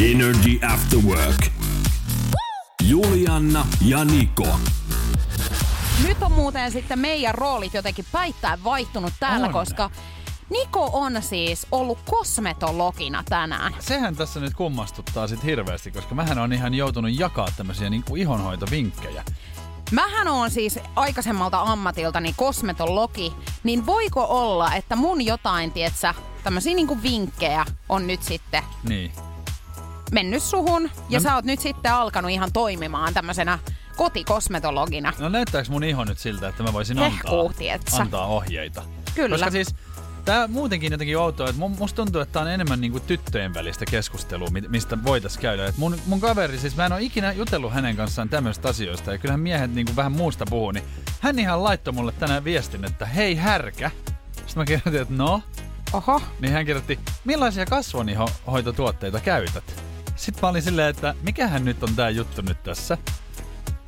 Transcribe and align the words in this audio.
Energy 0.00 0.58
After 0.66 0.98
Work. 0.98 1.46
Julianna 2.82 3.66
ja 3.86 4.04
Niko. 4.04 4.46
Nyt 6.06 6.22
on 6.22 6.32
muuten 6.32 6.72
sitten 6.72 6.98
meidän 6.98 7.34
roolit 7.34 7.74
jotenkin 7.74 8.04
päittäin 8.12 8.64
vaihtunut 8.64 9.12
täällä, 9.20 9.46
On. 9.46 9.52
koska 9.52 9.90
Niko 10.50 10.90
on 10.92 11.22
siis 11.22 11.66
ollut 11.72 11.98
kosmetologina 12.10 13.24
tänään. 13.28 13.74
Sehän 13.80 14.16
tässä 14.16 14.40
nyt 14.40 14.54
kummastuttaa 14.54 15.28
sit 15.28 15.44
hirveästi, 15.44 15.90
koska 15.90 16.14
mähän 16.14 16.38
on 16.38 16.52
ihan 16.52 16.74
joutunut 16.74 17.18
jakaa 17.18 17.48
tämmöisiä 17.56 17.90
niinku 17.90 18.16
ihonhoitovinkkejä. 18.16 19.24
Mähän 19.90 20.28
on 20.28 20.50
siis 20.50 20.78
aikaisemmalta 20.96 21.60
ammatiltani 21.60 22.34
kosmetologi, 22.36 23.32
niin 23.64 23.86
voiko 23.86 24.26
olla, 24.28 24.74
että 24.74 24.96
mun 24.96 25.24
jotain, 25.24 25.72
tietsä, 25.72 26.14
tämmöisiä 26.44 26.74
niinku 26.74 27.02
vinkkejä 27.02 27.64
on 27.88 28.06
nyt 28.06 28.22
sitten 28.22 28.62
Niin. 28.88 29.12
Mennyt 30.12 30.42
suhun, 30.42 30.90
ja 31.08 31.18
No- 31.18 31.22
sä 31.22 31.34
oot 31.34 31.44
nyt 31.44 31.60
sitten 31.60 31.92
alkanut 31.92 32.30
ihan 32.30 32.52
toimimaan 32.52 33.14
tämmöisenä 33.14 33.58
kotikosmetologina. 33.96 35.12
No 35.18 35.28
näyttääks 35.28 35.70
mun 35.70 35.84
iho 35.84 36.04
nyt 36.04 36.18
siltä, 36.18 36.48
että 36.48 36.62
mä 36.62 36.72
voisin 36.72 36.98
Hehkuu, 36.98 37.48
antaa, 37.48 38.00
antaa 38.00 38.26
ohjeita? 38.26 38.82
Kyllä. 39.14 39.34
Koska 39.36 39.50
siis 39.50 39.74
tää 40.24 40.46
muutenkin 40.46 40.92
jotenkin 40.92 41.18
outoa, 41.18 41.48
että 41.48 41.60
mun- 41.60 41.76
musta 41.78 41.96
tuntuu, 41.96 42.20
että 42.20 42.32
tää 42.32 42.42
on 42.42 42.48
enemmän 42.50 42.80
niinku 42.80 43.00
tyttöjen 43.00 43.54
välistä 43.54 43.84
keskustelua, 43.90 44.48
mi- 44.50 44.68
mistä 44.68 45.04
voitais 45.04 45.38
käydä. 45.38 45.66
Et 45.66 45.76
mun, 45.76 45.96
mun 46.06 46.20
kaveri, 46.20 46.58
siis 46.58 46.76
mä 46.76 46.86
en 46.86 46.92
ole 46.92 47.02
ikinä 47.02 47.32
jutellut 47.32 47.72
hänen 47.72 47.96
kanssaan 47.96 48.28
tämmöistä 48.28 48.68
asioista, 48.68 49.12
ja 49.12 49.18
kyllähän 49.18 49.40
miehet 49.40 49.74
niinku 49.74 49.96
vähän 49.96 50.12
muusta 50.12 50.44
puhuu, 50.50 50.70
niin 50.70 50.84
hän 51.20 51.38
ihan 51.38 51.64
laittoi 51.64 51.94
mulle 51.94 52.12
tänään 52.12 52.44
viestin, 52.44 52.84
että 52.84 53.06
hei 53.06 53.34
härkä. 53.36 53.90
Sitten 54.36 54.54
mä 54.56 54.64
kirjoitin, 54.64 55.02
että 55.02 55.14
no, 55.14 55.42
Oho. 55.92 56.22
niin 56.40 56.52
hän 56.52 56.66
kirjoitti, 56.66 56.98
millaisia 57.24 57.66
kasvonihoitotuotteita 57.66 59.20
käytät? 59.20 59.82
Sitten 60.20 60.42
mä 60.42 60.48
olin 60.48 60.62
silleen, 60.62 60.88
että 60.88 61.14
mikähän 61.22 61.64
nyt 61.64 61.82
on 61.82 61.96
tää 61.96 62.10
juttu 62.10 62.42
nyt 62.42 62.62
tässä? 62.62 62.98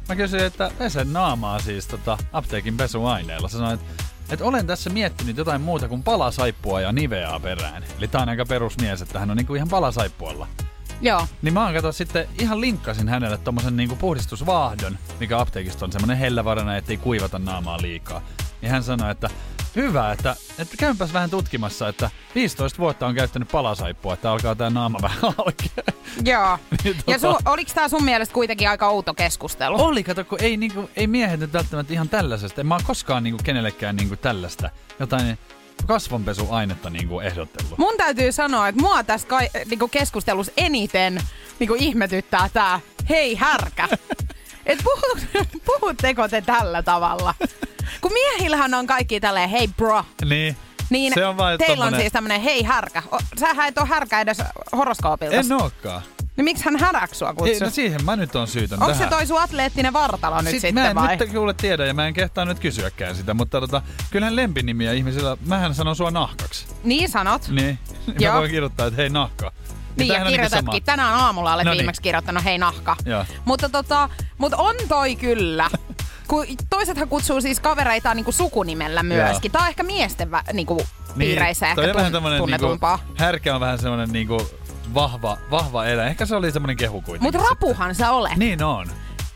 Mä 0.08 0.16
kysyin, 0.16 0.44
että 0.44 0.70
pesen 0.78 1.12
naamaa 1.12 1.58
siis 1.58 1.86
tota, 1.86 2.18
apteekin 2.32 2.76
pesuaineella. 2.76 3.48
Sä 3.48 3.58
sanoin, 3.58 3.74
että, 3.74 4.04
että 4.30 4.44
olen 4.44 4.66
tässä 4.66 4.90
miettinyt 4.90 5.36
jotain 5.36 5.60
muuta 5.60 5.88
kuin 5.88 6.02
palasaippua 6.02 6.80
ja 6.80 6.92
niveaa 6.92 7.40
perään. 7.40 7.84
Eli 7.98 8.08
tää 8.08 8.22
on 8.22 8.28
aika 8.28 8.46
perusmies, 8.46 9.02
että 9.02 9.18
hän 9.18 9.30
on 9.30 9.36
niinku 9.36 9.54
ihan 9.54 9.68
palasaippualla. 9.68 10.46
Joo. 11.00 11.26
Niin 11.42 11.54
mä 11.54 11.64
oon 11.64 11.74
kato 11.74 11.92
sitten 11.92 12.28
ihan 12.38 12.60
linkkasin 12.60 13.08
hänelle 13.08 13.38
tommosen 13.38 13.76
niinku 13.76 13.96
puhdistusvaahdon, 13.96 14.98
mikä 15.20 15.40
apteekista 15.40 15.84
on 15.84 15.92
semmonen 15.92 16.16
hellävarana, 16.16 16.76
ettei 16.76 16.96
kuivata 16.96 17.38
naamaa 17.38 17.82
liikaa. 17.82 18.22
Niin 18.62 18.72
hän 18.72 18.82
sanoi, 18.82 19.10
että 19.10 19.30
hyvä, 19.76 20.12
että, 20.12 20.36
että 20.58 20.76
käypäs 20.76 21.12
vähän 21.12 21.30
tutkimassa, 21.30 21.88
että 21.88 22.10
15 22.34 22.78
vuotta 22.78 23.06
on 23.06 23.14
käyttänyt 23.14 23.48
palasaippua, 23.52 24.14
että 24.14 24.30
alkaa 24.30 24.54
tää 24.54 24.70
naama 24.70 24.98
vähän 25.02 25.34
alkea. 25.38 25.94
Joo. 26.24 26.58
Niin 26.84 26.96
Ja 27.06 27.18
su, 27.18 27.26
tota- 27.32 27.42
oliks 27.50 27.72
tää 27.74 27.88
sun 27.88 28.04
mielestä 28.04 28.34
kuitenkin 28.34 28.68
aika 28.68 28.88
outo 28.88 29.14
keskustelu? 29.14 29.82
Oli, 29.84 30.02
kato, 30.02 30.24
kun 30.24 30.38
ei, 30.40 30.56
niinku, 30.56 30.90
ei 30.96 31.06
miehet 31.06 31.40
nyt 31.40 31.52
välttämättä 31.52 31.92
ihan 31.92 32.08
tällaisesta. 32.08 32.60
En 32.60 32.66
mä 32.66 32.74
oon 32.74 32.84
koskaan 32.84 33.22
niinku, 33.22 33.42
kenellekään 33.44 33.96
niinku, 33.96 34.16
tällaista 34.16 34.70
jotain 35.00 35.38
kasvonpesuainetta 35.86 36.90
niinku, 36.90 37.20
ehdotellut. 37.20 37.78
Mun 37.78 37.94
täytyy 37.96 38.32
sanoa, 38.32 38.68
että 38.68 38.80
mua 38.80 39.02
tässä 39.04 39.28
kai, 39.28 39.48
niinku 39.70 39.88
keskustelussa 39.88 40.52
eniten 40.56 41.22
niinku 41.58 41.74
ihmetyttää 41.78 42.48
tää 42.52 42.80
hei 43.08 43.34
härkä. 43.34 43.88
Et 44.66 44.78
puhut, 44.84 45.26
puhutteko 45.80 46.28
te 46.28 46.40
tällä 46.40 46.82
tavalla? 46.82 47.34
Kun 48.00 48.12
miehillähän 48.12 48.74
on 48.74 48.86
kaikki 48.86 49.20
tälleen 49.20 49.48
hei 49.50 49.68
bro. 49.68 50.04
Niin. 50.24 50.56
Niin 50.90 51.12
Se 51.14 51.26
on 51.26 51.36
vaan 51.36 51.58
teillä 51.58 51.72
on 51.84 51.92
tommonen- 51.92 52.00
siis 52.00 52.12
tämmönen 52.12 52.40
hei 52.40 52.62
härkä. 52.62 53.02
O, 53.12 53.18
sähän 53.40 53.68
et 53.68 53.78
oo 53.78 53.86
härkä 53.86 54.20
edes 54.20 54.38
horoskoopilta. 54.76 55.36
En 55.36 55.52
ookaan. 55.52 56.02
Niin 56.36 56.44
miksi 56.44 56.64
hän 56.64 56.76
häräks 56.76 57.18
sua 57.18 57.34
Ei, 57.46 57.60
no 57.60 57.70
siihen 57.70 58.04
mä 58.04 58.16
nyt 58.16 58.36
on 58.36 58.46
syytön 58.48 58.82
Onko 58.82 58.94
se 58.94 59.06
toi 59.06 59.26
sun 59.26 59.40
atleettinen 59.42 59.92
vartalo 59.92 60.40
nyt 60.40 60.50
Sit 60.50 60.60
sitten 60.60 60.82
mä 60.84 60.90
en 60.90 60.94
vai? 60.96 61.16
nyt 61.16 61.30
kuule 61.32 61.54
tiedä 61.54 61.86
ja 61.86 61.94
mä 61.94 62.06
en 62.06 62.14
kehtaa 62.14 62.44
nyt 62.44 62.58
kysyäkään 62.60 63.16
sitä, 63.16 63.34
mutta 63.34 63.60
tota, 63.60 63.82
kyllähän 64.10 64.36
lempinimiä 64.36 64.92
ihmisillä, 64.92 65.36
mähän 65.46 65.74
sanon 65.74 65.96
sua 65.96 66.10
nahkaksi. 66.10 66.66
Niin 66.84 67.08
sanot. 67.08 67.48
Niin, 67.48 67.78
mä 68.06 68.14
Joo. 68.18 68.34
voin 68.38 68.50
kirjoittaa, 68.50 68.86
että 68.86 68.96
hei 68.96 69.08
nahka. 69.10 69.52
Niin, 69.96 70.08
ja 70.08 70.14
tämähän 70.14 70.26
on 70.26 70.32
niinku 70.32 70.48
kirjoitatkin. 70.48 70.72
sama. 70.72 70.80
Tänään 70.86 71.14
aamulla 71.14 71.54
olet 71.54 71.64
No 71.64 71.70
niin. 71.70 71.78
viimeksi 71.78 72.02
kirjoittanut 72.02 72.44
hei 72.44 72.58
nahka. 72.58 72.96
Joo. 73.06 73.24
Mutta 73.44 73.68
tota, 73.68 74.08
mut 74.38 74.54
on 74.54 74.74
toi 74.88 75.16
kyllä. 75.16 75.70
Kun 76.28 76.46
toisethan 76.70 77.08
kutsuu 77.08 77.40
siis 77.40 77.60
kavereitaan 77.60 78.16
niinku 78.16 78.32
sukunimellä 78.32 79.02
myöskin. 79.02 79.52
Tää 79.52 79.62
on 79.62 79.68
ehkä 79.68 79.82
miesten 79.82 80.30
vä, 80.30 80.42
niinku 80.52 80.86
piireissä 81.18 81.66
Niin, 81.66 81.74
toi 81.76 81.84
ehkä 81.84 81.90
on 81.92 81.96
vähän 81.96 82.12
tun, 82.12 82.16
tämmönen 82.16 82.38
tunnetumpaa. 82.38 82.96
Niinku, 82.96 83.14
härkä 83.18 83.54
on 83.54 83.60
vähän 83.60 83.78
semmonen 83.78 84.08
niinku 84.12 84.50
vahva, 84.94 85.38
vahva 85.50 85.86
eläin. 85.86 86.08
Ehkä 86.08 86.26
se 86.26 86.36
oli 86.36 86.52
semmonen 86.52 86.76
kehu 86.76 87.00
kuitenkin. 87.02 87.22
Mutta 87.22 87.48
rapuhan 87.50 87.94
sä 87.94 88.10
olet. 88.12 88.30
sitten. 88.30 88.48
Niin 88.48 88.62
on. 88.62 88.86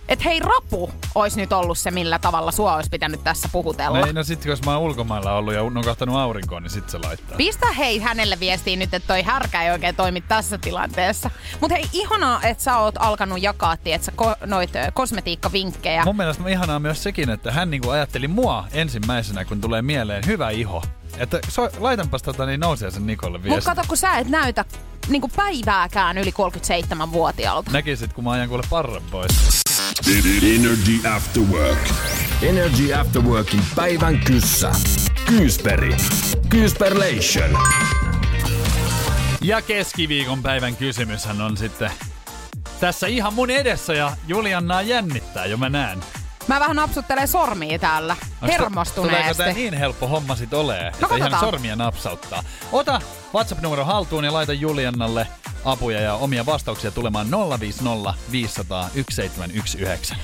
Et 0.08 0.24
hei 0.24 0.40
rapu 0.40 0.90
olisi 1.14 1.40
nyt 1.40 1.52
ollut 1.52 1.78
se, 1.78 1.90
millä 1.90 2.18
tavalla 2.18 2.52
sua 2.52 2.74
olisi 2.74 2.90
pitänyt 2.90 3.24
tässä 3.24 3.48
puhutella. 3.52 3.98
No, 3.98 4.06
ei, 4.06 4.12
no 4.12 4.24
sit 4.24 4.42
kun 4.42 4.56
mä 4.64 4.72
oon 4.72 4.82
ulkomailla 4.82 5.32
ollut 5.32 5.54
ja 5.54 5.70
nukahtanut 5.70 6.16
aurinkoon, 6.16 6.62
niin 6.62 6.70
sit 6.70 6.90
se 6.90 6.98
laittaa. 6.98 7.36
Pistä 7.36 7.72
hei 7.72 7.98
hänelle 7.98 8.40
viestiin 8.40 8.78
nyt, 8.78 8.94
että 8.94 9.06
toi 9.06 9.22
härkä 9.22 9.62
ei 9.62 9.70
oikein 9.70 9.96
toimi 9.96 10.20
tässä 10.20 10.58
tilanteessa. 10.58 11.30
Mutta 11.60 11.74
hei, 11.74 11.84
ihanaa, 11.92 12.42
että 12.42 12.64
sä 12.64 12.78
oot 12.78 12.94
alkanut 12.98 13.42
jakaa, 13.42 13.76
tietsä, 13.76 14.12
ko- 14.22 14.46
noit 14.46 14.70
kosmetiikkavinkkejä. 14.94 16.04
Mun 16.04 16.16
mielestä 16.16 16.48
ihanaa 16.48 16.78
myös 16.78 17.02
sekin, 17.02 17.30
että 17.30 17.52
hän 17.52 17.70
niinku 17.70 17.90
ajatteli 17.90 18.28
mua 18.28 18.64
ensimmäisenä, 18.72 19.44
kun 19.44 19.60
tulee 19.60 19.82
mieleen 19.82 20.26
hyvä 20.26 20.50
iho. 20.50 20.82
Että 21.18 21.38
so, 21.48 21.68
laitanpas 21.78 22.22
tota, 22.22 22.46
niin 22.46 22.60
nousee 22.60 22.90
sen 22.90 23.06
Nikolle 23.06 23.42
viesti. 23.42 23.64
kato, 23.64 23.82
kun 23.88 23.96
sä 23.96 24.18
et 24.18 24.28
näytä 24.28 24.64
niinku 25.08 25.30
päivääkään 25.36 26.18
yli 26.18 26.30
37-vuotiaalta. 26.30 27.70
Näkisit, 27.70 28.12
kun 28.12 28.24
mä 28.24 28.30
ajan 28.30 28.48
kuule 28.48 28.62
parran 28.70 29.02
pois. 29.10 29.30
Energy 30.04 31.08
After 31.08 31.42
Work. 31.42 31.78
Energy 32.42 32.92
After 32.92 33.22
Workin 33.22 33.60
päivän 33.74 34.18
kyssä. 34.18 34.72
Kyysperi. 35.26 35.96
Kyysperlation. 36.48 37.58
Ja 39.40 39.62
keskiviikon 39.62 40.42
päivän 40.42 40.76
kysymyshän 40.76 41.40
on 41.40 41.56
sitten 41.56 41.90
tässä 42.80 43.06
ihan 43.06 43.34
mun 43.34 43.50
edessä 43.50 43.94
ja 43.94 44.16
Juliannaa 44.26 44.82
jännittää 44.82 45.46
jo 45.46 45.56
mä 45.56 45.68
näen. 45.68 45.98
Mä 46.48 46.60
vähän 46.60 46.76
napsuttelen 46.76 47.28
sormia 47.28 47.78
täällä. 47.78 48.16
Tä- 48.20 48.26
Tuleeko 48.40 48.62
Hermostuneesti. 48.62 49.42
tää 49.42 49.52
niin 49.52 49.74
helppo 49.74 50.08
homma 50.08 50.36
sit 50.36 50.54
olee, 50.54 50.88
että 50.88 51.16
ihan 51.16 51.40
sormia 51.40 51.76
napsauttaa. 51.76 52.42
Ota 52.72 53.00
WhatsApp-numero 53.34 53.84
haltuun 53.84 54.24
ja 54.24 54.32
laita 54.32 54.52
Juliannalle 54.52 55.26
apuja 55.64 56.00
ja 56.00 56.14
omia 56.14 56.46
vastauksia 56.46 56.90
tulemaan 56.90 57.26
050 57.60 58.14
500 58.32 58.80
1719. 58.82 60.16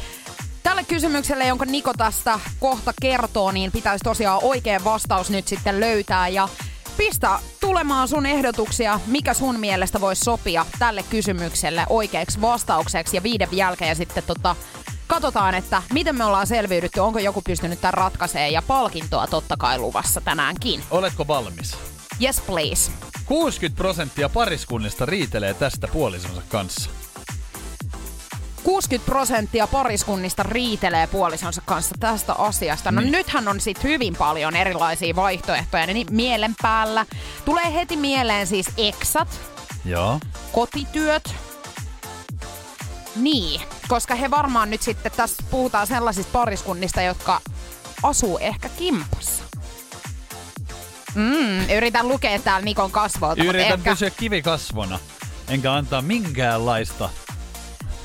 Tälle 0.63 0.85
kysymykselle, 0.85 1.47
jonka 1.47 1.65
Niko 1.65 1.93
tästä 1.95 2.41
kohta 2.61 2.93
kertoo, 3.01 3.51
niin 3.53 3.73
pitäisi 3.73 4.05
tosiaan 4.05 4.41
oikea 4.43 4.85
vastaus 4.85 5.31
nyt 5.31 5.49
sitten 5.49 5.81
löytää. 5.81 6.29
Ja 6.29 6.49
pistä 6.97 7.39
tulemaan 7.61 8.09
sun 8.09 8.27
ehdotuksia, 8.27 9.01
mikä 9.07 9.35
sun 9.35 9.61
mielestä 9.61 10.01
voisi 10.01 10.25
sopia 10.25 10.67
tälle 10.79 11.03
kysymykselle 11.11 11.87
oikeaksi 11.89 12.41
vastaukseksi. 12.41 13.17
Ja 13.17 13.23
viiden 13.23 13.49
jälkeen 13.53 13.97
sitten 13.97 14.23
tota, 14.27 14.57
katsotaan, 15.13 15.55
että 15.55 15.83
miten 15.93 16.17
me 16.17 16.25
ollaan 16.25 16.47
selviydytty, 16.47 17.01
onko 17.01 17.19
joku 17.19 17.43
pystynyt 17.43 17.81
tämän 17.81 17.95
ratkaisemaan. 17.95 18.53
Ja 18.53 18.63
palkintoa 18.63 19.27
totta 19.27 19.57
kai 19.59 19.79
luvassa 19.79 20.21
tänäänkin. 20.21 20.83
Oletko 20.91 21.27
valmis? 21.27 21.77
Yes 22.23 22.41
please. 22.41 22.93
60 23.27 23.77
prosenttia 23.79 24.29
pariskunnista 24.29 25.07
riitelee 25.07 25.55
tästä 25.55 25.89
puolisonsa 25.89 26.43
kanssa. 26.49 26.91
60 28.63 29.11
prosenttia 29.11 29.67
pariskunnista 29.67 30.43
riitelee 30.43 31.07
puolisonsa 31.07 31.63
kanssa 31.65 31.95
tästä 32.01 32.33
asiasta. 32.33 32.93
No 32.93 33.01
Niin. 33.01 33.13
nythän 33.13 33.49
on 33.49 33.61
sit 33.61 33.83
hyvin 33.85 34.17
paljon 34.17 34.57
erilaisia 34.57 35.17
vaihtoehtoja 35.17 35.87
niin 35.87 36.07
mielen 36.11 36.55
päällä. 36.63 37.07
Tulee 37.45 37.75
heti 37.75 37.97
mieleen 37.97 38.47
siis 38.47 38.67
eksat, 38.77 39.41
Joo. 39.85 40.21
kotityöt. 40.53 41.35
Niin, 43.17 43.61
koska 43.93 44.15
he 44.15 44.31
varmaan 44.31 44.71
nyt 44.71 44.83
sitten 44.83 45.13
tässä 45.13 45.43
puhutaan 45.51 45.87
sellaisista 45.87 46.33
pariskunnista, 46.33 47.03
jotka 47.03 47.41
asuu 48.03 48.39
ehkä 48.39 48.69
kimpassa. 48.69 49.45
Mm, 51.15 51.71
yritän 51.77 52.09
lukea 52.09 52.39
täällä 52.39 52.65
Nikon 52.65 52.91
kasvoilta. 52.91 53.45
Yritän 53.45 53.73
ehkä... 53.79 53.91
pysyä 53.91 54.11
kivikasvona, 54.11 54.99
enkä 55.49 55.73
antaa 55.73 56.03
minkäänlaista 56.03 57.11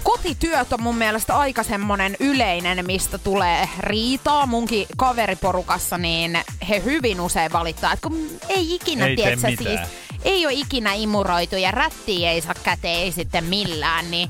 kotityöt 0.04 0.74
on 0.74 0.84
mun 0.84 0.96
mielestä 0.96 1.38
aika 1.38 1.64
semmonen 1.64 2.18
yleinen, 2.20 2.86
mistä 2.86 3.18
tulee 3.18 3.70
riitaa. 3.80 4.46
Munkin 4.46 4.88
kaveriporukassa, 4.98 5.98
niin 5.98 6.40
he 6.70 6.82
hyvin 6.86 7.22
usein 7.22 7.52
valittaa, 7.52 7.94
että 7.94 8.10
kun 8.10 8.30
ei 8.50 8.76
ikinä, 8.76 9.06
ei 9.06 9.16
tiedä, 9.16 9.36
siis, 9.36 9.80
ei 10.24 10.46
ole 10.46 10.54
ikinä 10.54 10.94
imuroitu 10.94 11.56
ja 11.56 11.72
rätti 11.72 12.26
ei 12.26 12.42
saa 12.42 12.54
käteen 12.64 13.00
ei 13.00 13.12
sitten 13.12 13.44
millään, 13.44 14.12
niin 14.12 14.30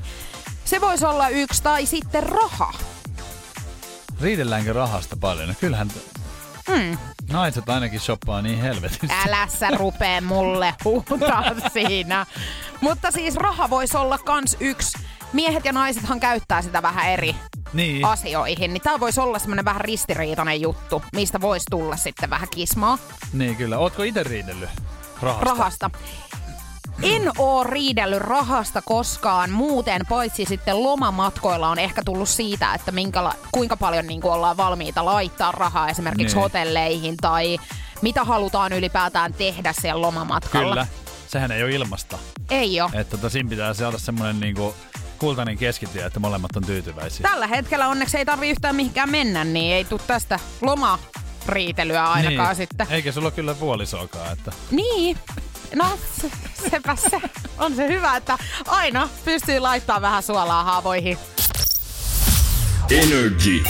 se 0.68 0.80
voisi 0.80 1.06
olla 1.06 1.28
yksi 1.28 1.62
tai 1.62 1.86
sitten 1.86 2.22
raha. 2.22 2.72
Riidelläänkö 4.20 4.72
rahasta 4.72 5.16
paljon? 5.20 5.48
No 5.48 5.54
kyllähän 5.60 5.90
Hmm. 6.68 6.98
Naiset 7.32 7.68
ainakin 7.68 8.00
shoppaa 8.00 8.42
niin 8.42 8.60
helvetisti. 8.60 9.06
Älä 9.26 9.48
sä 9.58 9.70
rupee 9.70 10.20
mulle 10.20 10.74
huutaa 10.84 11.44
siinä. 11.72 12.26
Mutta 12.80 13.10
siis 13.10 13.36
raha 13.36 13.70
voisi 13.70 13.96
olla 13.96 14.18
kans 14.18 14.56
yksi. 14.60 14.98
Miehet 15.32 15.64
ja 15.64 15.72
naisethan 15.72 16.20
käyttää 16.20 16.62
sitä 16.62 16.82
vähän 16.82 17.10
eri 17.10 17.34
niin. 17.72 18.04
asioihin. 18.04 18.72
Niin 18.72 18.82
tää 18.82 19.00
voisi 19.00 19.20
olla 19.20 19.38
semmonen 19.38 19.64
vähän 19.64 19.80
ristiriitainen 19.80 20.60
juttu, 20.60 21.02
mistä 21.12 21.40
voisi 21.40 21.66
tulla 21.70 21.96
sitten 21.96 22.30
vähän 22.30 22.48
kismaa. 22.48 22.98
Niin 23.32 23.56
kyllä. 23.56 23.78
Ootko 23.78 24.02
itse 24.02 24.22
riidellyt 24.22 24.70
rahasta? 25.22 25.44
Rahasta. 25.44 25.90
En 27.02 27.30
oo 27.38 27.64
riidellyt 27.64 28.18
rahasta 28.18 28.82
koskaan 28.82 29.50
muuten, 29.50 30.02
paitsi 30.08 30.44
sitten 30.44 30.82
lomamatkoilla 30.82 31.68
on 31.68 31.78
ehkä 31.78 32.02
tullut 32.04 32.28
siitä, 32.28 32.74
että 32.74 32.92
minkäla- 32.92 33.34
kuinka 33.52 33.76
paljon 33.76 34.06
niin 34.06 34.20
kuin 34.20 34.32
ollaan 34.32 34.56
valmiita 34.56 35.04
laittaa 35.04 35.52
rahaa 35.52 35.88
esimerkiksi 35.88 36.34
niin. 36.36 36.42
hotelleihin 36.42 37.16
tai 37.16 37.58
mitä 38.02 38.24
halutaan 38.24 38.72
ylipäätään 38.72 39.32
tehdä 39.32 39.74
siellä 39.80 40.02
lomamatkalla. 40.02 40.68
Kyllä, 40.68 40.86
sehän 41.28 41.52
ei 41.52 41.62
ole 41.62 41.72
ilmasta. 41.72 42.18
Ei 42.50 42.80
ole. 42.80 42.90
Että 42.94 43.16
tota, 43.16 43.30
siinä 43.30 43.48
pitää 43.48 43.74
saada 43.74 43.98
semmoinen 43.98 44.40
niinku 44.40 44.74
kultainen 45.18 45.58
keskitie, 45.58 46.04
että 46.04 46.20
molemmat 46.20 46.56
on 46.56 46.64
tyytyväisiä. 46.64 47.28
Tällä 47.30 47.46
hetkellä 47.46 47.88
onneksi 47.88 48.18
ei 48.18 48.24
tarvi 48.24 48.50
yhtään 48.50 48.76
mihinkään 48.76 49.10
mennä, 49.10 49.44
niin 49.44 49.74
ei 49.74 49.84
tule 49.84 50.00
tästä 50.06 50.38
loma 50.60 50.98
riitelyä 51.48 52.04
ainakaan 52.04 52.48
niin. 52.48 52.56
sitten. 52.56 52.86
Eikä 52.90 53.12
sulla 53.12 53.30
kyllä 53.30 53.54
puolisoakaan, 53.54 54.32
että... 54.32 54.52
Niin, 54.70 55.18
No, 55.74 55.98
se, 56.20 56.30
sepä 56.70 56.96
se. 56.96 57.20
On 57.58 57.76
se 57.76 57.88
hyvä, 57.88 58.16
että 58.16 58.38
aina 58.66 59.08
pystyy 59.24 59.58
laittamaan 59.58 60.02
vähän 60.02 60.22
suolaa 60.22 60.64
haavoihin. 60.64 61.18
Energy. 62.90 63.62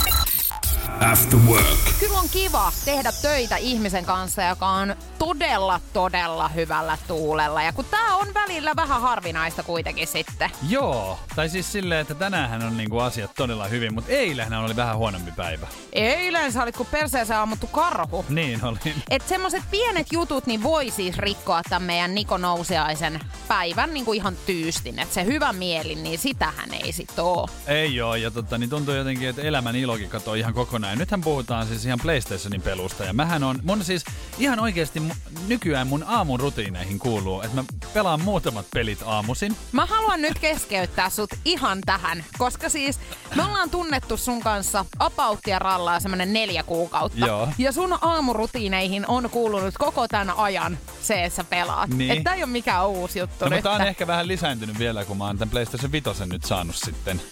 After 1.13 1.39
Work. 1.39 1.79
On 2.19 2.29
kiva 2.29 2.73
tehdä 2.85 3.13
töitä 3.23 3.57
ihmisen 3.57 4.05
kanssa, 4.05 4.43
joka 4.43 4.67
on 4.67 4.97
todella, 5.19 5.81
todella 5.93 6.49
hyvällä 6.49 6.99
tuulella. 7.09 7.63
Ja 7.63 7.73
kun 7.73 7.85
tää 7.85 8.17
on 8.17 8.35
välillä 8.35 8.77
vähän 8.77 9.01
harvinaista 9.01 9.63
kuitenkin 9.63 10.07
sitten. 10.07 10.51
Joo, 10.69 11.19
tai 11.37 11.49
siis 11.49 11.73
silleen, 11.73 12.01
että 12.01 12.15
tänään 12.15 12.63
on 12.63 12.77
niinku 12.77 12.99
asiat 12.99 13.31
todella 13.37 13.69
hyvin, 13.69 13.95
mutta 13.95 14.13
eilen 14.13 14.53
oli 14.53 14.77
vähän 14.77 14.97
huonompi 14.97 15.33
päivä. 15.33 15.67
Eilen 15.93 16.53
sä 16.53 16.63
olit 16.63 16.77
kuin 16.77 16.89
perseeseen 16.91 17.41
ammuttu 17.41 17.67
karhu. 17.67 18.25
Niin 18.29 18.65
oli. 18.65 18.79
Et 19.11 19.29
semmoset 19.29 19.63
pienet 19.71 20.07
jutut 20.13 20.47
niin 20.47 20.63
voi 20.63 20.91
siis 20.91 21.19
rikkoa 21.19 21.63
tämän 21.63 21.83
meidän 21.83 22.15
Niko 22.15 22.39
Nousiaisen 22.39 23.21
päivän 23.49 23.95
niin 23.95 24.05
kuin 24.05 24.17
ihan 24.17 24.37
tyystin. 24.47 24.99
Että 24.99 25.15
se 25.15 25.25
hyvä 25.25 25.53
mieli, 25.53 25.95
niin 25.95 26.19
sitähän 26.19 26.75
ei 26.75 26.93
sit 26.93 27.19
oo. 27.19 27.49
Ei 27.67 27.95
joo, 27.95 28.15
ja 28.15 28.31
totta, 28.31 28.59
niin 28.59 28.71
tuntuu 28.71 28.95
jotenkin, 28.95 29.29
että 29.29 29.43
elämän 29.43 29.77
ilokin 29.77 30.11
katoo 30.11 30.35
ihan 30.35 30.55
kokonaan. 30.55 30.93
Ja 30.93 30.97
nythän 30.97 31.21
puhutaan 31.21 31.67
siis 31.67 31.87
ihan 31.87 32.01
PlayStationin 32.09 32.63
pelusta. 32.63 33.05
Ja 33.05 33.13
mähän 33.13 33.45
on, 33.45 33.59
mun 33.63 33.85
siis 33.85 34.05
ihan 34.39 34.61
oikeasti 34.61 35.03
nykyään 35.49 35.87
mun 35.87 36.05
aamun 36.07 36.41
rutiineihin 36.41 36.99
kuuluu, 36.99 37.43
että 37.43 37.57
mä 37.57 37.65
pelaan 37.95 38.21
muutamat 38.23 38.67
pelit 38.75 38.99
aamusin. 39.05 39.57
Mä 39.73 39.87
haluan 39.87 40.23
nyt 40.23 40.39
keskeyttää 40.39 41.11
sut 41.11 41.31
ihan 41.45 41.79
tähän, 41.87 42.25
koska 42.39 42.69
siis 42.69 43.01
me 43.35 43.45
ollaan 43.45 43.71
tunnettu 43.71 44.17
sun 44.17 44.41
kanssa 44.41 44.85
apauttia 44.99 45.59
rallaa 45.59 46.01
semmonen 46.01 46.33
neljä 46.33 46.63
kuukautta. 46.63 47.27
Joo. 47.27 47.49
Ja 47.59 47.73
sun 47.73 47.99
aamurutiineihin 48.01 49.05
on 49.09 49.31
kuulunut 49.31 49.75
koko 49.79 50.09
tämän 50.09 50.31
ajan 50.37 50.79
se, 51.01 51.25
että 51.25 51.37
sä 51.37 51.45
pelaat. 51.45 51.91
Niin. 51.91 52.11
Että 52.11 52.35
ei 52.35 52.43
ole 52.43 52.51
mikään 52.51 52.89
uusi 52.89 53.19
juttu 53.19 53.45
no, 53.45 53.49
nyt. 53.49 53.57
mutta 53.57 53.73
on 53.73 53.81
ehkä 53.81 54.07
vähän 54.07 54.29
lisääntynyt 54.29 54.79
vielä, 54.79 55.05
kun 55.05 55.17
mä 55.17 55.25
oon 55.25 55.39
tämän 55.39 55.51
PlayStation 55.51 55.93
5 55.93 56.09
nyt 56.27 56.45
saanut 56.45 56.77
sitten 56.77 57.23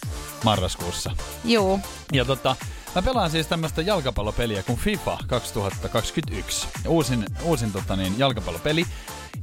marraskuussa. 0.44 1.16
Juu. 1.44 1.80
Ja 2.12 2.24
tota, 2.24 2.56
Mä 2.96 3.02
pelaan 3.02 3.30
siis 3.30 3.46
tämmöistä 3.46 3.82
jalkapallopeliä 3.82 4.62
kuin 4.62 4.78
FIFA 4.78 5.18
2021. 5.26 6.68
Uusin, 6.88 7.24
uusin 7.42 7.72
tota 7.72 7.96
niin, 7.96 8.18
jalkapallopeli. 8.18 8.86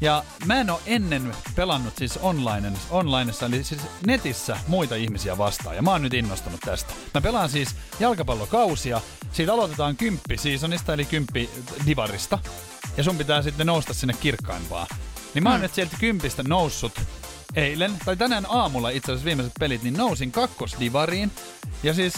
Ja 0.02 0.24
mä 0.46 0.56
en 0.56 0.70
oo 0.70 0.82
ennen 0.86 1.36
pelannut 1.56 1.98
siis 1.98 2.18
online, 2.18 2.72
onlineissa, 2.90 3.46
eli 3.46 3.64
siis 3.64 3.82
netissä 4.08 4.58
muita 4.68 4.96
ihmisiä 4.96 5.38
vastaan. 5.38 5.76
Ja 5.76 5.82
mä 5.82 5.92
oon 5.92 6.02
nyt 6.02 6.14
innostunut 6.14 6.60
tästä. 6.60 6.94
Mä 7.14 7.22
pelaan 7.22 7.50
siis 7.50 7.76
jalkapallokausia. 8.00 9.02
Siitä 9.32 9.54
aloitetaan 9.54 9.96
kymppi 9.96 10.38
seasonista, 10.38 10.94
eli 10.94 11.06
kymppi 11.06 11.50
divarista. 11.86 12.40
Ja 12.98 13.04
sun 13.04 13.18
pitää 13.18 13.42
sitten 13.42 13.68
nousta 13.68 13.94
sinne 13.94 14.14
kirkkaimpaan. 14.22 14.88
Niin 15.34 15.44
mä 15.44 15.50
oon 15.50 15.60
mm. 15.60 15.64
nyt 15.64 15.74
sieltä 15.74 15.98
kympistä 16.00 16.44
noussut 16.44 17.02
eilen, 17.56 17.92
tai 18.06 18.18
tänään 18.18 18.46
aamulla 18.50 18.90
itse 18.90 19.12
asiassa 19.12 19.26
viimeiset 19.26 19.54
pelit, 19.60 19.84
niin 19.84 19.98
nousin 19.98 20.32
kakkosdivariin. 20.32 21.32
Ja 21.84 21.94
siis 21.94 22.14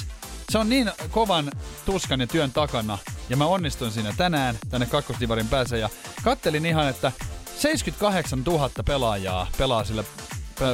se 0.50 0.58
on 0.58 0.70
niin 0.70 0.92
kovan 1.12 1.52
tuskan 1.86 2.20
ja 2.22 2.28
työn 2.28 2.52
takana, 2.52 2.98
ja 3.30 3.38
mä 3.38 3.46
onnistuin 3.46 3.92
siinä 3.92 4.14
tänään 4.18 4.56
tänne 4.70 4.86
kakkosdivarin 4.86 5.48
päässä, 5.48 5.78
ja 5.78 5.90
kattelin 6.24 6.66
ihan, 6.66 6.90
että 6.90 7.12
78 7.58 8.44
000 8.44 8.70
pelaajaa 8.86 9.48
pelaa 9.58 9.84
sillä 9.84 10.04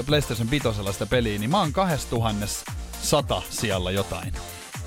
PlayStation 0.06 0.52
5 0.52 0.68
sitä 0.92 1.06
peliä, 1.06 1.40
niin 1.40 1.50
mä 1.50 1.60
oon 1.60 1.74
2100 1.74 3.42
siellä 3.50 3.92
jotain. 3.92 4.34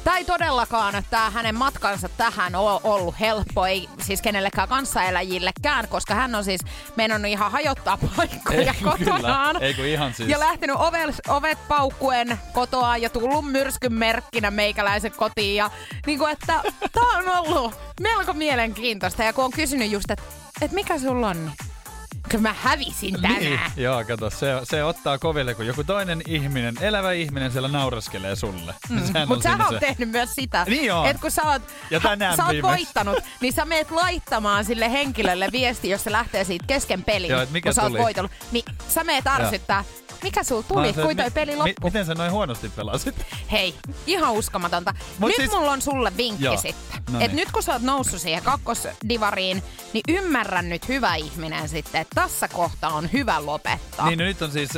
Tämä 0.05 0.17
ei 0.17 0.25
todellakaan, 0.25 0.95
että 0.95 1.31
hänen 1.31 1.55
matkansa 1.55 2.09
tähän 2.09 2.55
ole 2.55 2.81
ollut 2.85 3.21
helppo, 3.21 3.67
ei 3.67 3.89
siis 4.01 4.23
kenellekään 4.23 4.69
kanssaeläjillekään, 4.69 5.89
koska 5.89 6.15
hän 6.15 6.35
on 6.35 6.45
siis 6.45 6.61
mennyt 6.97 7.31
ihan 7.31 7.53
hajottaa 7.53 7.99
paikkoja 8.17 8.73
ei, 8.73 8.83
kotonaan. 8.83 9.57
Kyllä. 9.57 9.67
Ei 9.67 9.75
kun 9.75 9.85
ihan 9.85 10.15
siis. 10.15 10.29
Ja 10.29 10.41
lähtenyt 10.41 10.77
ovet, 10.77 11.21
ovet 11.29 11.59
paukkuen 11.69 12.39
kotoa 12.53 12.97
ja 12.97 13.11
tullut 13.11 13.51
myrskyn 13.51 13.93
merkkinä 13.93 14.51
meikäläisen 14.51 15.13
kotiin. 15.13 15.57
Ja 15.57 15.71
niin 16.07 16.19
kuin, 16.19 16.33
että 16.33 16.63
tämä 16.93 17.19
on 17.19 17.29
ollut 17.29 17.75
melko 18.01 18.33
mielenkiintoista. 18.33 19.23
Ja 19.23 19.33
kun 19.33 19.45
on 19.45 19.51
kysynyt 19.51 19.91
just, 19.91 20.11
että, 20.11 20.25
että 20.61 20.75
mikä 20.75 20.99
sulla 20.99 21.29
on, 21.29 21.47
niin 21.47 21.74
kun 22.31 22.43
mä 22.43 22.55
hävisin 22.59 23.23
tänään. 23.23 23.41
Niin, 23.41 23.61
joo, 23.77 24.05
kato, 24.05 24.31
se, 24.31 24.47
se 24.65 24.85
ottaa 24.85 25.19
koville, 25.19 25.55
kun 25.55 25.67
joku 25.67 25.85
toinen 25.85 26.23
ihminen, 26.27 26.75
elävä 26.81 27.13
ihminen 27.13 27.53
siellä 27.53 27.69
nauraskelee 27.69 28.37
sulle. 28.37 28.75
Mm. 28.89 29.01
Mutta 29.29 29.43
sä 29.43 29.65
oot 29.65 29.75
se... 29.75 29.81
tehnyt 29.81 30.11
myös 30.11 30.35
sitä, 30.35 30.65
niin 30.69 30.93
että 31.07 31.21
kun 31.21 31.31
sä 31.31 31.43
oot, 31.43 31.63
ja 31.91 32.01
tänään 32.01 32.37
sä 32.37 32.47
oot 32.47 32.63
voittanut, 32.63 33.19
niin 33.41 33.53
sä 33.53 33.65
meet 33.65 33.91
laittamaan 33.91 34.65
sille 34.65 34.93
henkilölle 34.93 35.49
viesti, 35.53 35.91
jos 35.91 36.05
se 36.05 36.13
lähtee 36.13 36.45
siitä 36.45 36.65
kesken 36.67 37.05
pelin, 37.05 37.31
joo, 37.31 37.47
mikä 37.51 37.69
kun 37.69 37.75
sä 37.75 37.83
oot 37.83 37.93
voitellut. 37.93 38.33
Niin 38.53 38.65
sä 38.89 39.05
meet 39.05 39.27
ärsyttää, 39.27 39.85
mikä 40.25 40.43
sul 40.43 40.63
tuli, 40.63 40.93
se, 40.93 41.03
kuin 41.03 41.17
toi 41.17 41.27
mi- 41.27 41.31
peli 41.31 41.57
loppui? 41.57 41.75
Mi- 41.81 41.85
miten 41.85 42.07
sä 42.07 42.15
noin 42.15 42.33
huonosti 42.33 42.69
pelasit? 42.69 43.15
Hei, 43.53 43.75
ihan 44.07 44.33
uskomatonta. 44.33 44.95
Mut 45.19 45.29
nyt 45.29 45.37
siis... 45.37 45.51
mulla 45.51 45.71
on 45.71 45.83
sulle 45.83 46.13
vinkki 46.17 46.45
Joo. 46.45 46.57
sitten. 46.57 47.03
No 47.13 47.19
niin. 47.19 47.31
Et 47.31 47.33
nyt 47.33 47.51
kun 47.53 47.63
sä 47.63 47.73
oot 47.73 47.83
noussut 47.83 48.21
siihen 48.21 48.43
kakkosdivariin, 48.43 49.63
niin 49.93 50.03
ymmärrän 50.09 50.69
nyt 50.69 50.89
hyvä 50.89 51.15
ihminen 51.15 51.69
sitten, 51.69 52.01
että 52.01 52.15
tässä 52.15 52.49
kohtaa 52.49 52.91
on 52.91 53.13
hyvä 53.13 53.47
lopettaa. 53.47 54.07
Niin, 54.07 54.19
no 54.19 54.25
nyt 54.25 54.43
on 54.43 54.53
siis, 54.53 54.71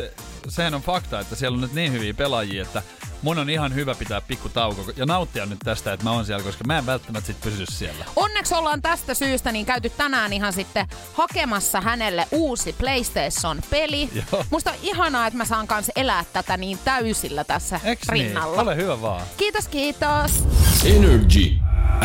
sehän 0.49 0.75
on 0.75 0.83
fakta, 0.83 1.21
että 1.21 1.37
siellä 1.37 1.55
on 1.55 1.61
nyt 1.61 1.73
niin 1.73 1.93
hyviä 1.93 2.15
pelaajia, 2.15 2.63
että 2.63 2.83
mun 3.23 3.39
on 3.39 3.51
ihan 3.51 3.75
hyvä 3.75 3.95
pitää 3.95 4.21
pikku 4.21 4.49
tauko 4.49 4.85
ja 4.97 5.07
nauttia 5.07 5.47
nyt 5.47 5.59
tästä, 5.65 5.93
että 5.93 6.05
mä 6.05 6.11
oon 6.11 6.27
siellä, 6.27 6.45
koska 6.45 6.65
mä 6.67 6.79
en 6.79 6.87
välttämättä 6.87 7.27
sit 7.27 7.41
pysy 7.41 7.65
siellä. 7.71 8.05
Onneksi 8.17 8.55
ollaan 8.55 8.83
tästä 8.83 9.15
syystä 9.15 9.53
niin 9.53 9.67
käyty 9.67 9.91
tänään 9.91 10.33
ihan 10.33 10.53
sitten 10.53 10.89
hakemassa 11.13 11.81
hänelle 11.81 12.27
uusi 12.31 12.73
PlayStation-peli. 12.73 14.09
Joo. 14.33 14.45
Musta 14.51 14.71
on 14.71 14.77
ihanaa, 14.83 15.27
että 15.27 15.37
mä 15.37 15.45
saan 15.45 15.67
kanssa 15.67 15.93
elää 15.97 16.25
tätä 16.33 16.57
niin 16.57 16.79
täysillä 16.85 17.45
tässä 17.45 17.81
Eks 17.85 18.09
niin? 18.11 18.27
rinnalla. 18.27 18.57
Niin? 18.57 18.69
Ole 18.69 18.77
hyvä 18.77 19.01
vaan. 19.01 19.23
Kiitos, 19.37 19.69
kiitos. 19.69 20.45
Energy. 20.85 21.57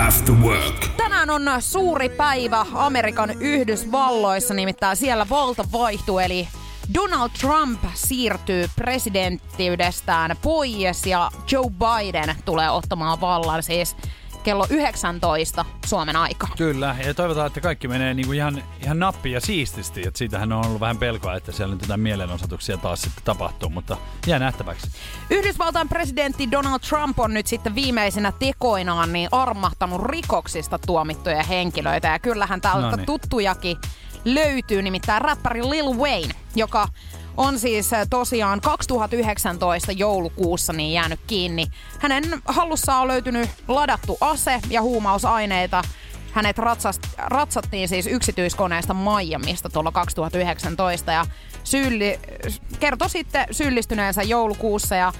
After 0.07 0.35
Work. 0.35 0.87
Tänään 0.97 1.29
on 1.29 1.43
suuri 1.59 2.09
päivä 2.09 2.65
Amerikan 2.73 3.41
Yhdysvalloissa, 3.41 4.53
nimittäin 4.53 4.97
siellä 4.97 5.29
valta 5.29 5.65
vaihtuu, 5.71 6.19
eli 6.19 6.47
Donald 6.93 7.29
Trump 7.41 7.83
siirtyy 7.93 8.69
presidenttiydestään 8.75 10.35
pois 10.41 11.05
ja 11.05 11.31
Joe 11.51 11.65
Biden 11.69 12.35
tulee 12.45 12.69
ottamaan 12.69 13.21
vallan 13.21 13.63
siis 13.63 13.95
kello 14.43 14.67
19 14.69 15.65
Suomen 15.85 16.15
aika. 16.15 16.47
Kyllä, 16.57 16.95
ja 17.05 17.13
toivotaan, 17.13 17.47
että 17.47 17.61
kaikki 17.61 17.87
menee 17.87 18.13
niinku 18.13 18.31
ihan, 18.31 18.63
ihan 18.83 18.99
nappi 18.99 19.31
ja 19.31 19.41
siististi. 19.41 20.07
Et 20.07 20.15
siitähän 20.15 20.51
on 20.51 20.65
ollut 20.65 20.79
vähän 20.79 20.97
pelkoa, 20.97 21.35
että 21.35 21.51
siellä 21.51 21.73
nyt 21.75 21.81
jotain 21.81 21.99
mielenosoituksia 21.99 22.77
taas 22.77 23.01
sitten 23.01 23.23
tapahtuu, 23.23 23.69
mutta 23.69 23.97
jää 24.27 24.39
nähtäväksi. 24.39 24.91
Yhdysvaltain 25.29 25.89
presidentti 25.89 26.51
Donald 26.51 26.79
Trump 26.79 27.19
on 27.19 27.33
nyt 27.33 27.47
sitten 27.47 27.75
viimeisenä 27.75 28.33
tekoinaan 28.39 29.13
niin 29.13 29.29
armahtanut 29.31 30.01
rikoksista 30.01 30.79
tuomittuja 30.79 31.43
henkilöitä. 31.43 32.07
Ja 32.07 32.19
kyllähän 32.19 32.61
täältä 32.61 32.89
Noniin. 32.89 33.05
tuttujakin 33.05 33.77
löytyy, 34.25 34.81
nimittäin 34.81 35.21
räppäri 35.21 35.61
Lil 35.69 35.97
Wayne, 35.97 36.33
joka 36.55 36.87
on 37.37 37.59
siis 37.59 37.93
äh, 37.93 38.07
tosiaan 38.09 38.61
2019 38.61 39.91
joulukuussa 39.91 40.73
niin 40.73 40.93
jäänyt 40.93 41.19
kiinni. 41.27 41.67
Hänen 41.99 42.23
hallussaan 42.45 43.01
on 43.01 43.07
löytynyt 43.07 43.49
ladattu 43.67 44.17
ase 44.21 44.59
ja 44.69 44.81
huumausaineita. 44.81 45.81
Hänet 46.33 46.57
ratsast, 46.57 47.01
ratsattiin 47.17 47.87
siis 47.87 48.07
yksityiskoneesta 48.07 48.93
Miamista 48.93 49.69
tuolla 49.69 49.91
2019 49.91 51.11
ja 51.11 51.25
syylli, 51.63 52.19
kertoi 52.79 53.09
sitten 53.09 53.45
syyllistyneensä 53.51 54.23
joulukuussa 54.23 54.95
ja 54.95 55.13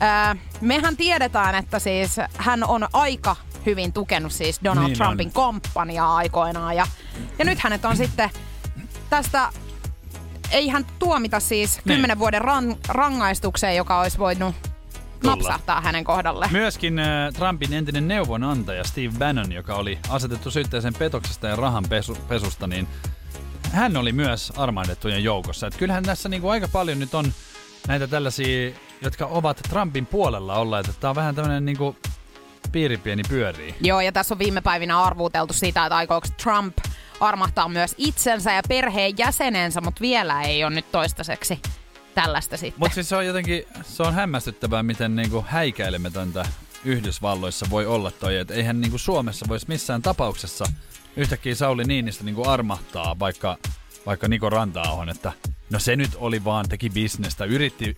ää, 0.00 0.36
mehän 0.60 0.96
tiedetään, 0.96 1.54
että 1.54 1.78
siis 1.78 2.16
hän 2.36 2.64
on 2.64 2.88
aika 2.92 3.36
hyvin 3.66 3.92
tukenut 3.92 4.32
siis 4.32 4.60
Donald 4.64 4.86
Niin 4.86 4.98
Trumpin 4.98 5.26
on. 5.26 5.32
kampanjaa 5.32 6.16
aikoinaan 6.16 6.76
ja, 6.76 6.86
ja 7.38 7.44
nyt 7.44 7.58
hänet 7.58 7.84
on 7.84 7.96
sitten 7.96 8.30
tästä 9.10 9.48
ei 10.50 10.68
hän 10.68 10.86
tuomita 10.98 11.40
siis 11.40 11.80
Niin. 11.84 11.96
10 11.96 12.18
vuoden 12.18 12.40
ran, 12.40 12.76
rangaistukseen, 12.88 13.76
joka 13.76 14.00
olisi 14.00 14.18
voinut 14.18 14.54
Tulla. 14.62 15.36
napsahtaa 15.36 15.80
hänen 15.80 16.04
kohdalle. 16.04 16.48
Myöskin 16.50 16.98
äh, 16.98 17.32
Trumpin 17.34 17.72
entinen 17.72 18.08
neuvonantaja 18.08 18.84
Steve 18.84 19.12
Bannon, 19.18 19.52
joka 19.52 19.74
oli 19.74 19.98
asetettu 20.08 20.50
syytteeseen 20.50 20.94
petoksesta 20.94 21.46
ja 21.48 21.56
rahan 21.56 21.84
pesu, 21.88 22.18
pesusta, 22.28 22.66
niin 22.66 22.88
hän 23.72 23.96
oli 23.96 24.12
myös 24.12 24.52
armahdettujen 24.56 25.24
joukossa. 25.24 25.66
Et 25.66 25.76
kyllähän 25.76 26.04
tässä 26.04 26.28
niinku 26.28 26.48
aika 26.48 26.68
paljon 26.68 26.98
nyt 26.98 27.14
on 27.14 27.32
näitä 27.88 28.06
tällaisia, 28.06 28.72
jotka 29.02 29.26
ovat 29.26 29.60
Trumpin 29.68 30.06
puolella 30.06 30.54
olleet. 30.54 30.90
Tää 31.00 31.10
on 31.10 31.16
vähän 31.16 31.34
tämmönen 31.34 31.64
niinku 31.64 31.96
piiripieni 32.72 33.22
pyörii. 33.28 33.74
Joo, 33.80 34.00
ja 34.00 34.12
tässä 34.12 34.34
on 34.34 34.38
viime 34.38 34.60
päivinä 34.60 35.00
arvuuteltu 35.02 35.52
sitä, 35.52 35.86
että 35.86 35.96
aikooko 35.96 36.26
Trump 36.42 36.78
armahtaa 37.22 37.68
myös 37.68 37.94
itsensä 37.98 38.52
ja 38.52 38.62
perheen 38.68 39.18
jäsenensä, 39.18 39.80
mutta 39.80 40.00
vielä 40.00 40.42
ei 40.42 40.64
ole 40.64 40.74
nyt 40.74 40.92
toistaiseksi 40.92 41.60
tällaista 42.14 42.56
sitten. 42.56 42.80
Mutta 42.80 42.94
siis 42.94 43.08
se 43.08 43.16
on 43.16 43.26
jotenkin, 43.26 43.64
se 43.82 44.02
on 44.02 44.14
hämmästyttävää, 44.14 44.82
miten 44.82 45.16
niinku 45.16 45.44
häikäilemätöntä 45.48 46.44
Yhdysvalloissa 46.84 47.66
voi 47.70 47.86
olla 47.86 48.10
toi, 48.10 48.36
että 48.36 48.54
eihän 48.54 48.80
niinku 48.80 48.98
Suomessa 48.98 49.46
voisi 49.48 49.66
missään 49.68 50.02
tapauksessa 50.02 50.64
yhtäkkiä 51.16 51.54
Sauli 51.54 51.84
Niinistä 51.84 52.24
niinku 52.24 52.48
armahtaa 52.48 53.18
vaikka, 53.18 53.56
vaikka 54.06 54.28
Niko 54.28 54.50
Rantaahon, 54.50 55.08
että 55.08 55.32
no 55.70 55.78
se 55.78 55.96
nyt 55.96 56.10
oli 56.16 56.44
vaan, 56.44 56.68
teki 56.68 56.90
bisnestä, 56.90 57.44
yritti, 57.44 57.96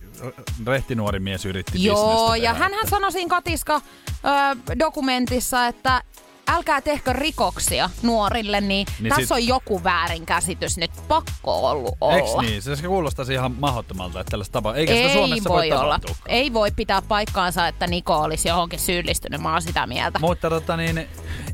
rehtinuori 0.67 1.19
mies 1.19 1.45
yritti 1.45 1.83
Joo, 1.83 1.95
bisnestä 2.11 2.37
ja 2.37 2.51
tehdä, 2.51 2.63
hänhän 2.63 2.79
että- 2.83 2.89
sanoi 2.89 3.11
siinä 3.11 3.29
Katiska 3.29 3.75
ö, 3.75 4.75
dokumentissa, 4.79 5.67
että 5.67 6.01
älkää 6.47 6.81
tehkö 6.81 7.13
rikoksia 7.13 7.89
nuorille, 8.01 8.61
niin, 8.61 8.87
Niin 8.99 9.09
tässä 9.09 9.21
sit- 9.21 9.31
on 9.31 9.47
joku 9.47 9.83
väärinkäsitys 9.83 10.77
nyt 10.77 10.91
pakko 11.07 11.69
ollut 11.69 11.95
Eiks 12.15 12.29
olla. 12.31 12.41
niin? 12.41 12.61
Se 12.61 12.75
kuulostaisi 12.87 13.33
ihan 13.33 13.55
mahdottomalta, 13.59 14.19
että 14.19 14.31
tällaista 14.31 14.51
tapaa. 14.53 14.75
Eikä 14.75 14.93
sitä 14.93 15.07
Ei 15.07 15.13
Suomessa 15.13 15.49
voi, 15.49 15.69
voi 15.69 15.77
olla. 15.77 15.99
Ei 16.27 16.53
voi 16.53 16.71
pitää 16.75 17.01
paikkaansa, 17.01 17.67
että 17.67 17.87
Niko 17.87 18.17
olisi 18.19 18.47
johonkin 18.47 18.79
syyllistynyt. 18.79 19.41
Mä 19.41 19.51
oon 19.51 19.61
sitä 19.61 19.87
mieltä. 19.87 20.19
Mutta 20.19 20.49
tota 20.49 20.77
niin, 20.77 21.07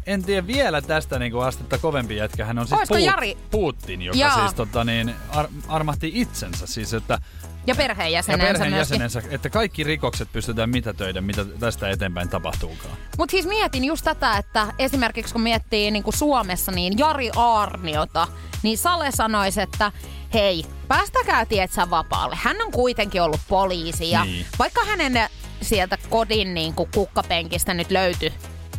en 0.05 0.23
tiedä 0.23 0.47
vielä 0.47 0.81
tästä 0.81 1.19
niin 1.19 1.31
kuin 1.31 1.45
astetta 1.45 1.77
kovempi 1.77 2.15
jätkä. 2.15 2.45
Hän 2.45 2.59
on 2.59 2.67
siis 2.67 2.79
Oisko 2.79 2.97
Jari? 2.97 3.37
Putin, 3.51 4.01
joka 4.01 4.17
Jaa. 4.17 4.39
siis 4.39 4.53
tota 4.53 4.83
niin, 4.83 5.15
ar- 5.29 5.49
armahti 5.67 6.11
itsensä. 6.13 6.67
Siis, 6.67 6.93
että, 6.93 7.19
ja 7.67 7.71
ja 7.71 7.75
perheenjäsenensä 7.75 8.43
myöskin. 8.45 8.59
perheenjäsenensä, 8.59 9.21
että 9.29 9.49
kaikki 9.49 9.83
rikokset 9.83 10.31
pystytään 10.33 10.69
mitätöidä, 10.69 11.21
mitä 11.21 11.45
tästä 11.45 11.89
eteenpäin 11.89 12.29
tapahtuukaan. 12.29 12.97
Mutta 13.17 13.31
siis 13.31 13.45
mietin 13.45 13.83
just 13.83 14.03
tätä, 14.05 14.37
että 14.37 14.67
esimerkiksi 14.79 15.33
kun 15.33 15.41
miettii 15.41 15.91
niin 15.91 16.03
kuin 16.03 16.17
Suomessa, 16.17 16.71
niin 16.71 16.97
Jari 16.97 17.31
Aarniota, 17.35 18.27
niin 18.63 18.77
Sale 18.77 19.11
sanoisi, 19.11 19.61
että 19.61 19.91
hei, 20.33 20.65
päästäkää 20.87 21.45
tietsä 21.45 21.89
vapaalle. 21.89 22.37
Hän 22.41 22.61
on 22.61 22.71
kuitenkin 22.71 23.21
ollut 23.21 23.41
poliisi 23.47 24.11
ja 24.11 24.25
Niin. 24.25 24.45
vaikka 24.59 24.85
hänen 24.85 25.29
sieltä 25.61 25.97
kodin 26.09 26.53
niin 26.53 26.73
kuin 26.73 26.89
kukkapenkistä 26.95 27.73
nyt 27.73 27.91
löytyi 27.91 28.33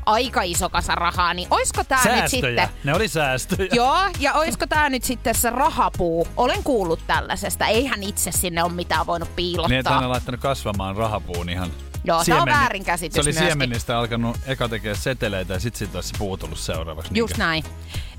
aika 0.07 0.43
iso 0.43 0.69
kasa 0.69 0.95
rahaa, 0.95 1.35
niin 1.35 1.49
oisko 1.51 1.85
tää 1.85 1.99
nyt 2.05 2.05
Säästöjä. 2.19 2.29
sitten... 2.29 2.69
Ne 2.85 2.95
oli 2.95 3.09
säästöjä. 3.09 3.69
Joo, 3.73 3.99
ja 4.19 4.33
oisko 4.33 4.67
tää 4.67 4.89
nyt 4.91 5.05
sitten 5.05 5.35
se 5.35 5.51
rahapuu? 5.51 6.29
Olen 6.37 6.63
kuullut 6.63 7.01
tällaisesta. 7.07 7.67
Eihän 7.67 8.03
itse 8.03 8.33
sinne 8.33 8.63
ole 8.63 8.73
mitään 8.73 9.07
voinut 9.07 9.37
piilottaa. 9.37 9.69
Niin, 9.69 9.79
että 9.79 9.91
hän 9.91 10.05
on 10.05 10.11
laittanut 10.11 10.41
kasvamaan 10.41 10.97
rahapuun 10.97 11.49
ihan 11.49 11.71
Joo, 12.05 12.25
tää 12.25 12.43
on 12.43 12.49
väärinkäsitys 12.49 13.15
Se 13.15 13.21
oli 13.21 13.27
myöskin. 13.27 13.47
siemenistä 13.47 13.99
alkanut 13.99 14.37
eka 14.47 14.69
tekee 14.69 14.95
seteleitä 14.95 15.53
ja 15.55 15.61
sit 15.61 15.77
siitä 15.77 15.99
olisi 15.99 16.09
se 16.09 16.15
puu 16.19 16.37
tullut 16.37 16.59
seuraavaksi. 16.59 17.11
Just 17.15 17.31
Niinkö? 17.33 17.45
näin. 17.45 17.65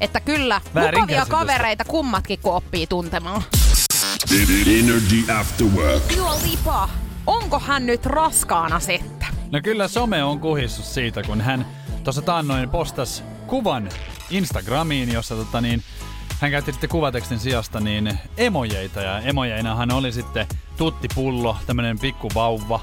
Että 0.01 0.19
kyllä, 0.19 0.61
mukavia 0.93 1.25
kavereita 1.25 1.85
kummatkin, 1.85 2.39
kun 2.39 2.53
oppii 2.53 2.87
tuntemaan. 2.87 3.43
Energy 4.79 5.31
After 5.39 5.67
Work. 5.67 6.03
Dua 6.17 6.35
Lipa, 6.51 6.89
onko 7.27 7.59
hän 7.59 7.85
nyt 7.85 8.05
raskaana 8.05 8.79
sitten? 8.79 9.12
No 9.53 9.59
kyllä 9.63 9.87
some 9.87 10.23
on 10.23 10.39
kuhissut 10.39 10.85
siitä, 10.85 11.23
kun 11.23 11.41
hän 11.41 11.65
tuossa 12.03 12.21
taannoin 12.21 12.69
postas 12.69 13.23
kuvan 13.47 13.89
Instagramiin, 14.29 15.13
jossa 15.13 15.35
tota 15.35 15.61
niin, 15.61 15.83
hän 16.39 16.51
käytti 16.51 16.71
sitten 16.71 16.89
kuvatekstin 16.89 17.39
sijasta 17.39 17.79
niin 17.79 18.19
emojeita. 18.37 19.01
Ja 19.01 19.19
emojeinahan 19.19 19.91
oli 19.91 20.11
sitten 20.11 20.47
tuttipullo, 20.77 21.57
tämmönen 21.67 21.99
pikku 21.99 22.29
vauva. 22.35 22.79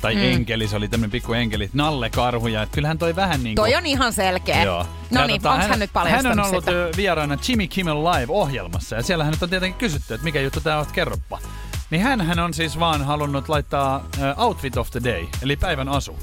Tai 0.00 0.14
mm. 0.14 0.22
enkeli, 0.22 0.68
se 0.68 0.76
oli 0.76 0.88
tämmönen 0.88 1.10
pikku 1.10 1.32
enkeli, 1.32 1.70
nallekarhuja. 1.72 2.62
Et 2.62 2.70
kyllähän 2.72 2.98
toi 2.98 3.16
vähän 3.16 3.42
niin 3.42 3.54
Toi 3.54 3.74
on 3.74 3.86
ihan 3.86 4.12
selkeä. 4.12 4.62
Joo. 4.62 4.86
No 5.10 5.26
niin, 5.26 5.42
tota, 5.42 5.54
onko 5.54 5.66
hän, 5.66 5.78
nyt 5.78 5.92
paljastanut 5.92 6.36
Hän 6.36 6.46
on 6.46 6.50
ollut 6.50 6.64
sitä? 6.64 6.96
vieraana 6.96 7.38
Jimmy 7.48 7.66
Kimmel 7.66 8.04
Live-ohjelmassa 8.04 8.96
ja 8.96 9.02
siellä 9.02 9.24
hän 9.24 9.30
nyt 9.30 9.42
on 9.42 9.50
tietenkin 9.50 9.78
kysytty, 9.78 10.14
että 10.14 10.24
mikä 10.24 10.40
juttu 10.40 10.60
tää 10.60 10.78
on, 10.78 10.86
kerroppa. 10.92 11.38
Niin 11.90 12.02
hän, 12.02 12.20
hän 12.20 12.38
on 12.38 12.54
siis 12.54 12.78
vaan 12.78 13.04
halunnut 13.04 13.48
laittaa 13.48 14.04
ö, 14.22 14.34
outfit 14.36 14.76
of 14.76 14.90
the 14.90 15.00
day, 15.04 15.26
eli 15.42 15.56
päivän 15.56 15.88
asu. 15.88 16.18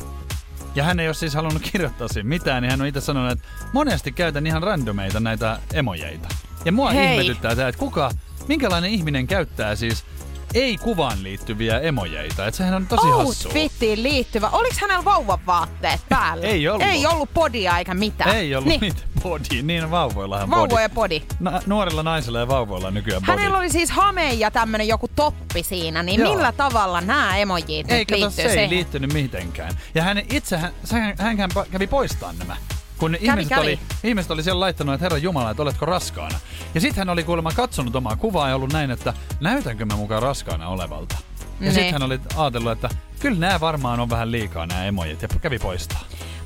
Ja 0.75 0.83
hän 0.83 0.99
ei 0.99 1.07
ole 1.07 1.13
siis 1.13 1.33
halunnut 1.35 1.61
kirjoittaa 1.71 2.07
siihen 2.07 2.27
mitään, 2.27 2.61
niin 2.61 2.71
hän 2.71 2.81
on 2.81 2.87
itse 2.87 3.01
sanonut, 3.01 3.31
että 3.31 3.47
monesti 3.73 4.11
käytän 4.11 4.47
ihan 4.47 4.63
randomeita 4.63 5.19
näitä 5.19 5.59
emojeita. 5.73 6.27
Ja 6.65 6.71
mua 6.71 6.91
Hei. 6.91 7.11
ihmetyttää 7.11 7.55
tämä, 7.55 7.67
että 7.67 7.79
kuka, 7.79 8.11
minkälainen 8.47 8.91
ihminen 8.91 9.27
käyttää 9.27 9.75
siis 9.75 10.05
ei 10.53 10.77
kuvaan 10.77 11.23
liittyviä 11.23 11.79
emojeita. 11.79 12.47
Että 12.47 12.57
sehän 12.57 12.73
on 12.73 12.87
tosi 12.87 13.07
hassua. 13.07 13.23
Outfittiin 13.23 14.03
liittyvä. 14.03 14.49
Oliko 14.49 14.75
hänellä 14.81 15.05
vauvan 15.05 15.39
vaatteet 15.45 16.01
päällä? 16.09 16.47
Ei 16.53 16.67
ollut. 16.67 16.87
Ei 16.87 17.05
ollut 17.05 17.29
podia 17.33 17.77
eikä 17.77 17.93
mitään. 17.93 18.35
Ei 18.35 18.55
ollut 18.55 18.69
niin. 18.69 18.81
niitä 18.81 19.01
body, 19.23 19.61
niin 19.63 19.91
vauvoillahan 19.91 20.49
body. 20.49 20.59
Vauvoja 20.59 20.89
podi. 20.89 21.21
Na- 21.39 21.61
nuorilla 21.65 22.03
naisilla 22.03 22.39
ja 22.39 22.47
vauvoilla 22.47 22.91
nykyään 22.91 23.21
body. 23.21 23.37
Hänellä 23.37 23.57
oli 23.57 23.69
siis 23.69 23.91
hame 23.91 24.33
ja 24.33 24.51
tämmönen 24.51 24.87
joku 24.87 25.07
toppi 25.15 25.63
siinä, 25.63 26.03
niin 26.03 26.19
Joo. 26.19 26.29
millä 26.31 26.51
tavalla 26.51 27.01
nämä 27.01 27.37
emojit 27.37 27.69
ei, 27.69 27.99
nyt 27.99 28.07
kato, 28.07 28.19
liittyy 28.19 28.35
se 28.35 28.41
ei 28.41 28.49
siihen? 28.49 28.69
liittynyt 28.69 29.13
mitenkään. 29.13 29.73
Ja 29.95 30.03
hän 30.03 30.17
itse, 30.17 30.57
hän, 30.57 30.73
hän, 30.91 31.37
hän 31.37 31.49
kävi 31.71 31.87
poistaa 31.87 32.33
nämä. 32.33 32.55
Kun 33.03 33.15
ihmiset, 33.19 33.49
kävi. 33.49 33.61
Oli, 33.61 33.79
ihmiset 34.03 34.31
oli 34.31 34.43
siellä 34.43 34.59
laittanut, 34.59 34.93
että 34.93 35.05
herra 35.05 35.17
Jumala, 35.17 35.51
että 35.51 35.63
oletko 35.63 35.85
raskaana. 35.85 36.39
Ja 36.75 36.81
sitten 36.81 36.97
hän 37.01 37.09
oli 37.09 37.23
kuulemma 37.23 37.51
katsonut 37.51 37.95
omaa 37.95 38.15
kuvaa 38.15 38.49
ja 38.49 38.55
ollut 38.55 38.73
näin, 38.73 38.91
että 38.91 39.13
näytänkö 39.39 39.85
mä 39.85 39.95
mukaan 39.95 40.21
raskaana 40.21 40.67
olevalta. 40.67 41.15
Ja 41.15 41.45
Niin. 41.59 41.73
sitten 41.73 41.93
hän 41.93 42.03
oli 42.03 42.19
ajatellut, 42.35 42.71
että 42.71 42.89
kyllä 43.19 43.39
nämä 43.39 43.59
varmaan 43.59 43.99
on 43.99 44.09
vähän 44.09 44.31
liikaa 44.31 44.65
nämä 44.65 44.85
emojit 44.85 45.21
ja 45.21 45.27
kävi 45.27 45.59
poistaa. 45.59 45.99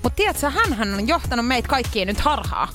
Mutta 0.03 0.15
tiedätkö, 0.15 0.49
hän 0.49 0.93
on 0.93 1.07
johtanut 1.07 1.47
meitä 1.47 1.67
kaikkiin 1.67 2.07
nyt 2.07 2.19
harhaa. 2.19 2.67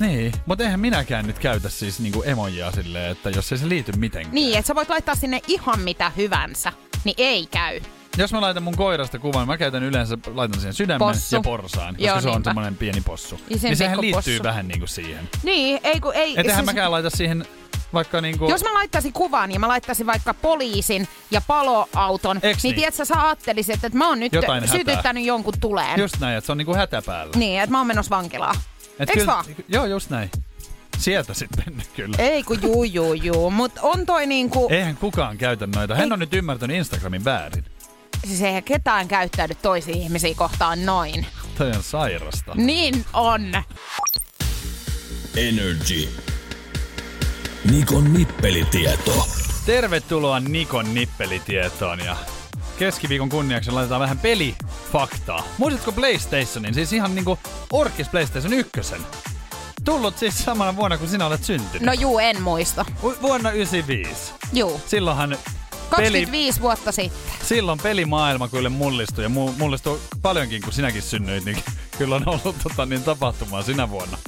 Niin, 0.00 0.32
mutta 0.46 0.64
eihän 0.64 0.80
minäkään 0.80 1.26
nyt 1.26 1.38
käytä 1.38 1.68
siis 1.68 2.00
niinku 2.00 2.22
emojia 2.22 2.72
silleen, 2.72 3.12
että 3.12 3.30
jos 3.30 3.52
ei 3.52 3.58
se 3.58 3.68
liity 3.68 3.92
mitenkään. 3.96 4.34
Niin, 4.34 4.58
että 4.58 4.66
sä 4.66 4.74
voit 4.74 4.88
laittaa 4.88 5.14
sinne 5.14 5.40
ihan 5.48 5.80
mitä 5.80 6.12
hyvänsä, 6.16 6.72
niin 7.04 7.14
ei 7.18 7.46
käy. 7.46 7.80
Jos 8.18 8.32
mä 8.32 8.40
laitan 8.40 8.62
mun 8.62 8.76
koirasta 8.76 9.18
kuvan, 9.18 9.46
mä 9.46 9.56
käytän 9.58 9.82
yleensä, 9.82 10.18
laitan 10.34 10.60
siihen 10.60 10.74
sydämen 10.74 10.98
Possu. 10.98 11.36
ja 11.36 11.40
porsaan, 11.42 11.94
koska 11.94 12.08
Joo, 12.08 12.20
se 12.20 12.28
on 12.28 12.44
semmoinen 12.44 12.76
pieni 12.76 13.00
possu. 13.00 13.36
Sen 13.36 13.58
niin 13.62 13.76
sehän 13.76 14.00
liittyy 14.00 14.32
possu. 14.34 14.42
vähän 14.42 14.68
niinku 14.68 14.86
siihen. 14.86 15.28
Niin, 15.42 15.80
ei 15.84 16.00
kun 16.00 16.14
ei... 16.14 16.32
Et 16.32 16.46
eihän 16.46 16.54
siis- 16.64 16.66
mäkään 16.74 16.90
laita 16.90 17.10
siihen 17.10 17.44
vaikka 17.94 18.20
niinku... 18.20 18.50
Jos 18.50 18.62
mä 18.64 18.74
laittaisin 18.74 19.12
kuvan 19.12 19.52
ja 19.52 19.58
mä 19.60 19.68
laittaisin 19.68 20.06
vaikka 20.06 20.34
poliisin 20.34 21.08
ja 21.30 21.40
paloauton, 21.46 22.36
Eks 22.42 22.62
niin 22.62 22.70
niin? 22.70 22.74
tiedätkö, 22.80 23.04
sä 23.04 23.26
ajattelisit, 23.26 23.84
että 23.84 23.98
mä 23.98 24.08
oon 24.08 24.20
nyt 24.20 24.32
Jotain 24.32 24.62
hätää. 24.62 24.78
sytyttänyt 24.78 25.24
jonkun 25.24 25.54
tuleen. 25.60 26.00
Just 26.00 26.18
näin, 26.20 26.36
että 26.38 26.46
se 26.46 26.52
on 26.52 26.58
niinku 26.58 26.74
hätä 26.74 27.02
päällä. 27.06 27.32
Niin, 27.36 27.60
että 27.60 27.70
mä 27.72 27.78
oon 27.78 27.86
menossa 27.86 28.16
vankilaan. 28.16 28.56
Et 28.98 29.10
kyllä- 29.12 29.26
vaan? 29.26 29.44
Joo, 29.68 29.86
just 29.86 30.10
näin. 30.10 30.30
Sieltä 30.98 31.34
sitten 31.34 31.64
kyllä. 31.96 32.16
Ei 32.18 32.42
kun 32.42 32.62
juu, 32.62 32.84
juu, 32.84 33.14
juu. 33.14 33.50
Mut 33.50 33.72
on 33.82 34.06
toi 34.06 34.26
niinku... 34.26 34.68
Eihän 34.70 34.96
kukaan 34.96 35.38
käytä 35.38 35.66
noita. 35.66 35.94
Hän 35.94 36.04
Ei. 36.08 36.12
on 36.12 36.18
nyt 36.18 36.34
ymmärtänyt 36.34 36.76
Instagramin 36.76 37.24
väärin. 37.24 37.64
Siis 38.24 38.42
eihän 38.42 38.62
ketään 38.62 39.08
käyttäydy 39.08 39.54
toisia 39.54 39.94
ihmisiä 39.94 40.34
kohtaan 40.34 40.86
noin. 40.86 41.26
Toi 41.58 41.70
on 41.70 41.82
sairasta. 41.82 42.52
Niin 42.54 43.04
on. 43.12 43.42
Energy. 45.36 46.08
Nikon 47.70 48.12
nippelitieto. 48.14 49.26
Tervetuloa 49.66 50.40
Nikon 50.40 50.94
nippelitietoon 50.94 51.98
ja 52.00 52.16
keskiviikon 52.78 53.28
kunniaksi 53.28 53.70
laitetaan 53.70 54.00
vähän 54.00 54.18
pelifaktaa. 54.18 55.42
Muistatko 55.58 55.92
PlayStationin? 55.92 56.74
Siis 56.74 56.92
ihan 56.92 57.14
niinku 57.14 57.38
orkis 57.72 58.08
PlayStation 58.08 58.52
1. 58.52 58.70
Tullut 59.84 60.18
siis 60.18 60.38
samana 60.44 60.76
vuonna, 60.76 60.98
kun 60.98 61.08
sinä 61.08 61.26
olet 61.26 61.44
syntynyt. 61.44 61.82
No 61.82 61.92
juu, 61.92 62.18
en 62.18 62.42
muista. 62.42 62.84
Vu- 63.02 63.16
Vuonna 63.22 63.50
95. 63.50 64.32
Juu. 64.52 64.80
Silloinhan 64.86 65.36
25 65.90 66.60
vuotta 66.60 66.92
sitten. 66.92 67.32
silloin 67.42 67.78
pelimaailma 67.82 68.48
kyllä 68.48 68.68
mullistui 68.68 69.24
ja 69.24 69.30
mu- 69.30 69.52
mullistui 69.58 70.00
paljonkin, 70.22 70.62
kun 70.62 70.72
sinäkin 70.72 71.02
synnyit, 71.02 71.44
niin 71.44 71.58
kyllä 71.98 72.16
on 72.16 72.28
ollut 72.28 72.56
tota, 72.62 72.86
niin 72.86 73.02
tapahtumaa 73.02 73.62
sinä 73.62 73.90
vuonna. 73.90 74.18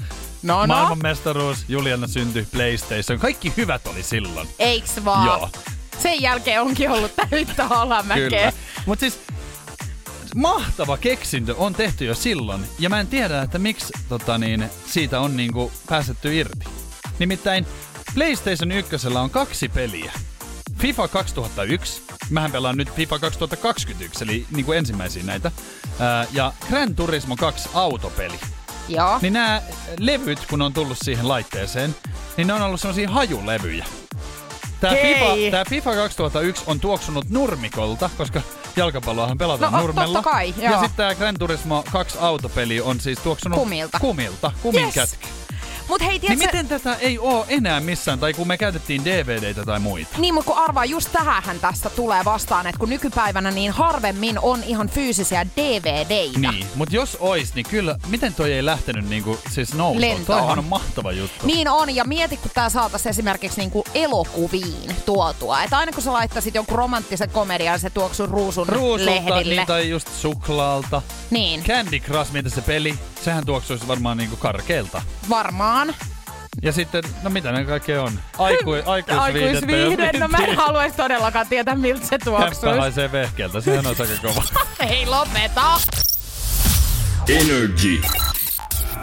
No 0.42 0.60
no. 0.60 0.66
Maailmanmestaruus, 0.66 1.64
Juliana 1.68 2.06
syntyi, 2.06 2.46
PlayStation, 2.52 3.18
kaikki 3.18 3.52
hyvät 3.56 3.86
oli 3.86 4.02
silloin. 4.02 4.48
Eiks 4.58 5.04
vaan? 5.04 5.26
Joo. 5.26 5.50
Sen 6.02 6.22
jälkeen 6.22 6.62
onkin 6.62 6.90
ollut 6.90 7.12
täyttä 7.30 7.66
alamäkeä. 7.70 8.28
Kyllä. 8.28 8.52
Mutta 8.86 9.00
siis 9.00 9.18
mahtava 10.34 10.96
keksintö 10.96 11.54
on 11.56 11.74
tehty 11.74 12.04
jo 12.04 12.14
silloin, 12.14 12.64
ja 12.78 12.88
mä 12.88 13.00
en 13.00 13.06
tiedä, 13.06 13.42
että 13.42 13.58
miksi 13.58 13.92
tota 14.08 14.38
niin, 14.38 14.70
siitä 14.86 15.20
on 15.20 15.36
niinku 15.36 15.72
päästetty 15.88 16.36
irti. 16.36 16.64
Nimittäin 17.18 17.66
PlayStation 18.14 18.72
1 18.72 18.96
on 19.20 19.30
kaksi 19.30 19.68
peliä. 19.68 20.12
FIFA 20.78 21.08
2001, 21.08 22.02
mähän 22.30 22.52
pelaan 22.52 22.76
nyt 22.76 22.90
FIFA 22.94 23.18
2021, 23.18 24.24
eli 24.24 24.46
niinku 24.50 24.72
ensimmäisiä 24.72 25.22
näitä, 25.22 25.50
ää, 26.00 26.26
ja 26.32 26.52
Gran 26.68 26.94
Turismo 26.94 27.36
2 27.36 27.68
autopeli. 27.74 28.40
Joo. 28.88 29.18
Niin 29.22 29.32
nämä 29.32 29.62
levyt, 29.98 30.38
kun 30.50 30.62
on 30.62 30.72
tullut 30.72 30.96
siihen 31.02 31.28
laitteeseen, 31.28 31.96
niin 32.36 32.46
ne 32.46 32.52
on 32.52 32.62
ollut 32.62 32.80
semmosia 32.80 33.10
hajulevyjä. 33.10 33.86
Tää 34.80 34.90
Hei! 34.90 35.14
FIFA, 35.14 35.50
tää 35.50 35.64
FIFA 35.64 35.94
2001 35.94 36.62
on 36.66 36.80
tuoksunut 36.80 37.28
nurmikolta, 37.30 38.10
koska 38.18 38.42
jalkapalloahan 38.76 39.38
pelataan 39.38 39.72
No, 39.72 39.80
nurmella. 39.80 40.14
totta 40.22 40.30
kai, 40.30 40.54
ja 40.58 40.70
joo. 40.70 40.80
sitten 40.80 40.96
tää 40.96 41.14
Gran 41.14 41.38
Turismo 41.38 41.84
2 41.92 42.18
autopeli 42.20 42.80
on 42.80 43.00
siis 43.00 43.18
tuoksunut 43.18 43.58
Kumilta. 43.58 43.98
kumilta 44.00 44.52
kumin 44.62 44.92
Yes. 44.96 45.18
Mut 45.88 46.00
hei, 46.00 46.08
Niin 46.08 46.20
tiedätkö, 46.20 46.46
miten 46.46 46.68
tätä 46.68 46.94
ei 47.00 47.18
oo 47.18 47.44
enää 47.48 47.80
missään, 47.80 48.18
tai 48.18 48.32
kun 48.32 48.46
me 48.48 48.56
käytettiin 48.58 49.04
DVDtä 49.04 49.64
tai 49.64 49.80
muita? 49.80 50.18
Niin, 50.18 50.34
mutta 50.34 50.50
kun 50.52 50.62
arvaa, 50.62 50.84
just 50.84 51.12
tähän 51.12 51.60
tästä 51.60 51.90
tulee 51.90 52.24
vastaan, 52.24 52.66
että 52.66 52.78
kun 52.78 52.88
nykypäivänä 52.88 53.50
niin 53.50 53.70
harvemmin 53.72 54.38
on 54.38 54.62
ihan 54.64 54.88
fyysisiä 54.88 55.46
DVDitä. 55.56 56.38
Niin, 56.52 56.66
mutta 56.74 56.94
jos 56.96 57.16
ois, 57.20 57.54
niin 57.54 57.66
kyllä, 57.70 57.96
miten 58.08 58.34
toi 58.34 58.52
ei 58.52 58.64
lähtenyt 58.64 59.08
niinku, 59.08 59.38
siis 59.50 59.74
nousuun? 59.74 60.00
Lentoon. 60.00 60.38
Toihan 60.38 60.58
on 60.58 60.64
mahtava 60.64 61.12
juttu. 61.12 61.46
Niin 61.46 61.68
on, 61.68 61.94
ja 61.94 62.04
mieti, 62.04 62.36
kun 62.36 62.50
tää 62.54 62.68
saataisiin 62.68 63.10
esimerkiksi 63.10 63.60
niinku 63.60 63.84
elokuviin 63.94 64.96
tuotua. 65.06 65.62
Että 65.62 65.78
aina 65.78 65.92
kun 65.92 66.02
sä 66.02 66.12
laittaisit 66.12 66.54
jonkun 66.54 66.78
romanttisen 66.78 67.30
komedian, 67.30 67.80
se 67.80 67.90
tuoksuu 67.90 68.26
ruusun 68.26 68.68
Ruusulta, 68.68 69.10
lehdille. 69.10 69.54
niin, 69.54 69.66
tai 69.66 69.90
just 69.90 70.08
suklaalta. 70.20 71.02
Niin, 71.30 71.62
Candy 71.64 71.98
Crush, 72.00 72.32
mitä 72.32 72.48
se 72.50 72.60
peli, 72.60 72.94
sehän 73.22 73.46
tuoksuisi 73.46 73.88
varmaan 73.88 74.16
niinku 74.16 74.36
karkeelta. 74.36 75.02
varmaan. 75.28 75.94
Ja 76.62 76.72
sitten, 76.72 77.04
no 77.22 77.30
mitä 77.30 77.52
ne 77.52 77.64
kaikkea 77.64 78.02
on? 78.02 78.20
Aiku, 78.38 78.70
aikuisviihdettä. 78.86 79.22
Aikuisviihde, 79.22 80.12
no 80.18 80.28
mä 80.28 80.38
en 80.38 80.56
haluaisi 80.56 80.96
todellakaan 80.96 81.46
tietää, 81.46 81.74
miltä 81.74 82.06
se 82.06 82.08
Kämppä 82.18 82.24
tuoksuisi. 82.24 82.78
haisee 82.78 83.12
vehkeeltä, 83.12 83.60
sehän 83.60 83.86
on 83.86 83.96
aika 83.98 84.28
kova. 84.28 84.42
Hei, 84.88 85.06
lopeta! 85.06 85.80
Energy. 87.28 88.02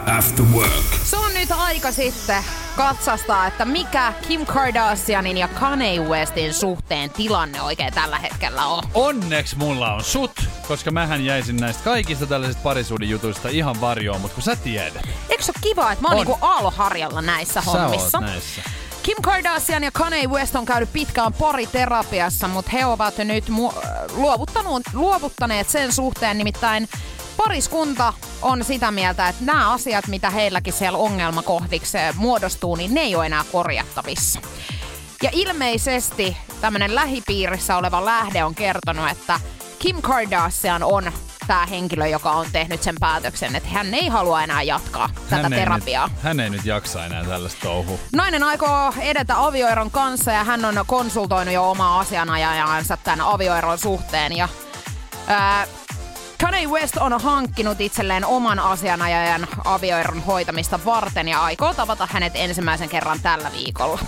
After 0.06 0.44
work. 0.44 0.84
Se 1.04 1.16
on 1.16 1.34
nyt 1.34 1.50
aika 1.50 1.92
sitten 1.92 2.42
katsastaa, 2.76 3.46
että 3.46 3.64
mikä 3.64 4.12
Kim 4.28 4.46
Kardashianin 4.46 5.36
ja 5.38 5.48
Kanye 5.48 6.00
Westin 6.00 6.54
suhteen 6.54 7.10
tilanne 7.10 7.62
oikein 7.62 7.94
tällä 7.94 8.18
hetkellä 8.18 8.66
on. 8.66 8.82
Onneksi 8.94 9.56
mulla 9.56 9.92
on 9.94 10.04
sut, 10.04 10.30
koska 10.68 10.90
mähän 10.90 11.24
jäisin 11.24 11.56
näistä 11.56 11.84
kaikista 11.84 12.26
tällaisista 12.26 12.62
parisuuden 12.62 13.08
jutuista 13.10 13.48
ihan 13.48 13.80
varjoon, 13.80 14.20
mutta 14.20 14.34
kun 14.34 14.42
sä 14.42 14.56
tiedät. 14.56 15.08
Eikö 15.28 15.42
se 15.44 15.52
ole 15.56 15.60
kiva, 15.62 15.92
että 15.92 16.02
mä 16.02 16.08
oon 16.08 16.18
On. 16.18 16.26
niinku 16.26 16.46
aaloharjalla 16.46 17.22
näissä 17.22 17.54
Sä 17.60 17.70
hommissa? 17.70 18.18
oot 18.18 18.26
näissä. 18.26 18.62
Kim 19.02 19.16
Kardashian 19.22 19.84
ja 19.84 19.90
Kanye 19.90 20.26
West 20.26 20.54
on 20.56 20.66
käynyt 20.66 20.92
pitkään 20.92 21.32
pariterapiassa, 21.32 22.48
mutta 22.48 22.70
he 22.70 22.86
ovat 22.86 23.18
nyt 23.18 23.44
mu- 23.48 23.74
luovuttaneet 24.92 25.68
sen 25.68 25.92
suhteen, 25.92 26.38
nimittäin 26.38 26.88
pariskunta 27.36 28.12
on 28.42 28.64
sitä 28.64 28.90
mieltä, 28.90 29.28
että 29.28 29.44
nämä 29.44 29.72
asiat, 29.72 30.06
mitä 30.06 30.30
heilläkin 30.30 30.72
siellä 30.72 30.98
ongelmakohdiksi 30.98 31.98
muodostuu, 32.16 32.76
niin 32.76 32.94
ne 32.94 33.00
ei 33.00 33.16
ole 33.16 33.26
enää 33.26 33.44
korjattavissa. 33.52 34.40
Ja 35.22 35.30
ilmeisesti 35.32 36.36
tämmönen 36.60 36.94
lähipiirissä 36.94 37.76
oleva 37.76 38.04
lähde 38.04 38.44
on 38.44 38.54
kertonut, 38.54 39.10
että 39.10 39.40
Kim 39.78 40.02
Kardashian 40.02 40.82
on 40.82 41.12
tämä 41.46 41.66
henkilö, 41.66 42.06
joka 42.06 42.30
on 42.30 42.46
tehnyt 42.52 42.82
sen 42.82 42.94
päätöksen, 43.00 43.56
että 43.56 43.68
hän 43.68 43.94
ei 43.94 44.08
halua 44.08 44.42
enää 44.42 44.62
jatkaa 44.62 45.10
tätä 45.30 45.42
Hän 45.42 45.52
ei 45.52 45.58
terapiaa. 45.58 46.08
Nyt, 46.08 46.22
hän 46.22 46.40
ei 46.40 46.50
nyt 46.50 46.64
jaksa 46.64 47.06
enää 47.06 47.24
tällaista 47.24 47.60
touhua. 47.62 47.98
Nainen 48.12 48.42
aikoo 48.42 48.92
edetä 49.00 49.44
avioeron 49.44 49.90
kanssa 49.90 50.32
ja 50.32 50.44
hän 50.44 50.64
on 50.64 50.84
konsultoinut 50.86 51.54
jo 51.54 51.70
omaa 51.70 52.00
asianajajansa 52.00 52.96
tämän 52.96 53.20
avioeron 53.20 53.78
suhteen. 53.78 54.36
Ja, 54.36 54.48
ää, 55.26 55.66
Kanye 56.50 56.66
West 56.66 56.96
on 56.96 57.20
hankkinut 57.20 57.80
itselleen 57.80 58.24
oman 58.24 58.58
asianajajan 58.58 59.48
avioeron 59.64 60.22
hoitamista 60.22 60.80
varten 60.84 61.28
ja 61.28 61.42
aikoo 61.42 61.74
tavata 61.74 62.08
hänet 62.10 62.32
ensimmäisen 62.36 62.88
kerran 62.88 63.20
tällä 63.22 63.52
viikolla. 63.52 63.98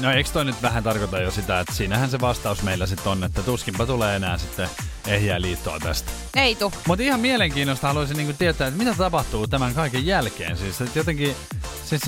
No 0.00 0.10
eikö 0.10 0.30
toi 0.32 0.44
nyt 0.44 0.62
vähän 0.62 0.82
tarkoita 0.82 1.18
jo 1.18 1.30
sitä, 1.30 1.60
että 1.60 1.74
siinähän 1.74 2.10
se 2.10 2.20
vastaus 2.20 2.62
meillä 2.62 2.86
sitten 2.86 3.12
on, 3.12 3.24
että 3.24 3.42
tuskinpa 3.42 3.86
tulee 3.86 4.16
enää 4.16 4.38
sitten 4.38 4.68
ehjää 5.06 5.40
liittoa 5.40 5.78
tästä. 5.78 6.10
Ei 6.36 6.54
tu. 6.54 6.72
Mutta 6.86 7.02
ihan 7.02 7.20
mielenkiinnosta 7.20 7.86
haluaisin 7.86 8.16
niinku 8.16 8.32
tietää, 8.32 8.66
että 8.68 8.78
mitä 8.78 8.94
tapahtuu 8.94 9.46
tämän 9.46 9.74
kaiken 9.74 10.06
jälkeen. 10.06 10.56
Siis 10.56 10.80
että 10.80 10.98
jotenkin, 10.98 11.36
siis 11.84 12.02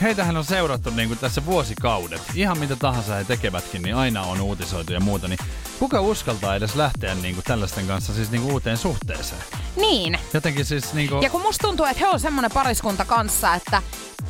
heitähän 0.00 0.36
on 0.36 0.44
seurattu 0.44 0.90
niinku 0.90 1.16
tässä 1.16 1.46
vuosikaudet. 1.46 2.22
Ihan 2.34 2.58
mitä 2.58 2.76
tahansa 2.76 3.14
he 3.14 3.24
tekevätkin, 3.24 3.82
niin 3.82 3.96
aina 3.96 4.22
on 4.22 4.40
uutisoitu 4.40 4.92
ja 4.92 5.00
muuta. 5.00 5.28
Niin 5.28 5.38
kuka 5.78 6.00
uskaltaa 6.00 6.56
edes 6.56 6.74
lähteä 6.74 7.14
niinku 7.14 7.42
tällaisten 7.42 7.86
kanssa 7.86 8.14
siis 8.14 8.30
niinku 8.30 8.52
uuteen 8.52 8.76
suhteeseen? 8.78 9.42
Niin. 9.76 10.18
Jotenkin 10.34 10.64
siis 10.64 10.94
niinku... 10.94 11.18
Ja 11.22 11.30
kun 11.30 11.42
musta 11.42 11.66
tuntuu, 11.68 11.86
että 11.86 12.00
he 12.00 12.08
on 12.08 12.20
semmonen 12.20 12.50
pariskunta 12.54 13.04
kanssa, 13.04 13.54
että 13.54 13.82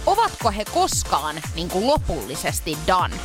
ovatko 0.06 0.50
he 0.50 0.64
koskaan 0.64 1.37
niin 1.54 1.68
kuin 1.68 1.87
lopullisesti 1.87 2.78
done 2.87 3.16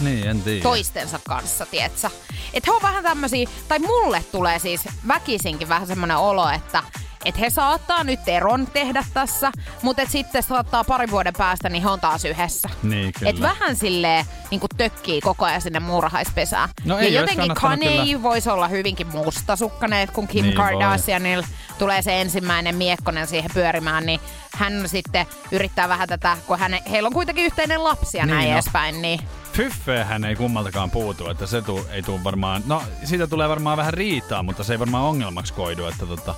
Niin, 0.00 0.26
en 0.28 0.42
tiedä. 0.42 0.62
toistensa 0.62 1.20
kanssa, 1.28 1.66
tietsä? 1.66 2.10
Että 2.54 2.70
he 2.70 2.76
on 2.76 2.82
vähän 2.82 3.02
tämmösiä, 3.04 3.48
tai 3.68 3.78
mulle 3.78 4.24
tulee 4.32 4.58
siis 4.58 4.80
väkisinkin 5.08 5.68
vähän 5.68 5.86
semmonen 5.86 6.16
olo, 6.16 6.50
että 6.50 6.82
et 7.24 7.40
he 7.40 7.50
saattaa 7.50 8.04
nyt 8.04 8.20
eron 8.26 8.66
tehdä 8.66 9.04
tässä, 9.14 9.52
mutta 9.82 10.02
et 10.02 10.10
sitten 10.10 10.42
saattaa 10.42 10.84
parin 10.84 11.10
vuoden 11.10 11.32
päästä, 11.38 11.68
niin 11.68 11.82
he 11.82 11.88
on 11.88 12.00
taas 12.00 12.24
yhdessä. 12.24 12.68
Niin, 12.82 13.12
kyllä. 13.12 13.30
Et 13.30 13.40
vähän 13.40 13.76
silleen 13.76 14.24
niin 14.50 14.60
tökkii 14.76 15.20
koko 15.20 15.44
ajan 15.44 15.60
sinne 15.60 15.80
muurahaispesään. 15.80 16.68
No 16.84 16.94
ja 16.94 17.00
ei 17.00 17.06
ois 17.06 17.30
jotenkin 17.30 17.54
Kanye 17.54 18.22
voisi 18.22 18.50
olla 18.50 18.68
hyvinkin 18.68 19.06
mustasukkainen, 19.06 20.08
kun 20.12 20.28
Kim 20.28 20.42
Niin 20.44 20.56
voi. 20.56 20.64
Kardashianilla 20.64 21.46
tulee 21.78 22.02
se 22.02 22.20
ensimmäinen 22.20 22.74
miekkonen 22.76 23.26
siihen 23.26 23.50
pyörimään, 23.54 24.06
niin 24.06 24.20
hän 24.56 24.88
sitten 24.88 25.26
yrittää 25.52 25.88
vähän 25.88 26.08
tätä, 26.08 26.36
kun 26.46 26.58
hän, 26.58 26.78
heillä 26.90 27.06
on 27.06 27.12
kuitenkin 27.12 27.44
yhteinen 27.44 27.84
lapsi 27.84 28.18
ja 28.18 28.26
Niin 28.26 28.34
näin 28.36 28.48
on. 28.48 28.52
edespäin, 28.54 29.02
niin 29.02 29.20
Fyffehän 29.52 30.24
ei 30.24 30.36
kummaltakaan 30.36 30.90
puutu, 30.90 31.28
että 31.30 31.46
se 31.46 31.62
tuu, 31.62 31.86
ei 31.90 32.02
tuu 32.02 32.24
varmaan, 32.24 32.62
no 32.66 32.82
siitä 33.04 33.26
tulee 33.26 33.48
varmaan 33.48 33.76
vähän 33.76 33.94
riitaa, 33.94 34.42
mutta 34.42 34.64
se 34.64 34.72
ei 34.74 34.78
varmaan 34.78 35.04
ongelmaksi 35.04 35.52
koidu, 35.52 35.86
että 35.86 36.06
tota, 36.06 36.34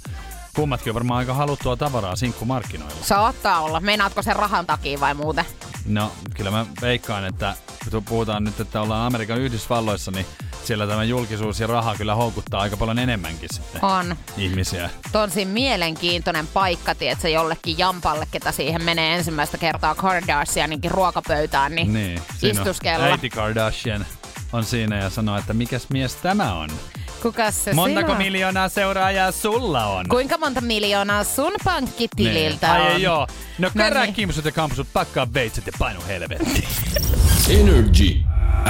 kummatkin 0.58 0.90
on 0.90 0.94
varmaan 0.94 1.18
aika 1.18 1.34
haluttua 1.34 1.76
tavaraa 1.76 2.16
sinkkumarkkinoilla. 2.16 2.96
saattaa 3.02 3.60
olla. 3.60 3.80
Meinaatko 3.80 4.22
sen 4.22 4.36
rahan 4.36 4.66
takia 4.66 5.00
vai 5.00 5.14
muuten? 5.14 5.44
No, 5.86 6.12
kyllä 6.34 6.50
mä 6.50 6.66
veikkaan, 6.80 7.24
että 7.24 7.54
kun 7.90 8.04
puhutaan 8.04 8.44
nyt, 8.44 8.60
että 8.60 8.80
ollaan 8.80 9.06
Amerikan 9.06 9.38
Yhdysvalloissa, 9.38 10.10
niin 10.10 10.26
siellä 10.64 10.86
tämä 10.86 11.04
julkisuus 11.04 11.60
ja 11.60 11.66
raha 11.66 11.94
kyllä 11.96 12.14
houkuttaa 12.14 12.60
aika 12.60 12.76
paljon 12.76 12.98
enemmänkin 12.98 13.48
sitten 13.52 13.84
On. 13.84 14.16
ihmisiä. 14.36 14.90
Tosi 15.12 15.44
mielenkiintoinen 15.44 16.46
paikka, 16.46 16.94
tietsä, 16.94 17.28
jollekin 17.28 17.78
jampalle, 17.78 18.26
ketä 18.30 18.52
siihen 18.52 18.82
menee 18.84 19.14
ensimmäistä 19.16 19.58
kertaa 19.58 19.94
Kardashianinkin 19.94 20.90
ruokapöytään, 20.90 21.74
niin, 21.74 21.92
Niin, 21.92 22.20
istuskella. 22.42 23.04
äiti 23.04 23.30
Kardashian 23.30 24.06
on 24.52 24.64
siinä 24.64 24.96
ja 24.96 25.10
sanoo, 25.10 25.38
että 25.38 25.54
mikäs 25.54 25.86
mies 25.90 26.14
tämä 26.14 26.54
on? 26.54 26.70
Kukas 27.22 27.64
se 27.64 27.72
Montako 27.72 28.06
sinä? 28.06 28.18
miljoonaa 28.18 28.68
seuraajaa 28.68 29.32
sulla 29.32 29.86
on? 29.86 30.08
Kuinka 30.08 30.38
monta 30.38 30.60
miljoonaa 30.60 31.24
sun 31.24 31.52
pankkitililta 31.64 32.66
Niin. 32.66 32.80
Ai 32.82 32.86
on? 32.90 32.92
ei 32.96 33.02
joo. 33.02 33.26
No 33.58 33.70
kerää 33.70 34.04
niin. 34.04 34.14
kimpsut 34.14 34.44
ja 34.44 34.52
kampsut, 34.52 34.88
pakkaa 34.92 35.26
veitset 35.34 35.66
ja 35.66 35.72
painu 35.78 36.00
helvettiin. 36.08 36.64
Energy. 37.50 38.16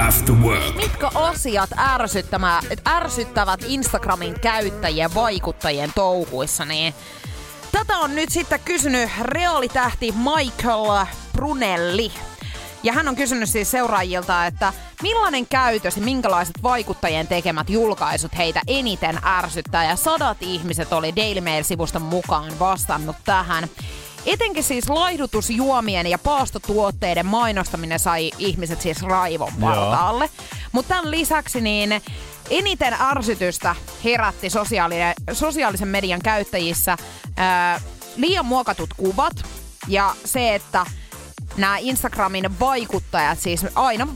After 0.07 0.35
work. 0.35 0.75
Mitkä 0.75 1.09
asiat 1.15 1.69
ärsyttämä, 1.77 2.61
ärsyttävät 2.87 3.59
Instagramin 3.67 4.39
käyttäjien 4.39 5.15
vaikuttajien 5.15 5.91
touhuissa, 5.95 6.65
niin 6.65 6.93
Tätä 7.71 7.97
on 7.97 8.15
nyt 8.15 8.29
sitten 8.29 8.59
kysynyt 8.65 9.09
reaalitähti 9.21 10.11
Michael 10.11 11.05
Brunelli. 11.33 12.11
Ja 12.83 12.93
hän 12.93 13.07
on 13.07 13.15
kysynyt 13.15 13.49
siis 13.49 13.71
seuraajilta, 13.71 14.45
että 14.45 14.73
millainen 15.01 15.47
käytös 15.47 15.97
ja 15.97 16.01
minkälaiset 16.01 16.63
vaikuttajien 16.63 17.27
tekemät 17.27 17.69
julkaisut 17.69 18.37
heitä 18.37 18.61
eniten 18.67 19.19
ärsyttää. 19.25 19.85
Ja 19.85 19.95
sadat 19.95 20.37
ihmiset 20.41 20.93
oli 20.93 21.15
Daily 21.15 21.41
Mail-sivuston 21.41 22.01
mukaan 22.01 22.59
vastannut 22.59 23.15
tähän. 23.25 23.69
Etenkin 24.25 24.63
siis 24.63 24.89
laihdutusjuomien 24.89 26.07
ja 26.07 26.19
paastotuotteiden 26.19 27.25
mainostaminen 27.25 27.99
sai 27.99 28.31
ihmiset 28.37 28.81
siis 28.81 29.01
raivon 29.01 29.53
partaalle. 29.61 30.29
Mutta 30.71 30.95
tämän 30.95 31.11
lisäksi 31.11 31.61
niin 31.61 32.01
eniten 32.49 32.95
ärsytystä 33.01 33.75
herätti 34.03 34.47
sosiaalisen 35.33 35.87
median 35.87 36.21
käyttäjissä 36.21 36.97
ää, 37.37 37.81
liian 38.15 38.45
muokatut 38.45 38.89
kuvat 38.97 39.33
ja 39.87 40.15
se, 40.25 40.55
että 40.55 40.85
nämä 41.57 41.77
Instagramin 41.77 42.59
vaikuttajat 42.59 43.39
siis 43.39 43.65
aina 43.75 44.07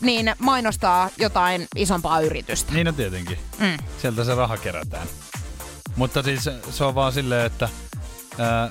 niin 0.00 0.34
mainostaa 0.38 1.10
jotain 1.18 1.66
isompaa 1.76 2.20
yritystä. 2.20 2.72
Niin 2.72 2.88
on 2.88 2.94
tietenkin. 2.94 3.38
Mm. 3.58 3.76
Sieltä 4.02 4.24
se 4.24 4.34
raha 4.34 4.56
kerätään. 4.56 5.06
Mutta 5.96 6.22
siis 6.22 6.50
se 6.70 6.84
on 6.84 6.94
vaan 6.94 7.12
silleen, 7.12 7.46
että 7.46 7.68
ää, 8.38 8.68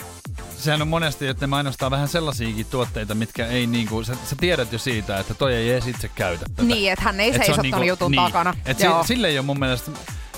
sehän 0.58 0.82
on 0.82 0.88
monesti, 0.88 1.28
että 1.28 1.44
ne 1.44 1.48
mainostaa 1.48 1.92
vähän 1.92 2.08
sellaisiakin 2.08 2.66
tuotteita, 2.66 3.16
mitkä 3.16 3.48
ei 3.48 3.68
niinku, 3.68 4.04
sä, 4.04 4.16
sä 4.30 4.36
tiedät 4.40 4.74
jo 4.74 4.80
siitä, 4.80 5.20
että 5.20 5.34
toi 5.34 5.56
ei 5.56 5.72
edes 5.72 5.88
itse 5.88 6.08
käytä 6.08 6.46
tätä. 6.50 6.64
Niin, 6.64 6.92
että 6.92 7.06
hän 7.06 7.20
ei 7.20 7.28
Et 7.28 7.34
se 7.34 7.40
on 7.40 7.46
seisottanut 7.46 7.72
niinku- 7.72 7.88
jutun 7.88 8.12
niin. 8.12 8.22
takana. 8.24 8.54
Et 8.66 8.80
Joo. 8.80 9.04
si, 9.04 9.08
sille 9.08 9.28
ei 9.28 9.40
ole 9.40 9.46
mun 9.46 9.60
mielestä, 9.60 9.92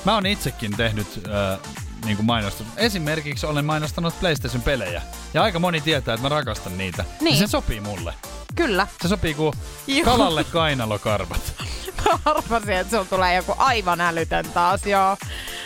mä 0.05 0.13
oon 0.13 0.25
itsekin 0.25 0.77
tehnyt 0.77 1.07
äh, 1.27 1.59
niinku 2.05 2.23
mainostus. 2.23 2.67
Esimerkiksi 2.77 3.45
olen 3.45 3.65
mainostanut 3.65 4.19
PlayStation-pelejä. 4.19 5.01
Ja 5.33 5.43
aika 5.43 5.59
moni 5.59 5.81
tietää, 5.81 6.13
että 6.13 6.25
mä 6.25 6.29
rakastan 6.29 6.77
niitä. 6.77 7.05
Niin. 7.21 7.39
Ja 7.39 7.47
se 7.47 7.51
sopii 7.51 7.79
mulle. 7.79 8.13
Kyllä. 8.55 8.87
Se 9.01 9.07
sopii 9.07 9.33
kuin 9.33 9.53
Joo. 9.87 10.05
kalalle 10.05 10.43
kainalokarvat. 10.43 11.53
Mä 12.05 12.19
arvasin, 12.25 12.71
että 12.71 12.91
sulla 12.91 13.05
tulee 13.05 13.35
joku 13.35 13.53
aivan 13.57 14.01
älytön 14.01 14.45
taas, 14.53 14.85
joo. 14.85 15.17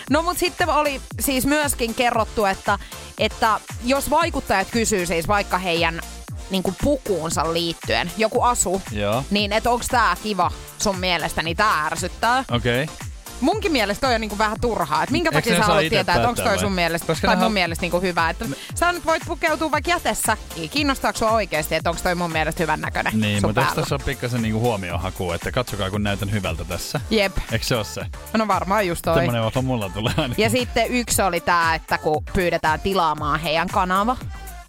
No 0.09 0.21
mut 0.21 0.37
sitten 0.37 0.69
oli 0.69 1.01
siis 1.19 1.45
myöskin 1.45 1.95
kerrottu, 1.95 2.45
että, 2.45 2.79
että 3.19 3.59
jos 3.85 4.09
vaikuttajat 4.09 4.67
kysyy 4.71 5.05
siis 5.05 5.27
vaikka 5.27 5.57
heidän 5.57 6.01
niin 6.49 6.63
pukuunsa 6.83 7.53
liittyen, 7.53 8.11
joku 8.17 8.41
asu, 8.41 8.81
Joo. 8.91 9.23
niin 9.31 9.53
että 9.53 9.69
onko 9.69 9.85
tää 9.91 10.17
kiva 10.23 10.51
sun 10.77 10.99
mielestä, 10.99 11.43
niin 11.43 11.57
tää 11.57 11.85
ärsyttää. 11.85 12.43
Okei. 12.51 12.83
Okay. 12.83 13.10
Munkin 13.41 13.71
mielestä 13.71 14.07
toi 14.07 14.15
on 14.15 14.21
niinku 14.21 14.37
vähän 14.37 14.57
turhaa. 14.61 15.03
Että 15.03 15.11
minkä 15.11 15.31
takia 15.31 15.55
sä 15.55 15.63
haluat 15.63 15.89
tietää, 15.89 16.15
että 16.15 16.29
onko 16.29 16.41
toi 16.41 16.59
sun 16.59 16.71
mielestä, 16.71 17.07
Koska 17.07 17.27
tai 17.27 17.35
mun 17.35 17.53
mielestä 17.53 17.81
niinku 17.81 18.01
hyvä. 18.01 18.29
Että 18.29 18.45
sä 18.75 18.91
nyt 18.91 19.05
voit 19.05 19.23
pukeutua 19.25 19.71
vaikka 19.71 19.91
jätesäkkiin. 19.91 20.69
Kiinnostaako 20.69 21.17
sua 21.19 21.31
oikeasti, 21.31 21.75
että 21.75 21.89
onko 21.89 22.01
toi 22.03 22.15
mun 22.15 22.31
mielestä 22.31 22.63
hyvän 22.63 22.81
näköinen 22.81 23.19
Niin, 23.19 23.41
mutta 23.45 23.61
eikö 23.61 23.73
tässä 23.75 23.95
ole 23.95 24.03
pikkasen 24.05 24.41
niinku 24.41 24.59
huomiohaku, 24.59 25.31
että 25.31 25.51
katsokaa 25.51 25.89
kun 25.89 26.03
näytän 26.03 26.31
hyvältä 26.31 26.63
tässä. 26.65 27.01
Jep. 27.09 27.37
Eikö 27.51 27.65
se 27.65 27.75
ole 27.75 27.83
se? 27.83 28.05
No 28.37 28.47
varmaan 28.47 28.87
just 28.87 29.01
toi. 29.01 29.15
Semmoinen 29.15 29.43
vapa 29.43 29.61
mulla 29.61 29.89
tulee 29.89 30.13
aina. 30.17 30.35
Ja 30.37 30.49
sitten 30.49 30.87
yksi 30.87 31.21
oli 31.21 31.39
tää, 31.39 31.75
että 31.75 31.97
kun 31.97 32.23
pyydetään 32.33 32.79
tilaamaan 32.79 33.39
heidän 33.39 33.67
kanava. 33.67 34.17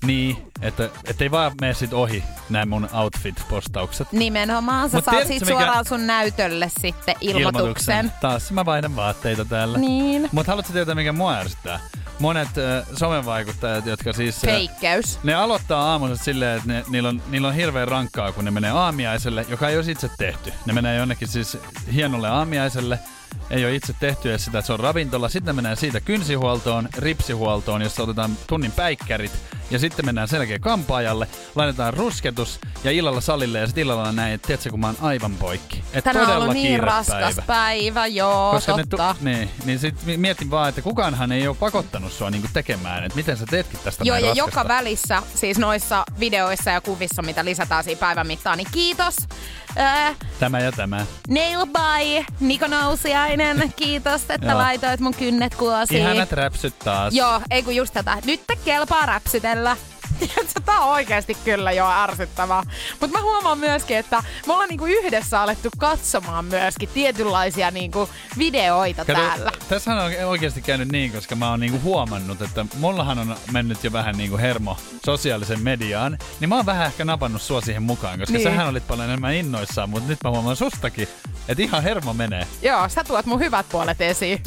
Niin, 0.03 0.37
että 0.61 0.89
ettei 1.05 1.31
vaan 1.31 1.53
mene 1.61 1.75
sit 1.75 1.93
ohi 1.93 2.25
nämä 2.51 2.67
mun 2.67 2.89
outfit-postaukset. 2.93 4.13
Nimenomaan 4.13 4.91
sä 4.91 4.97
Mut 4.97 5.05
saat 5.05 5.15
tiedätkö, 5.17 5.33
sit 5.35 5.41
mikä- 5.49 5.53
suoraan 5.61 5.85
sun 5.85 6.07
näytölle 6.07 6.71
sitten 6.81 7.15
ilmoituksen. 7.21 8.13
Taas 8.21 8.53
mä 8.53 8.65
vaihdan 8.65 8.97
vaatteita 8.97 9.45
täällä. 9.45 9.79
Niin. 9.79 10.29
Mutta 10.33 10.53
haluatko 10.53 10.73
tietää, 10.73 10.95
mikä 10.95 11.13
mua 11.13 11.35
ärsyttää? 11.35 11.81
Monet 12.19 12.49
äh, 12.59 12.87
somevaikuttajat, 12.99 13.87
jotka 13.87 14.13
siis... 14.13 14.37
äh, 14.37 14.51
Feikkäys. 14.55 15.19
Ne 15.23 15.35
aloittaa 15.35 15.91
aamunsa 15.91 16.25
silleen, 16.25 16.57
että 16.57 16.69
ne, 16.69 16.85
niillä, 16.89 17.09
on, 17.09 17.23
niillä 17.31 17.49
on 17.49 17.55
hirveän 17.55 17.89
rankkaa, 17.89 18.33
kun 18.33 18.45
ne 18.45 18.51
menee 18.51 18.71
aamiaiselle, 18.71 19.47
joka 19.49 19.69
ei 19.69 19.77
ole 19.77 19.85
itse 19.91 20.11
tehty. 20.19 20.53
Ne 20.67 20.73
menee 20.73 20.97
jonnekin 20.97 21.29
siis 21.29 21.59
hienolle 21.95 22.29
aamiaiselle, 22.29 22.99
ei 23.51 23.65
ole 23.65 23.75
itse 23.75 23.95
tehty 24.01 24.31
edes 24.31 24.45
sitä, 24.45 24.59
että 24.59 24.67
se 24.67 24.73
on 24.73 24.81
ravintola. 24.81 25.29
Sitten 25.29 25.57
ne 25.57 25.63
menee 25.63 25.77
siitä 25.77 26.01
kynsihuoltoon, 26.01 26.89
ripsihuoltoon, 26.99 27.83
jossa 27.83 28.03
otetaan 28.03 28.37
tunnin 28.47 28.73
päikkärit. 28.73 29.33
Ja 29.73 29.79
sitten 29.79 30.05
mennään 30.07 30.29
sen 30.29 30.37
jälkeen 30.37 30.61
kampaajalle, 30.61 31.29
laitetaan 31.55 31.95
rusketus 31.95 32.61
ja 32.85 32.91
illalla 32.91 33.21
salille 33.21 33.59
ja 33.59 33.67
sitten 33.67 33.83
illalla 33.83 34.13
näin, 34.13 34.35
että 34.35 34.47
tiedätkö, 34.47 34.71
kun 34.71 34.81
mä 34.81 34.87
oon 34.87 34.97
aivan 35.01 35.35
poikki. 35.35 35.85
Et 35.93 36.05
Tänään 36.05 36.31
on 36.31 36.37
ollut 36.37 36.53
niin 36.55 36.81
raskas 36.81 37.17
päivä, 37.35 37.43
päivä 37.47 38.07
joo, 38.07 38.51
koska 38.53 38.73
totta. 38.77 39.15
tu- 39.19 39.25
niin, 39.25 39.51
niin 39.65 39.79
sit 39.79 39.95
mi- 40.05 40.17
mietin 40.17 40.51
vaan, 40.51 40.69
että 40.69 40.83
kukaanhan 40.83 41.33
ei 41.33 41.49
ole 41.49 41.57
pakottanut 41.61 42.13
sua 42.13 42.31
niinku 42.31 42.49
tekemään, 42.53 43.05
että 43.05 43.17
miten 43.17 43.37
sä 43.37 43.47
teetkin 43.51 43.81
tästä 43.85 44.05
Joo, 44.05 44.17
ja 44.17 44.27
raskasta. 44.29 44.51
joka 44.61 44.69
välissä, 44.69 45.23
siis 45.35 45.59
noissa 45.59 46.05
videoissa 46.21 46.71
ja 46.71 46.81
kuvissa, 46.81 47.23
mitä 47.23 47.45
lisätään 47.45 47.85
siinä 47.85 47.99
päivän 48.01 48.27
mittaan, 48.27 48.59
niin 48.59 48.69
kiitos. 48.73 49.17
Äh, 49.79 50.17
Tämä 50.41 50.61
ja 50.61 50.73
tämä. 50.73 51.07
Nail 51.29 51.67
by 51.67 52.25
Niko 52.41 52.67
Nousiainen, 52.67 53.73
kiitos, 53.77 54.23
että 54.29 54.59
laitoit 54.59 55.01
mun 55.01 55.15
kynnet 55.15 55.55
kuosiin. 55.55 56.01
Ihanat 56.03 56.33
räpsyt 56.33 56.79
taas. 56.79 57.15
Joo, 57.15 57.41
ei 57.51 57.63
kun 57.63 57.77
just 57.77 57.95
tätä. 57.95 58.19
Nyt 58.25 58.41
kelpaa 58.65 59.07
räpsytellä. 59.07 59.62
Tiedätkö, 60.19 60.61
Tää 60.67 60.81
on 60.81 60.93
oikeasti 60.93 61.37
kyllä 61.45 61.73
jo 61.73 61.91
ärsyttävää. 61.91 62.63
Mutta 63.01 63.19
mä 63.19 63.23
huomaan 63.23 63.59
myöskin, 63.59 63.97
että 63.97 64.23
me 64.47 64.53
ollaan 64.53 64.69
niinku 64.69 64.87
yhdessä 64.87 65.41
alettu 65.41 65.69
katsomaan 65.79 66.45
myöskin 66.45 66.89
tietynlaisia 66.89 67.71
niinku 67.71 68.09
videoita 68.39 69.05
Kato, 69.05 69.21
täällä. 69.21 69.51
Tässähän 69.69 70.05
on 70.05 70.13
oikeasti 70.25 70.63
käynyt 70.63 70.93
niin, 70.93 71.13
koska 71.13 71.37
mä 71.37 71.51
oon 71.51 71.61
niinku 71.61 71.81
huomannut, 71.81 72.43
että 72.43 72.67
mullahan 72.79 73.19
on 73.19 73.37
mennyt 73.53 73.85
jo 73.85 73.93
vähän 73.93 74.17
niinku 74.17 74.39
hermo 74.39 74.77
sosiaalisen 75.07 75.61
mediaan, 75.61 76.19
niin 76.41 76.49
mä 76.49 76.57
oon 76.57 76.67
vähän 76.67 76.87
ehkä 76.87 77.05
napannut 77.05 77.43
sua 77.43 77.61
siihen 77.61 77.83
mukaan, 77.83 78.19
koska 78.19 78.33
niin. 78.33 78.43
sähän 78.43 78.69
olit 78.69 78.87
paljon 78.87 79.09
enemmän 79.09 79.35
innoissaan, 79.35 79.91
mutta 79.91 80.09
nyt 80.09 80.19
mä 80.25 80.31
huomaan 80.31 80.57
sustakin, 80.57 81.09
että 81.49 81.63
ihan 81.63 81.83
hermo 81.83 82.15
menee. 82.15 82.47
Joo, 82.63 82.89
sä 82.89 83.05
tuot 83.05 83.27
mun 83.27 83.41
hyvät 83.41 83.67
puolet 83.69 84.01
esiin. 84.01 84.43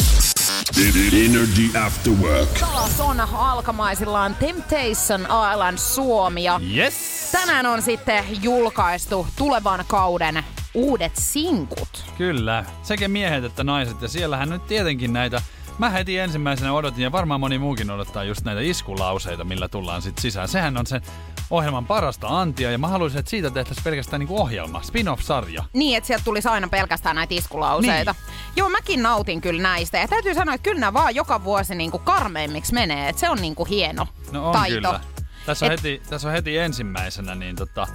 Energy 1.25 1.77
After 1.85 2.13
Work. 2.13 2.49
Taas 2.59 2.99
on 2.99 3.21
alkamaisillaan 3.21 4.35
Temptation 4.35 5.21
Island 5.53 5.77
Suomi 5.77 6.43
ja 6.43 6.59
Yes! 6.75 6.93
tänään 7.31 7.65
on 7.65 7.81
sitten 7.81 8.23
julkaistu 8.41 9.27
tulevan 9.35 9.85
kauden 9.87 10.43
uudet 10.73 11.11
sinkut. 11.15 12.05
Kyllä, 12.17 12.65
sekä 12.83 13.07
miehet 13.07 13.43
että 13.43 13.63
naiset, 13.63 14.01
ja 14.01 14.07
siellähän 14.07 14.49
nyt 14.49 14.67
tietenkin 14.67 15.13
näitä 15.13 15.41
Mä 15.77 15.89
heti 15.89 16.17
ensimmäisenä 16.17 16.73
odotin, 16.73 17.03
ja 17.03 17.11
varmaan 17.11 17.39
moni 17.39 17.57
muukin 17.57 17.91
odottaa 17.91 18.23
just 18.23 18.43
näitä 18.43 18.61
iskulauseita, 18.61 19.43
millä 19.43 19.67
tullaan 19.67 20.01
sitten 20.01 20.21
sisään. 20.21 20.47
Sehän 20.47 20.77
on 20.77 20.87
sen 20.87 21.01
ohjelman 21.49 21.85
parasta 21.85 22.27
antia, 22.39 22.71
ja 22.71 22.77
mä 22.77 22.87
haluaisin, 22.87 23.19
että 23.19 23.29
siitä 23.29 23.49
tehtäisiin 23.49 23.83
pelkästään 23.83 24.19
niinku 24.19 24.41
ohjelma, 24.41 24.81
spin-off-sarja. 24.83 25.63
Niin, 25.73 25.97
että 25.97 26.07
sieltä 26.07 26.25
tulisi 26.25 26.47
aina 26.47 26.67
pelkästään 26.67 27.15
näitä 27.15 27.33
iskulauseita. 27.33 28.11
Niin. 28.25 28.33
Joo, 28.55 28.69
mäkin 28.69 29.03
nautin 29.03 29.41
kyllä 29.41 29.61
näistä. 29.61 29.97
Ja 29.97 30.07
täytyy 30.07 30.33
sanoa, 30.33 30.55
että 30.55 30.63
kyllä 30.63 30.79
nämä 30.79 30.93
vaan 30.93 31.15
joka 31.15 31.43
vuosi 31.43 31.75
niin 31.75 31.91
kuin 31.91 32.03
karmeimmiksi 32.03 32.73
menee. 32.73 33.09
Että 33.09 33.19
se 33.19 33.29
on 33.29 33.37
niin 33.41 33.55
kuin 33.55 33.69
hieno 33.69 34.07
No 34.31 34.45
on 34.47 34.51
taito. 34.53 34.75
kyllä. 34.75 34.99
Tässä 35.45 35.65
on, 35.65 35.71
Et- 35.71 35.79
heti, 35.83 36.01
tässä 36.09 36.27
on 36.27 36.33
heti 36.33 36.57
ensimmäisenä 36.57 37.35
niin 37.35 37.55
tota, 37.55 37.87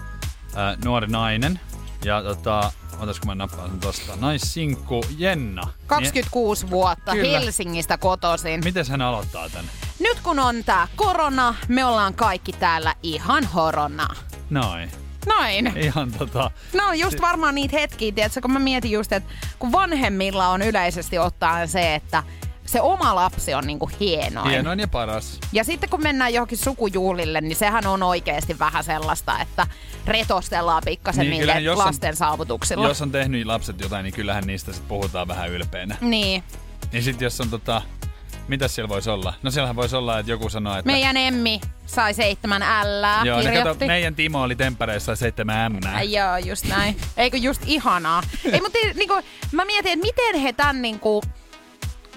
ää, 0.57 0.77
nuori 0.85 1.07
nainen. 1.07 1.61
Ja 2.05 2.23
tota, 2.23 2.73
otas 3.01 3.21
kun 3.21 3.29
mä 3.29 3.35
nappaan 3.35 3.71
sen 3.71 3.81
tosta. 3.81 4.13
Naissinkku 4.17 5.05
Jenna. 5.19 5.63
26 5.87 6.71
vuotta 6.71 7.13
Kyllä. 7.13 7.39
Helsingistä 7.39 7.99
kotoisin. 7.99 8.47
Niin, 8.47 8.65
miten 8.65 8.87
hän 8.91 9.03
aloittaa 9.03 9.49
tän? 9.49 9.65
Nyt 9.99 10.21
kun 10.21 10.39
on 10.39 10.65
tää 10.65 10.89
korona, 10.97 11.55
me 11.69 11.85
ollaan 11.85 12.15
kaikki 12.15 12.53
täällä 12.53 12.95
ihan 13.03 13.45
horona. 13.45 14.09
Noin. 14.51 14.91
Noin. 15.27 15.77
Ihan 15.77 16.13
tota... 16.13 16.51
No 16.75 16.93
just 16.93 17.21
varmaan 17.21 17.55
niitä 17.55 17.79
hetkiä, 17.79 18.13
tiedätkö, 18.13 18.41
kun 18.41 18.53
mä 18.53 18.59
mietin 18.59 18.91
just, 18.91 19.13
että 19.13 19.31
kun 19.59 19.73
vanhemmilla 19.73 20.49
on 20.49 20.63
yleisesti 20.63 21.19
ottaen 21.19 21.69
se, 21.69 21.95
että 21.95 22.23
se 22.71 22.81
oma 22.81 23.15
lapsi 23.15 23.55
on 23.55 23.67
niinku 23.67 23.91
hienoin. 24.01 24.51
Hienoin 24.51 24.79
ja 24.81 24.89
paras. 24.89 25.39
Ja 25.53 25.65
sitten 25.65 25.91
kun 25.91 26.03
mennään 26.03 26.35
johonkin 26.35 26.59
sukujuhlille, 26.59 27.41
niin 27.41 27.57
sehän 27.57 27.87
on 27.87 28.03
oikeasti 28.03 28.59
vähän 28.59 28.85
sellaista, 28.85 29.41
että 29.41 29.67
retostellaan 30.07 30.83
pikkasen 30.85 31.21
Niin, 31.21 31.31
niin, 31.31 31.39
niille 31.41 31.61
jos 31.61 31.79
on- 31.79 31.87
lasten 31.87 32.17
saavutuksilla. 32.17 32.89
Jos 32.89 33.03
on 33.03 33.13
tehnyt 33.13 33.47
lapset 33.47 33.81
jotain, 33.81 34.05
niin 34.05 34.15
kyllähän 34.15 34.45
niistä 34.47 34.73
sit 34.73 34.89
puhutaan 34.89 35.29
vähän 35.29 35.51
ylpeänä. 35.51 35.97
Niin. 36.01 36.43
Niin 36.93 37.03
sit 37.03 37.21
jos 37.21 37.41
on 37.41 37.51
tota... 37.51 37.83
Mitäs 38.49 38.75
siellä 38.75 38.89
voisi 38.89 39.11
olla? 39.11 39.35
No 39.43 39.51
siellähän 39.51 39.77
voisi 39.77 39.97
olla, 39.97 40.19
että 40.19 40.33
joku 40.33 40.49
sanoo, 40.49 40.77
että... 40.77 40.93
Meidän 40.93 41.17
Emmi 41.17 41.61
sai 41.87 42.15
seitsemän 42.15 42.63
ällää, 42.63 43.25
Joo, 43.25 43.41
ne 43.43 43.63
kato, 43.63 43.87
meidän 43.87 44.15
Timo 44.15 44.43
oli 44.43 44.57
temppareissa 44.57 45.17
7 45.17 45.73
M. 45.73 45.77
Joo, 46.09 46.37
just 46.37 46.65
näin. 46.65 46.97
Eikö 47.17 47.37
just 47.37 47.63
ihanaa? 47.67 48.23
Ei, 48.53 48.61
mutta 48.61 48.79
niinku, 48.95 49.15
mä 49.53 49.65
mietin, 49.65 49.93
että 49.93 50.07
miten 50.07 50.41
he 50.43 50.53
tän 50.53 50.83
niinku 50.83 51.23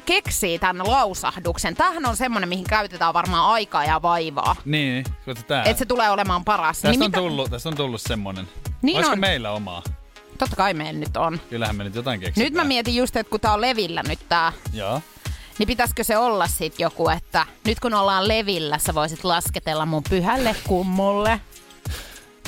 keksii 0.05 0.59
tämän 0.59 0.87
lausahduksen. 0.91 1.75
Tämähän 1.75 2.05
on 2.05 2.17
semmonen, 2.17 2.49
mihin 2.49 2.65
käytetään 2.65 3.13
varmaan 3.13 3.51
aikaa 3.51 3.85
ja 3.85 4.01
vaivaa. 4.01 4.55
Niin, 4.65 5.05
tää. 5.47 5.63
Että 5.63 5.79
se 5.79 5.85
tulee 5.85 6.09
olemaan 6.09 6.45
paras. 6.45 6.75
Tästä, 6.77 6.89
niin 6.89 7.01
on 7.03 7.07
mitä- 7.07 7.17
tullut, 7.17 7.49
tästä 7.51 7.69
on 7.69 7.75
tullut 7.75 8.01
semmonen. 8.01 8.47
Niin 8.81 8.95
Olisiko 8.97 9.13
on. 9.13 9.19
meillä 9.19 9.51
omaa? 9.51 9.83
Totta 10.37 10.55
kai 10.55 10.73
meillä 10.73 10.99
nyt 10.99 11.17
on. 11.17 11.39
Kyllähän 11.49 11.75
me 11.75 11.83
nyt 11.83 11.95
jotain 11.95 12.19
keksitään. 12.19 12.45
Nyt 12.45 12.53
mä 12.53 12.63
mietin 12.63 12.95
just, 12.95 13.15
että 13.15 13.29
kun 13.31 13.39
tää 13.39 13.53
on 13.53 13.61
levillä 13.61 14.03
nyt 14.07 14.19
tää, 14.29 14.53
Joo. 14.73 15.01
niin 15.57 15.67
pitäisikö 15.67 16.03
se 16.03 16.17
olla 16.17 16.47
sit 16.47 16.79
joku, 16.79 17.09
että 17.09 17.45
nyt 17.65 17.79
kun 17.79 17.93
ollaan 17.93 18.27
levillä, 18.27 18.77
sä 18.77 18.95
voisit 18.95 19.23
lasketella 19.23 19.85
mun 19.85 20.03
pyhälle 20.09 20.55
kummulle. 20.67 21.41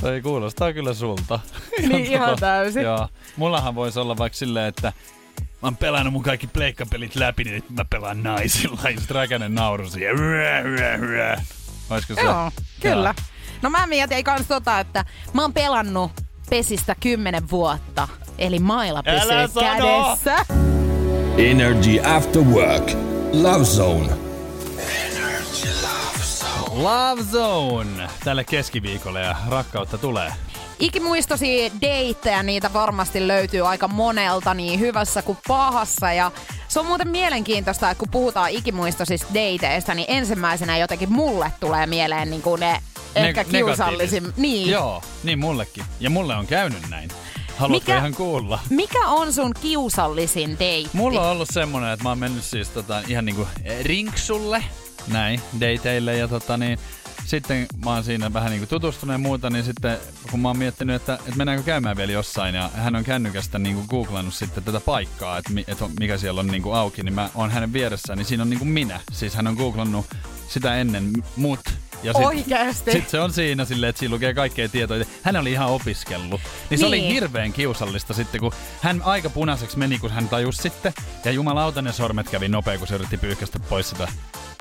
Toi 0.02 0.22
kuulostaa 0.22 0.74
kyllä 0.74 0.94
sulta. 0.94 1.40
Niin, 1.82 2.06
ihan 2.14 2.38
täysin. 2.40 2.84
Joo. 2.84 3.08
Mullahan 3.38 3.76
voisi 3.76 4.00
olla 4.00 4.18
vaikka 4.18 4.38
silleen, 4.38 4.66
että 4.68 4.94
mä 5.62 5.68
oon 5.68 5.78
pelannut 5.78 6.14
mun 6.14 6.24
kaikki 6.24 6.48
pleikkapelit 6.48 7.16
läpi, 7.16 7.44
niin 7.44 7.54
nyt 7.54 7.70
mä 7.70 7.86
pelaan 7.86 8.24
naisilla. 8.24 8.90
Ja 8.90 9.00
sit 9.00 9.12
Räkänen 9.12 9.56
nauru 9.56 9.90
siihen. 9.90 10.16
Olisiko 11.90 12.16
se? 12.16 12.22
Joo, 12.22 12.52
kyllä. 12.82 13.16
No 13.62 13.70
mä 13.70 13.88
mietin 13.88 14.24
kans 14.24 14.48
tota, 14.48 14.80
että 14.80 15.06
mä 15.34 15.42
oon 15.42 15.54
pelannut 15.54 16.12
pesistä 16.50 16.96
kymmenen 17.00 17.50
vuotta. 17.50 18.08
Eli 18.38 18.60
maila 18.60 19.04
pysyy 19.04 19.62
kädessä. 19.64 20.56
Energy 21.38 22.00
After 22.16 22.42
Work. 22.42 22.92
Love 23.34 23.66
Zone. 23.66 24.10
Love 26.72 27.24
Zone 27.24 28.10
tälle 28.24 28.44
keskiviikolle 28.44 29.22
ja 29.22 29.36
rakkautta 29.48 29.98
tulee. 29.98 30.34
Ikimuistosi 30.80 31.72
deittejä, 31.82 32.44
niitä 32.44 32.74
varmasti 32.74 33.28
löytyy 33.28 33.68
aika 33.68 33.88
monelta 33.88 34.54
niin 34.54 34.80
hyvässä 34.80 35.22
kuin 35.22 35.38
pahassa. 35.48 36.14
Ja 36.14 36.32
se 36.68 36.80
on 36.80 36.86
muuten 36.86 37.08
mielenkiintoista, 37.08 37.90
että 37.92 38.00
kun 38.00 38.10
puhutaan 38.10 38.50
ikimuistosista 38.50 39.28
dateista, 39.34 39.94
niin 39.94 40.06
ensimmäisenä 40.10 40.78
jotenkin 40.78 41.12
mulle 41.12 41.52
tulee 41.60 41.88
mieleen 41.88 42.30
niin 42.30 42.42
kuin 42.42 42.60
ne 42.60 42.82
ehkä 43.16 43.44
Neg- 43.44 43.50
kiusallisin. 43.52 44.34
Niin. 44.38 44.70
Joo, 44.70 45.04
niin 45.24 45.40
mullekin. 45.40 45.84
Ja 46.00 46.10
mulle 46.10 46.36
on 46.36 46.48
käynyt 46.48 46.90
näin. 46.90 47.10
Haluatko 47.58 47.86
Mikä- 47.92 47.98
ihan 47.98 48.16
kuulla? 48.16 48.60
Mikä 48.70 49.08
on 49.08 49.34
sun 49.34 49.52
kiusallisin 49.62 50.60
deitti? 50.60 50.98
Mulla 50.98 51.22
on 51.22 51.32
ollut 51.32 51.50
semmonen, 51.52 51.90
että 51.94 52.04
mä 52.04 52.10
oon 52.10 52.20
mennyt 52.20 52.44
siis 52.44 52.70
tota, 52.70 53.02
ihan 53.08 53.26
niinku 53.26 53.48
rinksulle, 53.82 54.64
näin, 55.08 55.42
dateille 55.60 56.18
ja 56.18 56.28
tota 56.28 56.58
niin, 56.58 56.80
sitten 57.26 57.66
mä 57.86 57.94
oon 57.94 58.04
siinä 58.04 58.34
vähän 58.34 58.52
niinku 58.52 58.66
tutustunut 58.68 59.14
ja 59.14 59.18
muuta, 59.18 59.50
niin 59.50 59.66
sitten 59.66 59.98
kun 60.32 60.40
mä 60.40 60.48
oon 60.48 60.58
miettinyt, 60.58 60.96
että, 60.96 61.14
että 61.14 61.36
mennäänkö 61.36 61.64
käymään 61.64 61.98
vielä 61.98 62.12
jossain 62.12 62.56
ja 62.56 62.70
hän 62.74 62.96
on 62.96 63.04
kännykästä 63.04 63.60
niinku 63.60 63.84
googlannut 63.90 64.34
sitten 64.34 64.64
tätä 64.64 64.80
paikkaa, 64.80 65.38
että, 65.38 65.52
että 65.68 65.86
mikä 66.00 66.18
siellä 66.18 66.40
on 66.40 66.48
niinku 66.48 66.72
auki, 66.72 67.04
niin 67.04 67.14
mä 67.14 67.30
oon 67.36 67.52
hänen 67.52 67.74
vieressään, 67.74 68.18
niin 68.18 68.26
siinä 68.26 68.44
on 68.44 68.50
niinku 68.50 68.66
minä. 68.66 69.00
Siis 69.12 69.36
hän 69.36 69.48
on 69.48 69.56
googlannut 69.56 70.06
sitä 70.48 70.76
ennen 70.76 71.14
mut. 71.36 71.60
Ja 72.04 72.14
sit, 72.14 72.26
Oikeesti? 72.26 72.92
Sit 72.92 73.10
se 73.10 73.20
on 73.20 73.34
siinä 73.34 73.66
silleen, 73.66 73.90
että 73.90 74.00
siinä 74.00 74.14
lukee 74.14 74.34
kaikkea 74.34 74.70
tietoa. 74.70 74.98
Hän 75.24 75.36
oli 75.36 75.52
ihan 75.52 75.70
opiskellut. 75.70 76.42
Niin 76.70 76.78
se 76.80 76.86
oli 76.86 77.00
Niin. 77.02 77.14
hirveän 77.14 77.54
kiusallista 77.54 78.14
sitten, 78.14 78.42
kun 78.42 78.52
hän 78.82 79.02
aika 79.06 79.30
punaiseksi 79.30 79.78
meni, 79.78 80.00
kun 80.00 80.12
hän 80.12 80.30
tajusi 80.30 80.62
sitten. 80.62 80.94
Ja 81.26 81.32
jumalauta 81.32 81.82
ne 81.82 81.92
sormet 81.94 82.30
kävi 82.30 82.48
nopea, 82.48 82.78
kun 82.78 82.88
se 82.88 82.96
yritti 82.96 83.18
pyyhkästä 83.18 83.60
pois 83.60 83.90
sitä 83.90 84.08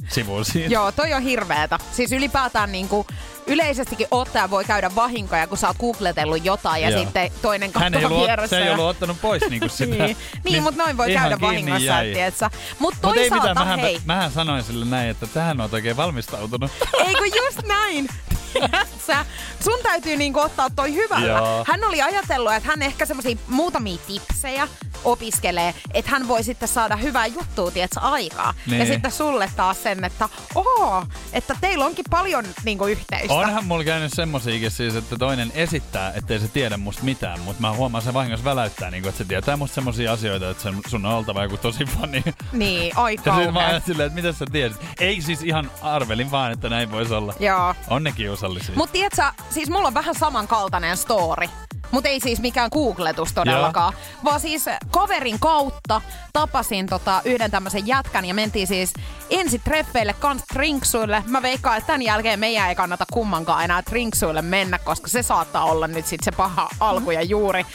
sivua 0.08 0.44
siitä. 0.44 0.72
Joo, 0.74 0.92
toi 0.92 1.12
on 1.14 1.22
hirveetä. 1.22 1.78
Siis 1.92 2.12
ylipäätään 2.12 2.72
niinku, 2.72 3.06
yleisestikin 3.46 4.06
ottaja 4.10 4.50
voi 4.50 4.64
käydä 4.64 4.90
vahinkoja, 4.94 5.46
kun 5.46 5.58
sä 5.58 5.66
oot 5.68 5.76
googletellut 5.78 6.44
jotain 6.44 6.82
ja 6.82 6.90
Joo. 6.90 7.00
sitten 7.00 7.30
toinen 7.42 7.70
Hän 7.74 7.94
ei 7.94 8.04
ollut, 8.04 8.26
vieressä. 8.26 8.56
se 8.56 8.62
ei 8.62 8.70
ollut 8.70 8.84
ottanut 8.84 9.16
pois 9.22 9.42
niinku 9.50 9.68
sitä. 9.76 10.04
niin, 10.04 10.16
niin 10.44 10.62
mutta 10.62 10.82
noin 10.82 10.96
voi 10.96 11.12
käydä 11.12 11.40
vahingossa, 11.40 12.00
tietsä. 12.14 12.50
Mutta 12.78 13.08
Mut 13.08 13.16
ei 13.16 13.20
toisaalta, 13.30 13.48
mitään, 13.48 13.66
mähän, 13.66 13.80
hei, 13.80 14.00
mähän 14.04 14.30
sanoin 14.32 14.62
sille 14.64 14.84
näin, 14.84 15.10
että 15.10 15.26
tähän 15.26 15.60
on 15.60 15.68
oikein 15.72 15.96
valmistautunut. 15.96 16.70
ei 17.06 17.14
kun 17.14 17.26
just 17.44 17.62
näin. 17.66 18.08
Tiedätkö? 18.54 19.14
Sun 19.60 19.78
täytyy 19.82 20.16
niinku 20.16 20.40
ottaa 20.40 20.70
toi 20.70 20.94
hyvällä. 20.94 21.26
Joo. 21.26 21.64
Hän 21.68 21.84
oli 21.84 22.02
ajatellut, 22.02 22.52
että 22.52 22.68
hän 22.68 22.82
ehkä 22.82 23.06
semmoisia 23.06 23.36
muutamia 23.48 23.98
tipsejä 24.06 24.68
opiskelee, 25.04 25.74
että 25.94 26.10
hän 26.10 26.28
voi 26.28 26.42
sitten 26.42 26.68
saada 26.68 26.96
hyvää 26.96 27.26
juttua, 27.26 27.70
tietsä, 27.70 28.00
aikaa. 28.00 28.54
Niin. 28.66 28.78
Ja 28.78 28.86
sitten 28.86 29.12
sulle 29.12 29.50
taas 29.56 29.82
sen, 29.82 30.04
että 30.04 30.28
oo, 30.54 31.06
että 31.32 31.56
teillä 31.60 31.84
onkin 31.86 32.04
paljon 32.10 32.44
niinku 32.64 32.86
yhteistä. 32.86 33.34
Onhan 33.34 33.64
mulla 33.64 33.84
käynyt 33.84 34.12
semmosiakin 34.14 34.70
siis, 34.70 34.96
että 34.96 35.16
toinen 35.16 35.52
esittää, 35.54 36.12
ettei 36.12 36.40
se 36.40 36.48
tiedä 36.48 36.76
musta 36.76 37.02
mitään, 37.04 37.40
mutta 37.40 37.60
mä 37.60 37.72
huomaan 37.72 38.04
se 38.04 38.14
vahingossa 38.14 38.44
väläyttää, 38.44 38.90
niin 38.90 39.08
että 39.08 39.18
se 39.18 39.24
tietää 39.24 39.56
musta 39.56 39.74
semmosia 39.74 40.12
asioita, 40.12 40.50
että 40.50 40.62
sen, 40.62 40.74
sun 40.86 41.06
on 41.06 41.14
oltava 41.14 41.42
joku 41.42 41.56
tosi 41.56 41.84
fani. 41.84 42.24
Niin, 42.52 42.98
oi 42.98 43.14
Ja 43.24 43.34
sitten 43.34 43.54
mä 43.54 43.80
silleen, 43.86 44.06
että 44.06 44.16
mitä 44.22 44.32
sä 44.32 44.46
tiesit? 44.52 44.80
Ei 45.00 45.22
siis 45.22 45.42
ihan 45.42 45.70
arvelin 45.82 46.30
vaan, 46.30 46.52
että 46.52 46.68
näin 46.68 46.90
voisi 46.90 47.14
olla. 47.14 47.34
Joo. 47.40 47.74
On 47.88 48.04
ne 48.04 48.12
kiusallisia. 48.44 48.74
Mut 48.76 48.92
tiedätkö, 48.92 49.22
siis 49.50 49.70
mulla 49.70 49.88
on 49.88 49.94
vähän 49.94 50.14
samankaltainen 50.14 50.96
story. 50.96 51.48
Mutta 51.90 52.08
ei 52.08 52.20
siis 52.20 52.40
mikään 52.40 52.70
googletus 52.72 53.32
todellakaan. 53.32 53.94
Vaan 54.24 54.40
siis 54.40 54.64
kaverin 54.90 55.40
kautta 55.40 56.00
tapasin 56.32 56.86
tota 56.86 57.22
yhden 57.24 57.50
tämmöisen 57.50 57.86
jätkän 57.86 58.24
ja 58.24 58.34
mentiin 58.34 58.66
siis 58.66 58.92
ensi 59.30 59.58
treffeille 59.58 60.12
kans 60.12 60.42
trinksuille. 60.52 61.22
Mä 61.26 61.42
veikkaan, 61.42 61.78
että 61.78 61.86
tämän 61.86 62.02
jälkeen 62.02 62.40
meidän 62.40 62.68
ei 62.68 62.74
kannata 62.74 63.04
kummankaan 63.12 63.64
enää 63.64 63.82
trinksuille 63.82 64.42
mennä, 64.42 64.78
koska 64.78 65.08
se 65.08 65.22
saattaa 65.22 65.64
olla 65.64 65.86
nyt 65.86 66.06
sit 66.06 66.20
se 66.24 66.32
paha 66.32 66.68
alku 66.80 67.10
ja 67.10 67.22
juuri. 67.22 67.66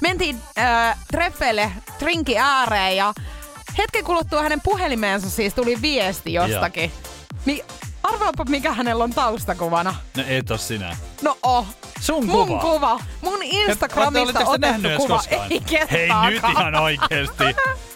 Mentiin 0.00 0.40
äh, 0.58 0.98
treffeille 1.10 1.72
trinki 1.98 2.38
ääreen 2.38 2.96
ja 2.96 3.14
hetken 3.78 4.04
kuluttua 4.04 4.42
hänen 4.42 4.60
puhelimeensa 4.60 5.30
siis 5.30 5.54
tuli 5.54 5.82
viesti 5.82 6.32
jostakin. 6.32 6.92
Niin 7.44 7.64
arvaapa 8.04 8.44
mikä 8.44 8.72
hänellä 8.72 9.04
on 9.04 9.10
taustakuvana. 9.10 9.94
No 10.16 10.22
et 10.28 10.50
oo 10.50 10.56
sinä. 10.58 10.96
No 11.22 11.38
oh. 11.42 11.66
Sun 12.00 12.26
Mun 12.26 12.46
kuva. 12.48 12.60
kuva. 12.60 13.00
Mun 13.20 13.42
Instagramista 13.42 14.38
nähnyt 14.58 14.84
otettu 14.92 15.02
kuva. 15.02 15.16
koskaan? 15.16 15.52
Ei 15.52 15.62
Hei 15.90 16.08
nyt 16.30 16.42
ihan 16.50 16.74
oikeesti. 16.74 17.44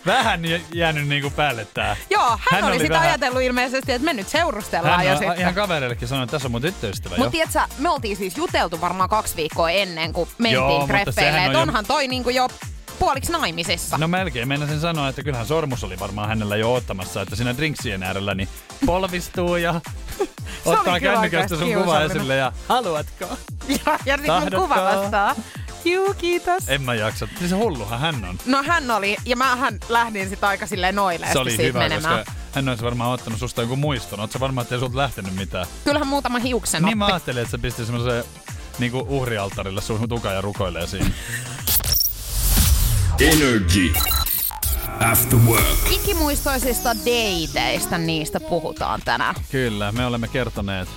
Vähän 0.07 0.44
jä- 0.44 0.61
jäänyt 0.75 1.09
niinku 1.09 1.31
päälle 1.31 1.66
tää. 1.75 1.97
Joo, 2.11 2.29
hän, 2.29 2.38
hän 2.51 2.64
oli, 2.64 2.73
oli 2.73 2.81
sitä 2.81 2.94
vähän- 2.94 3.09
ajatellut 3.09 3.42
ilmeisesti, 3.42 3.92
että 3.92 4.05
me 4.05 4.12
nyt 4.12 4.29
seurustellaan 4.29 4.97
Hän 4.97 5.07
jo 5.07 5.12
on 5.12 5.18
sitten. 5.18 5.38
ihan 5.40 5.55
kavereillekin 5.55 6.09
sanonut, 6.09 6.29
että 6.29 6.35
tässä 6.35 6.49
on 6.49 6.53
mun 6.53 6.62
tyttöystävä 6.62 7.14
jo. 7.14 7.18
Mutta 7.18 7.31
tiedätkö, 7.33 7.61
me 7.79 7.88
oltiin 7.90 8.16
siis 8.16 8.37
juteltu 8.37 8.81
varmaan 8.81 9.09
kaksi 9.09 9.37
viikkoa 9.37 9.71
ennen 9.71 10.12
kuin 10.12 10.29
mentiin 10.38 10.55
Joo, 10.55 10.87
treffeille. 10.87 11.44
Et 11.47 11.53
jo- 11.53 11.61
onhan 11.61 11.87
toi 11.87 12.09
niinku 12.09 12.31
jo 12.31 12.49
puoliksi 12.98 13.32
naimisissa. 13.32 13.98
No 13.98 14.08
melkein, 14.08 14.48
meinasin 14.48 14.80
sanoa, 14.80 15.08
että 15.08 15.22
kyllähän 15.22 15.46
sormus 15.46 15.84
oli 15.84 16.00
varmaan 16.00 16.28
hänellä 16.28 16.56
jo 16.56 16.74
ottamassa, 16.74 17.22
että 17.22 17.37
siinä 17.37 17.56
drinksien 17.56 18.02
äärellä 18.02 18.34
niin 18.34 18.48
polvistuu 18.87 19.56
ja 19.56 19.80
ottaa 20.64 21.00
kännykästä 21.00 21.56
sun 21.56 21.74
kuva 21.74 22.00
esille 22.02 22.37
ja 22.37 22.52
haluatko? 22.68 23.24
Ja, 23.87 23.98
ja 24.06 24.16
sit 24.16 24.26
mun 24.52 24.62
kuva 24.62 24.74
vastaa. 24.84 25.34
Juu, 25.84 26.14
kiitos. 26.18 26.68
En 26.68 26.82
mä 26.82 26.94
jaksa. 26.94 27.28
Siis 27.38 27.50
hulluhan 27.52 28.00
hän 28.00 28.24
on. 28.24 28.38
No 28.46 28.62
hän 28.62 28.90
oli, 28.90 29.16
ja 29.24 29.37
mähän 29.37 29.78
lähdin 29.88 30.28
sit 30.28 30.44
aika 30.44 30.66
silleen 30.66 30.94
noileesti 30.94 31.32
Se 31.32 31.38
oli 31.38 31.56
hyvä, 31.58 31.78
menemään. 31.78 32.18
koska 32.18 32.32
hän 32.52 32.68
olisi 32.68 32.84
varmaan 32.84 33.11
ottanut 33.12 33.38
susta 33.38 33.62
jonkun 33.62 33.78
muiston. 33.78 34.20
Oletko 34.20 34.40
varmaan, 34.40 34.62
että 34.62 34.74
ei 34.74 34.78
sulta 34.78 34.96
lähtenyt 34.98 35.34
mitään? 35.34 35.66
Kyllähän 35.84 36.06
muutama 36.08 36.38
hiuksen 36.38 36.82
Niin 36.82 36.98
mä 36.98 37.04
otti. 37.04 37.12
ajattelin, 37.12 37.42
että 37.42 37.50
se 37.50 37.58
pisti 37.58 37.87
semmoisen 37.87 38.24
niinku 38.78 39.06
uhrialtarille 39.08 39.80
sun 39.80 40.08
tuka 40.08 40.32
ja 40.32 40.40
rukoilee 40.40 40.87
siinä. 40.87 41.11
Energy. 43.20 43.92
After 45.11 45.38
Work. 45.46 45.64
Ikimuistoisista 45.90 46.88
dateista 46.96 47.98
niistä 47.98 48.40
puhutaan 48.40 49.00
tänään. 49.04 49.35
Kyllä, 49.50 49.92
me 49.92 50.07
olemme 50.07 50.28
kertoneet 50.28 50.88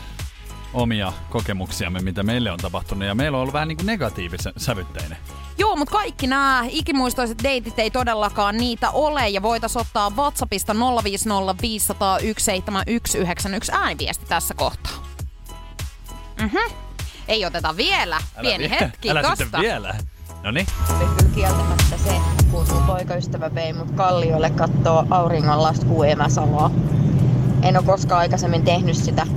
omia 0.74 1.14
kokemuksiamme, 1.30 2.00
mitä 2.00 2.24
meille 2.24 2.52
on 2.52 2.60
tapahtunut, 2.60 3.08
ja 3.08 3.16
meillä 3.16 3.36
on 3.38 3.42
ollut 3.42 3.54
vähän 3.54 3.68
niin 3.68 3.76
kuin 3.78 3.86
negatiivisen 3.86 4.54
sävytteinen. 4.58 5.18
Joo, 5.58 5.76
mutta 5.76 5.92
kaikki 5.92 6.28
nämä 6.28 6.66
ikimuistoiset 6.70 7.44
deitit 7.44 7.80
ei 7.80 7.92
todellakaan 7.92 8.58
niitä 8.58 8.90
ole 8.90 9.30
ja 9.30 9.42
voitais 9.42 9.78
ottaa 9.78 10.10
WhatsAppista 10.10 10.74
050501719 10.74 10.78
ääniviesti 13.72 14.26
tässä 14.26 14.54
kohtaa. 14.54 15.06
Mhm. 16.42 16.58
Ei 17.28 17.46
oteta 17.46 17.78
vielä. 17.78 18.22
Pieni 18.42 18.70
vie- 18.70 18.80
hetki 18.82 19.12
Älä 19.12 19.22
tosta. 19.22 19.36
sitten 19.36 19.62
vielä. 19.62 19.96
No 20.44 20.52
niin. 20.52 20.66
kyllä 21.00 21.36
kieltämättä 21.36 21.98
se, 22.04 22.14
kun 22.52 22.68
mun 22.74 22.84
poikaystävä 22.84 23.56
vei 23.56 23.74
mut 23.74 23.92
kalliolle 23.92 24.50
kattoo 24.50 25.06
auringonlaskua 25.10 26.06
emäsalaa. 26.06 26.72
En 27.62 27.78
ole 27.78 27.86
koskaan 27.86 28.20
aikaisemmin 28.20 28.64
tehnyt 28.64 28.96
sitä. 28.96 29.28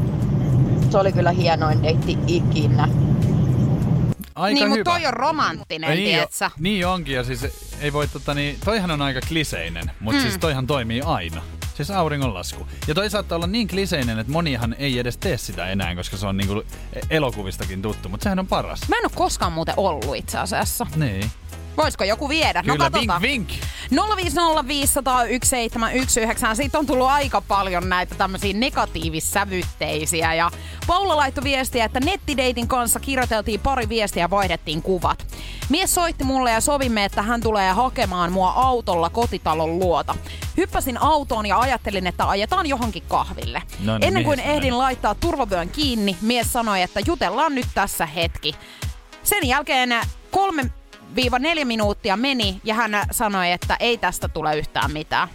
Se 0.91 0.99
oli 0.99 1.13
kyllä 1.13 1.31
hienoin 1.31 1.83
deitti 1.83 2.19
ikinä. 2.27 2.89
Aika 4.35 4.55
niin, 4.55 4.69
mutta 4.69 4.85
toi 4.85 5.07
on 5.07 5.13
romanttinen, 5.13 5.91
niin, 5.91 6.05
tietsä. 6.05 6.51
niin 6.59 6.87
onkin, 6.87 7.15
ja 7.15 7.25
siis 7.25 7.47
ei 7.81 7.93
voi 7.93 8.09
tota 8.09 8.35
niin, 8.35 8.59
toihan 8.65 8.91
on 8.91 9.03
aika 9.03 9.21
kliseinen, 9.29 9.91
mutta 10.01 10.21
mm. 10.21 10.23
siis 10.23 10.39
toihan 10.39 10.67
toimii 10.67 11.03
aina. 11.03 11.43
Siis 11.75 11.91
auringonlasku. 11.91 12.67
Ja 12.89 12.95
toi 12.95 13.11
saattaa 13.11 13.37
olla 13.37 13.47
niin 13.47 13.69
kliseinen, 13.69 14.19
että 14.19 14.33
monihan 14.33 14.77
ei 14.79 14.99
edes 14.99 15.17
tee 15.17 15.37
sitä 15.37 15.67
enää, 15.69 15.95
koska 15.95 16.17
se 16.17 16.27
on 16.27 16.37
niinku 16.37 16.63
elokuvistakin 17.11 17.83
tuttu, 17.83 18.09
mutta 18.09 18.25
sehän 18.25 18.39
on 18.39 18.47
paras. 18.47 18.89
Mä 18.89 18.97
en 18.97 19.05
ole 19.05 19.13
koskaan 19.15 19.53
muuten 19.53 19.75
ollut 19.77 20.17
itse 20.17 20.39
asiassa. 20.39 20.87
Niin. 20.97 21.31
Voisiko 21.77 22.05
joku 22.05 22.29
viedä? 22.29 22.63
Kyllä, 22.63 22.75
no 22.75 22.85
vink 22.85 22.93
katsotaan. 22.93 23.23
vink. 23.23 23.49
050501719. 26.51 26.55
Siitä 26.55 26.79
on 26.79 26.87
tullut 26.87 27.09
aika 27.09 27.41
paljon 27.41 27.89
näitä 27.89 28.15
tämmöisiä 28.15 28.53
negatiivissävytteisiä. 28.53 30.35
Ja 30.35 30.51
Paula 30.87 31.17
laittoi 31.17 31.45
viestiä, 31.45 31.85
että 31.85 32.01
nettideitin 32.01 32.69
kanssa 32.69 33.01
kirjoiteltiin 33.01 33.61
pari 33.61 33.89
viestiä 33.89 34.23
ja 34.25 34.31
vaihdettiin 34.31 34.83
kuvat. 34.83 35.27
Mies 35.69 35.95
soitti 35.95 36.25
mulle 36.25 36.51
ja 36.51 36.61
sovimme, 36.61 37.05
että 37.05 37.23
hän 37.23 37.41
tulee 37.41 37.73
hakemaan 37.73 38.33
mua 38.33 38.51
autolla 38.51 39.11
kotitalon 39.11 39.79
luota. 39.79 40.15
Hyppäsin 40.57 40.99
autoon 41.03 41.47
ja 41.47 41.59
ajattelin, 41.61 42.07
että 42.07 42.29
ajetaan 42.29 42.67
johonkin 42.67 43.03
kahville. 43.09 43.63
No 43.81 43.99
niin, 43.99 44.09
Ennen 44.09 44.25
kuin 44.25 44.41
ehdin 44.41 44.63
meni? 44.63 44.77
laittaa 44.77 45.15
turvavyön 45.15 45.69
kiinni, 45.69 46.17
mies 46.21 46.53
sanoi, 46.53 46.83
että 46.83 47.01
jutellaan 47.07 47.55
nyt 47.55 47.67
tässä 47.75 48.07
hetki. 48.07 48.55
Sen 49.23 49.49
jälkeen 49.49 49.95
kolme 50.31 50.71
4 51.39 51.65
minuuttia 51.65 52.17
meni 52.17 52.61
ja 52.65 52.75
hän 52.75 52.93
sanoi, 53.11 53.53
että 53.53 53.77
ei 53.81 53.99
tästä 53.99 54.29
tule 54.29 54.57
yhtään 54.57 54.93
mitään. 54.93 55.29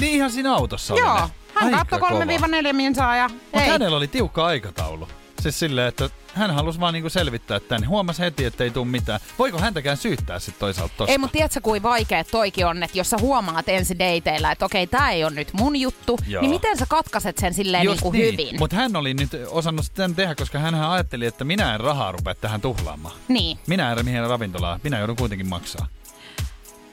Niin 0.00 0.16
ihan 0.16 0.30
siinä 0.30 0.54
autossa 0.54 0.94
oli 0.94 1.00
Joo, 1.00 1.14
ne. 1.14 1.30
hän 1.54 1.72
katsoi 1.72 2.00
kova. 2.00 2.24
3-4 2.24 2.72
minsaa 2.72 3.16
ja 3.16 3.28
Mutta 3.28 3.70
hänellä 3.70 3.96
oli 3.96 4.08
tiukka 4.08 4.46
aikataulu. 4.46 5.08
Siis 5.40 5.58
silleen, 5.58 5.88
että 5.88 6.10
hän 6.34 6.50
halusi 6.50 6.80
vaan 6.80 6.94
niinku 6.94 7.08
selvittää 7.08 7.60
tämän. 7.60 7.88
Huomasi 7.88 8.22
heti, 8.22 8.44
että 8.44 8.64
ei 8.64 8.70
tule 8.70 8.86
mitään. 8.86 9.20
Voiko 9.38 9.58
häntäkään 9.58 9.96
syyttää 9.96 10.38
sitten 10.38 10.60
toisaalta 10.60 10.94
tosta? 10.96 11.12
Ei, 11.12 11.18
mutta 11.18 11.32
tiedätkö, 11.32 11.60
kuin 11.60 11.82
vaikea 11.82 12.24
toikin 12.24 12.66
on, 12.66 12.82
että 12.82 12.98
jos 12.98 13.10
sä 13.10 13.16
huomaat 13.20 13.68
ensi 13.68 13.98
dateilla, 13.98 14.52
että 14.52 14.64
okei, 14.64 14.86
tää 14.86 15.10
ei 15.10 15.24
ole 15.24 15.32
nyt 15.34 15.52
mun 15.52 15.76
juttu, 15.76 16.18
Joo. 16.26 16.40
niin 16.42 16.50
miten 16.50 16.78
sä 16.78 16.86
katkaset 16.88 17.38
sen 17.38 17.54
silleen 17.54 17.86
niin 17.86 18.00
kuin 18.02 18.18
hyvin? 18.18 18.58
Mutta 18.58 18.76
hän 18.76 18.96
oli 18.96 19.14
nyt 19.14 19.30
osannut 19.48 19.84
sitten 19.84 20.14
tehdä, 20.14 20.34
koska 20.34 20.58
hän 20.58 20.74
ajatteli, 20.74 21.26
että 21.26 21.44
minä 21.44 21.74
en 21.74 21.80
rahaa 21.80 22.12
rupea 22.12 22.34
tähän 22.34 22.60
tuhlaamaan. 22.60 23.14
Niin. 23.28 23.58
Minä 23.66 23.92
en 23.92 24.04
mihin 24.04 24.28
ravintolaan. 24.28 24.80
Minä 24.82 24.98
joudun 24.98 25.16
kuitenkin 25.16 25.48
maksaa. 25.48 25.86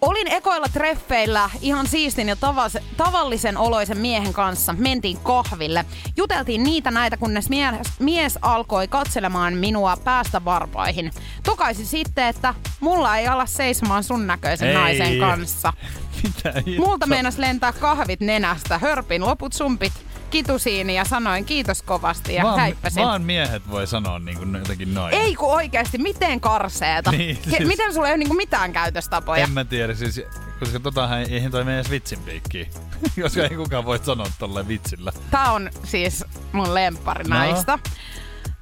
Olin 0.01 0.27
ekoilla 0.31 0.67
treffeillä 0.73 1.49
ihan 1.61 1.87
siistin 1.87 2.29
ja 2.29 2.35
tavas, 2.35 2.77
tavallisen 2.97 3.57
oloisen 3.57 3.97
miehen 3.97 4.33
kanssa. 4.33 4.75
Mentiin 4.77 5.17
kahville. 5.17 5.85
Juteltiin 6.17 6.63
niitä 6.63 6.91
näitä, 6.91 7.17
kunnes 7.17 7.49
mies, 7.49 7.75
mies 7.99 8.39
alkoi 8.41 8.87
katselemaan 8.87 9.53
minua 9.53 9.97
päästä 10.03 10.45
varpaihin. 10.45 11.11
Tokaisi 11.43 11.85
sitten, 11.85 12.25
että 12.27 12.53
mulla 12.79 13.17
ei 13.17 13.27
ala 13.27 13.45
seisomaan 13.45 14.03
sun 14.03 14.27
näköisen 14.27 14.67
Ei. 14.67 14.73
naisen 14.73 15.19
kanssa. 15.19 15.73
Mitä? 16.23 16.53
Multa 16.77 17.07
meinas 17.07 17.37
lentää 17.37 17.73
kahvit 17.73 18.19
nenästä. 18.19 18.77
Hörpin 18.77 19.25
loput 19.25 19.53
sumpit 19.53 19.93
kitusiini 20.29 20.95
ja 20.95 21.05
sanoin 21.05 21.45
kiitos 21.45 21.81
kovasti 21.81 22.33
ja 22.33 22.43
vaan, 22.43 22.59
häippäsin. 22.59 23.03
vaan 23.03 23.21
miehet 23.21 23.69
voi 23.69 23.87
sanoa 23.87 24.19
niin 24.19 24.37
kuin 24.37 24.55
jotenkin 24.55 24.93
noin. 24.93 25.13
Ei 25.13 25.35
kun 25.35 25.53
oikeasti, 25.53 25.97
miten 25.97 26.41
karseeta. 26.41 27.11
Niin, 27.17 27.39
siis- 27.49 27.67
Miten 27.67 27.93
sulla 27.93 28.07
ei 28.07 28.11
ole 28.11 28.17
niinku 28.17 28.33
mitään 28.33 28.73
käytöstapoja? 28.73 29.43
En 29.43 29.51
mä 29.51 29.65
tiedä, 29.65 29.95
siis, 29.95 30.21
koska 30.59 30.79
totahan 30.79 31.19
ei, 31.19 31.25
eihän 31.33 31.51
toi 31.51 31.63
mene 31.63 31.77
edes 31.77 31.91
vitsin 31.91 32.19
piikkiin. 32.19 32.67
koska 33.23 33.41
ei 33.43 33.55
kukaan 33.57 33.85
voi 33.85 33.99
sanoa 34.03 34.27
tolle 34.39 34.67
vitsillä. 34.67 35.11
Tää 35.31 35.51
on 35.51 35.69
siis 35.83 36.23
mun 36.51 36.73
lemppari 36.73 37.23
No. 37.23 37.35
näistä. 37.35 37.79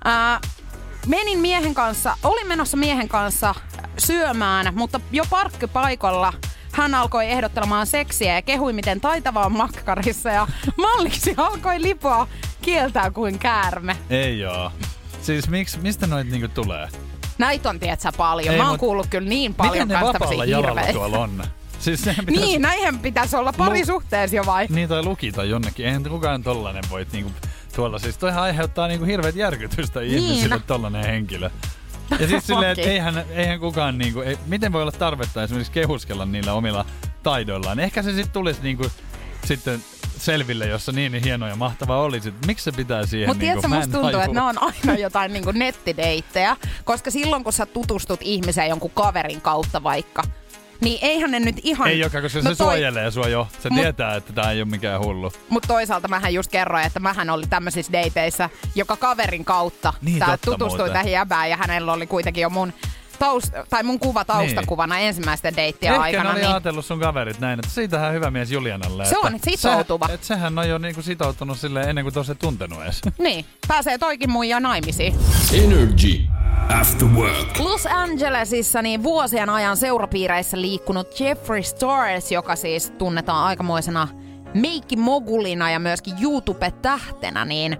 Ää, 0.03 0.39
menin 1.07 1.39
miehen 1.39 1.73
kanssa, 1.73 2.17
olin 2.23 2.47
menossa 2.47 2.77
miehen 2.77 3.07
kanssa 3.09 3.55
syömään, 3.97 4.73
mutta 4.75 4.99
jo 5.11 5.23
parkkipaikalla 5.29 6.33
hän 6.75 6.95
alkoi 6.95 7.31
ehdottelemaan 7.31 7.87
seksiä 7.87 8.35
ja 8.35 8.41
kehui, 8.41 8.73
miten 8.73 9.01
taitava 9.01 9.45
on 9.45 9.51
makkarissa 9.57 10.29
ja 10.29 10.47
malliksi 10.77 11.33
alkoi 11.37 11.81
lipoa 11.81 12.27
kieltää 12.61 13.11
kuin 13.11 13.39
käärme. 13.39 13.97
Ei 14.09 14.45
oo. 14.45 14.71
Siis 15.21 15.49
miksi, 15.49 15.79
mistä 15.79 16.07
noit 16.07 16.27
niinku 16.29 16.47
tulee? 16.47 16.87
Näitä 17.37 17.69
on, 17.69 17.79
tietsä, 17.79 18.11
paljon. 18.17 18.53
Ei, 18.53 18.57
Mä 18.57 18.63
oon 18.63 18.73
mut 18.73 18.79
kuullut 18.79 19.07
kyllä 19.07 19.29
niin 19.29 19.53
paljon 19.53 19.87
Miten 19.87 19.99
ne 19.99 20.05
vapaalla 20.05 20.45
jalalla 20.45 20.81
tuolla 20.93 21.17
on? 21.19 21.43
Siis 21.79 21.99
pitäisi... 21.99 22.41
Niin, 22.41 22.61
näinhän 22.61 22.99
pitäisi 22.99 23.35
olla 23.35 23.53
pari 23.53 23.79
Lu- 23.79 23.85
suhteessa 23.85 24.35
jo 24.35 24.45
vai? 24.45 24.67
Niin 24.69 24.89
tai 24.89 25.03
lukita 25.03 25.43
jonnekin. 25.43 25.85
Eihän 25.85 26.03
kukaan 26.03 26.43
tollanen 26.43 26.83
voi 26.89 27.07
niinku 27.11 27.31
tuolla 27.75 27.99
siis. 27.99 28.17
Toihan 28.17 28.43
aiheuttaa 28.43 28.87
niinku 28.87 29.05
hirveät 29.05 29.35
järkytystä 29.35 29.99
Niin. 29.99 30.13
ihmisille 30.17 30.61
tollanen 30.67 31.05
henkilö. 31.05 31.49
Ja 32.19 32.27
siis 32.27 32.47
silleen, 32.47 32.71
että 32.71 32.91
eihän, 32.91 33.25
eihän 33.29 33.59
kukaan 33.59 33.97
niinku, 33.97 34.21
ei, 34.21 34.37
miten 34.45 34.73
voi 34.73 34.81
olla 34.81 34.91
tarvetta 34.91 35.43
esimerkiksi 35.43 35.71
kehuskella 35.71 36.25
niillä 36.25 36.53
omilla 36.53 36.85
taidoillaan. 37.23 37.79
Ehkä 37.79 38.03
se 38.03 38.13
sitten 38.13 38.31
tulisi 38.33 38.59
niinku 38.63 38.91
sitten 39.45 39.83
selville, 40.17 40.67
jossa 40.67 40.91
niin 40.91 41.13
hieno 41.13 41.47
ja 41.47 41.55
mahtava 41.55 42.01
olisi. 42.01 42.33
Miksi 42.47 42.63
se 42.63 42.71
pitää 42.71 43.05
siihen 43.05 43.29
Mutta 43.29 43.41
niinku, 43.41 43.61
tiedätkö, 43.61 43.75
en 43.75 43.81
musta 43.81 44.01
tuntuu, 44.01 44.19
että 44.19 44.33
ne 44.33 44.41
on 44.41 44.63
aina 44.63 44.99
jotain 44.99 45.33
niinku 45.33 45.51
nettideittejä, 45.51 46.57
koska 46.83 47.11
silloin 47.11 47.43
kun 47.43 47.53
sä 47.53 47.65
tutustut 47.65 48.19
ihmiseen 48.23 48.69
jonkun 48.69 48.91
kaverin 48.93 49.41
kautta 49.41 49.83
vaikka, 49.83 50.23
niin 50.81 50.99
eihän 51.01 51.31
ne 51.31 51.39
nyt 51.39 51.55
ihan... 51.63 51.87
Ei 51.87 51.99
joka, 51.99 52.21
koska 52.21 52.39
No 52.39 52.41
se 52.41 52.47
toi- 52.47 52.55
suojelee 52.55 53.11
sua 53.11 53.27
jo. 53.27 53.47
Se 53.63 53.69
Mut- 53.69 53.79
tietää, 53.81 54.15
että 54.15 54.33
tää 54.33 54.51
ei 54.51 54.61
ole 54.61 54.69
mikään 54.69 55.01
hullu. 55.01 55.31
Mutta 55.49 55.67
toisaalta 55.67 56.07
mähän 56.07 56.33
just 56.33 56.51
kerroin, 56.51 56.85
että 56.85 56.99
mähän 56.99 57.29
oli 57.29 57.45
tämmöisissä 57.49 57.93
dateissa, 57.93 58.49
joka 58.75 58.95
kaverin 58.97 59.45
kautta 59.45 59.93
Niin, 60.01 60.19
tää 60.19 60.37
tutustui 60.45 60.77
muuten. 60.77 60.93
tähän 60.93 61.11
jäbään 61.11 61.49
ja 61.49 61.57
hänellä 61.57 61.93
oli 61.93 62.07
kuitenkin 62.07 62.41
jo 62.41 62.49
mun 62.49 62.73
taust, 63.19 63.53
tai 63.69 63.83
mun 63.83 63.99
kuva 63.99 64.25
taustakuvana 64.25 64.99
ensimmäisten 64.99 65.55
deittien 65.55 65.93
Niin. 65.93 66.05
Ehkä 66.05 66.17
aikana. 66.17 66.31
oli 66.31 66.39
Niin 66.39 66.49
ajatellut 66.49 66.85
sun 66.85 66.99
kaverit 66.99 67.39
näin, 67.39 67.59
että 67.59 67.71
siitähän 67.71 68.13
hyvä 68.13 68.31
mies 68.31 68.51
Julianalle. 68.51 69.05
Se 69.05 69.15
että 69.15 69.27
on 69.27 69.39
sitoutuva. 69.43 70.07
Se, 70.07 70.13
että 70.13 70.27
sehän 70.27 70.59
on 70.59 70.69
jo 70.69 70.77
niinku 70.77 71.01
sitoutunut 71.01 71.59
silleen 71.59 71.89
ennen 71.89 72.05
kuin 72.05 72.13
tosiaan 72.13 72.37
tuntenut 72.37 72.83
edes. 72.83 73.01
niin, 73.17 73.45
pääsee 73.67 73.97
toikin 73.97 74.29
muija 74.29 74.59
naimisiin. 74.59 75.15
Energy 75.53 76.25
After 76.79 77.07
Work. 77.07 77.59
Los 77.59 77.85
Angelesissa 77.85 78.81
niin 78.81 79.03
vuosien 79.03 79.49
ajan 79.49 79.77
seurapiireissä 79.77 80.61
liikkunut 80.61 81.19
Jeffrey 81.19 81.63
Stars, 81.63 82.31
joka 82.31 82.55
siis 82.55 82.89
tunnetaan 82.97 83.45
aikamoisena 83.45 84.07
meikkimogulina 84.53 85.71
ja 85.71 85.79
myöskin 85.79 86.13
YouTube-tähtenä, 86.21 87.45
niin 87.45 87.77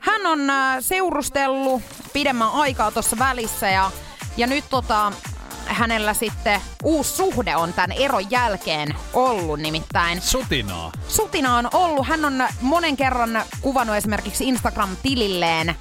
hän 0.00 0.26
on 0.26 0.50
äh, 0.50 0.76
seurustellut 0.80 1.82
pidemmän 2.12 2.50
aikaa 2.52 2.90
tuossa 2.90 3.18
välissä 3.18 3.68
ja, 3.68 3.90
ja 4.40 4.46
nyt 4.46 4.64
tota, 4.70 5.12
hänellä 5.66 6.14
sitten 6.14 6.60
uusi 6.84 7.16
suhde 7.16 7.56
on 7.56 7.72
tämän 7.72 7.92
eron 7.92 8.30
jälkeen 8.30 8.94
ollut 9.12 9.60
nimittäin. 9.60 10.20
Sutinaa. 10.20 10.92
Sutina 11.08 11.56
on 11.56 11.68
ollut. 11.74 12.06
Hän 12.06 12.24
on 12.24 12.48
monen 12.60 12.96
kerran 12.96 13.42
kuvannut 13.60 13.96
esimerkiksi 13.96 14.44
Instagram-tililleen 14.48 15.74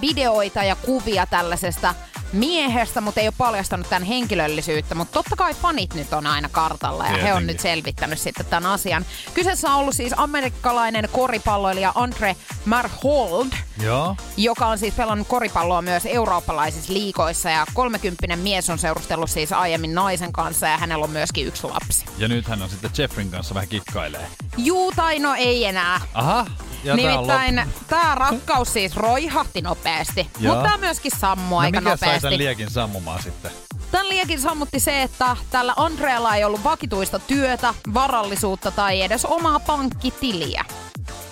videoita 0.00 0.64
ja 0.64 0.76
kuvia 0.76 1.26
tällaisesta 1.26 1.94
miehestä, 2.32 3.00
mutta 3.00 3.20
ei 3.20 3.26
ole 3.28 3.34
paljastanut 3.38 3.88
tämän 3.90 4.02
henkilöllisyyttä. 4.02 4.94
Mutta 4.94 5.12
totta 5.12 5.36
kai 5.36 5.54
fanit 5.54 5.94
nyt 5.94 6.12
on 6.12 6.26
aina 6.26 6.48
kartalla 6.48 7.04
ja 7.04 7.10
he 7.10 7.16
on 7.16 7.22
Tietenkin. 7.22 7.46
nyt 7.46 7.60
selvittänyt 7.60 8.18
sitten 8.18 8.46
tämän 8.46 8.70
asian. 8.72 9.04
Kyseessä 9.34 9.70
on 9.70 9.76
ollut 9.76 9.94
siis 9.94 10.12
amerikkalainen 10.16 11.08
koripalloilija 11.12 11.92
Andre 11.94 12.36
Marhold, 12.64 13.48
Joo. 13.82 14.16
joka 14.36 14.66
on 14.66 14.78
siis 14.78 14.94
pelannut 14.94 15.28
koripalloa 15.28 15.82
myös 15.82 16.06
eurooppalaisissa 16.06 16.92
liikoissa 16.92 17.50
ja 17.50 17.66
30 17.74 18.36
mies 18.36 18.70
on 18.70 18.78
seurustellut 18.78 19.30
siis 19.30 19.52
aiemmin 19.52 19.94
naisen 19.94 20.32
kanssa 20.32 20.66
ja 20.66 20.78
hänellä 20.78 21.04
on 21.04 21.10
myöskin 21.10 21.46
yksi 21.46 21.66
lapsi. 21.66 22.04
Ja 22.18 22.28
nyt 22.28 22.48
hän 22.48 22.62
on 22.62 22.70
sitten 22.70 22.90
Jeffrin 22.98 23.30
kanssa 23.30 23.54
vähän 23.54 23.68
kikkailee. 23.68 24.26
Juu 24.56 24.92
tai 24.96 25.18
no 25.18 25.34
ei 25.34 25.64
enää. 25.64 26.00
Aha. 26.14 26.46
Ja 26.86 26.96
tää 26.96 27.10
Nimittäin 27.10 27.62
tämä 27.88 28.14
rakkaus 28.14 28.72
siis 28.72 28.96
roihahti 28.96 29.60
nopeasti, 29.60 30.30
Joo. 30.40 30.54
mutta 30.54 30.68
tämä 30.68 30.76
myöskin 30.76 31.12
sammui 31.18 31.50
No 31.50 31.58
aika 31.58 31.80
mikä 31.80 31.96
sai 31.96 32.08
nopeasti. 32.08 32.28
tän 32.28 32.38
liekin 32.38 32.70
sammumaan 32.70 33.22
sitten? 33.22 33.50
Tämän 33.90 34.08
liekin 34.08 34.40
sammutti 34.40 34.80
se, 34.80 35.02
että 35.02 35.36
tällä 35.50 35.74
Andrealla 35.76 36.36
ei 36.36 36.44
ollut 36.44 36.64
vakituista 36.64 37.18
työtä, 37.18 37.74
varallisuutta 37.94 38.70
tai 38.70 39.02
edes 39.02 39.24
omaa 39.24 39.60
pankkitiliä. 39.60 40.64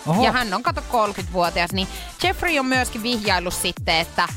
Oho. 0.06 0.24
Ja 0.24 0.32
hän 0.32 0.54
on 0.54 0.62
kato 0.62 0.80
30-vuotias, 0.80 1.72
niin 1.72 1.88
Jeffrey 2.22 2.58
on 2.58 2.66
myöskin 2.66 3.02
vihjaillut 3.02 3.54
sitten, 3.54 3.94
että 3.94 4.28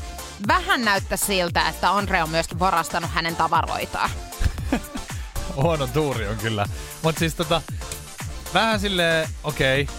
vähän 0.48 0.84
näyttää 0.84 1.16
siltä, 1.16 1.68
että 1.68 1.90
Andre 1.90 2.22
on 2.22 2.30
myöskin 2.30 2.58
varastanut 2.58 3.10
hänen 3.14 3.36
tavaroitaan. 3.36 4.10
Huono 5.62 5.86
tuuri 5.86 6.28
on 6.28 6.36
kyllä. 6.36 6.66
Mut 7.02 7.18
siis 7.18 7.34
tota, 7.34 7.62
vähän 8.54 8.80
silleen, 8.80 9.28
okei, 9.44 9.82
okay, 9.82 9.94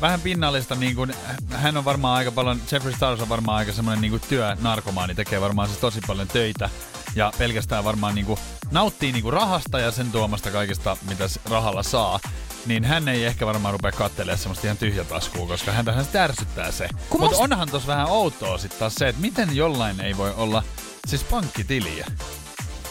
vähän 0.00 0.20
pinnallista 0.20 0.74
niin 0.74 0.94
kuin, 0.96 1.14
hän 1.50 1.76
on 1.76 1.84
varmaan 1.84 2.16
aika 2.16 2.30
paljon, 2.32 2.60
Jeffrey 2.72 2.94
Stars 2.96 3.20
on 3.20 3.28
varmaan 3.28 3.58
aika 3.58 3.72
semmoinen 3.72 4.00
niin 4.02 4.10
kuin 4.10 4.22
työnarkomaani, 4.28 5.14
tekee 5.14 5.40
varmaan 5.40 5.68
siis 5.68 5.80
tosi 5.80 6.00
paljon 6.06 6.28
töitä 6.28 6.70
ja 7.14 7.32
pelkästään 7.38 7.84
varmaan 7.84 8.14
niin 8.14 8.26
kuin, 8.26 8.38
nauttii 8.70 9.12
niin 9.12 9.22
kuin 9.22 9.32
rahasta 9.32 9.78
ja 9.78 9.90
sen 9.90 10.12
tuomasta 10.12 10.50
kaikesta, 10.50 10.96
mitä 11.08 11.24
rahalla 11.50 11.82
saa. 11.82 12.20
Niin 12.66 12.84
hän 12.84 13.08
ei 13.08 13.24
ehkä 13.24 13.46
varmaan 13.46 13.72
rupea 13.72 13.92
kattelemaan 13.92 14.38
semmoista 14.38 14.66
ihan 14.66 14.76
tyhjätaskua, 14.76 15.46
koska 15.46 15.72
häntähän 15.72 16.04
sitä 16.04 16.24
ärsyttää 16.24 16.72
se. 16.72 16.88
Mutta 17.10 17.26
musta- 17.26 17.42
onhan 17.42 17.70
tossa 17.70 17.88
vähän 17.88 18.06
outoa 18.06 18.58
sitten 18.58 18.78
taas 18.78 18.94
se, 18.94 19.08
että 19.08 19.20
miten 19.20 19.56
jollain 19.56 20.00
ei 20.00 20.16
voi 20.16 20.34
olla 20.36 20.62
siis 21.06 21.24
pankkitiliä. 21.24 22.06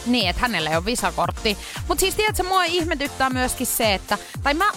Niin, 0.06 0.28
että 0.28 0.42
hänellä 0.42 0.70
ei 0.70 0.76
ole 0.76 0.84
visakortti. 0.84 1.58
Mutta 1.88 2.00
siis 2.00 2.14
tiedätkö, 2.14 2.42
mua 2.42 2.64
ihmetyttää 2.64 3.30
myöskin 3.30 3.66
se, 3.66 3.94
että... 3.94 4.18
Tai 4.42 4.54
mä... 4.54 4.72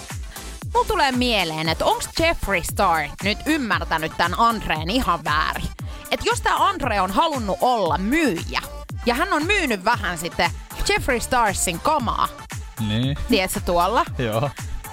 Mulla 0.78 0.88
tulee 0.88 1.12
mieleen, 1.12 1.68
että 1.68 1.84
onko 1.84 2.02
Jeffrey 2.20 2.62
Star 2.62 3.08
nyt 3.24 3.38
ymmärtänyt 3.46 4.12
tämän 4.16 4.38
Andreen 4.38 4.90
ihan 4.90 5.24
väärin? 5.24 5.68
Että 6.10 6.26
jos 6.26 6.40
tämä 6.40 6.56
Andre 6.68 7.00
on 7.00 7.10
halunnut 7.10 7.58
olla 7.60 7.98
myyjä, 7.98 8.60
ja 9.06 9.14
hän 9.14 9.32
on 9.32 9.46
myynyt 9.46 9.84
vähän 9.84 10.18
sitten 10.18 10.50
Jeffrey 10.88 11.20
Starsin 11.20 11.80
kamaa, 11.80 12.28
Niin, 12.88 13.16
tiedätkö 13.28 13.60
tuolla, 13.60 14.04
joo. 14.18 14.50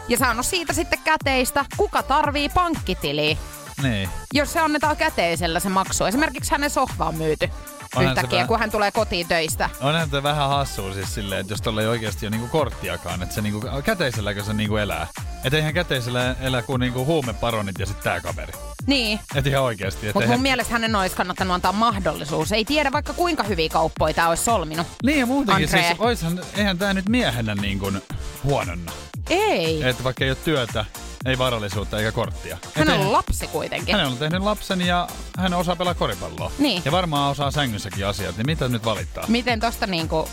ja 0.08 0.18
saanut 0.18 0.46
siitä 0.46 0.74
sitten 0.74 1.00
käteistä, 1.04 1.66
kuka 1.78 2.04
tarvii 2.04 2.50
pankkitiliä, 2.50 3.38
Niin. 3.84 4.10
jos 4.34 4.54
se 4.54 4.60
annetaan 4.60 4.98
käteisellä 4.98 5.60
se 5.60 5.70
maksu. 5.70 6.06
Esimerkiksi 6.06 6.52
hänen 6.52 6.70
sohva 6.70 7.06
on 7.06 7.16
myyty 7.16 7.50
Onhan 7.96 8.06
se 8.06 8.10
yhtäkkiä, 8.12 8.38
vähän- 8.38 8.48
kun 8.48 8.60
hän 8.60 8.72
tulee 8.72 8.92
kotiin 8.92 9.28
töistä. 9.28 9.70
Onhan 9.82 10.10
tämä 10.10 10.24
vähän 10.24 10.50
hassua 10.50 10.94
siis 10.94 11.14
silleen, 11.16 11.42
että 11.42 11.54
jos 11.54 11.62
tuolla 11.62 11.82
ei 11.82 11.88
oikeasti 11.88 12.26
ole 12.26 12.32
niinku 12.32 12.48
korttiakaan, 12.48 13.24
että 13.24 13.36
se 13.36 13.42
niinku, 13.42 13.62
käteiselläkö 13.84 14.44
se 14.44 14.54
niinku 14.54 14.78
elää. 14.78 15.08
Että 15.44 15.58
eihän 15.58 15.74
käteisellä 15.74 16.36
elä 16.42 16.62
kuin 16.62 16.80
niinku 16.80 17.06
huumeparonit 17.06 17.80
ja 17.80 17.86
sitten 17.86 18.04
tää 18.04 18.22
kaveri. 18.22 18.54
Niin, 18.88 19.20
Et 19.36 19.48
ihan 19.48 19.64
oikeasti. 19.64 20.12
mutta 20.14 20.30
mun 20.30 20.42
mielestä 20.42 20.74
hänen 20.74 20.96
olisi 20.96 21.16
kannattanut 21.16 21.54
antaa 21.56 21.72
mahdollisuus. 21.72 22.52
Ei 22.52 22.66
tiedä 22.66 22.92
vaikka 22.92 23.14
kuinka 23.14 23.44
hyviä 23.44 23.70
kauppoja 23.70 24.14
tämä 24.14 24.30
olisi 24.30 24.44
solminut. 24.44 24.88
Niin 25.04 25.20
ja 25.20 25.26
muutenkin 25.26 25.66
Andre. 25.66 25.84
siis, 25.88 26.00
oishan, 26.00 26.40
eihän 26.58 26.78
tää 26.78 26.94
nyt 26.94 27.10
miehenä 27.10 27.56
niin 27.56 27.80
kuin 27.80 28.02
huononna. 28.44 28.92
Ei. 29.30 29.84
Että 29.84 30.04
vaikka 30.04 30.24
ei 30.24 30.30
ole 30.30 30.38
työtä, 30.46 30.86
ei 31.26 31.38
varallisuutta 31.38 31.98
eikä 32.00 32.12
korttia. 32.12 32.58
Hän 32.76 32.88
on 32.90 32.94
eihän- 32.96 33.12
lapsi 33.12 33.48
kuitenkin. 33.48 33.96
Hän 33.96 34.06
on 34.08 34.18
tehnyt 34.18 34.42
lapsen 34.42 34.82
ja 34.82 35.08
hän 35.38 35.54
osaa 35.54 35.76
pelaa 35.76 35.94
koripalloa. 35.94 36.52
Niin. 36.58 36.82
Ja 36.86 36.92
varmaan 36.92 37.32
osaa 37.32 37.52
sängyssäkin 37.52 38.06
asiat, 38.08 38.38
niin 38.38 38.46
mitä 38.46 38.68
nyt 38.68 38.86
valittaa? 38.86 39.26
Miten 39.28 39.60
tosta 39.60 39.88
niinku... 39.88 40.30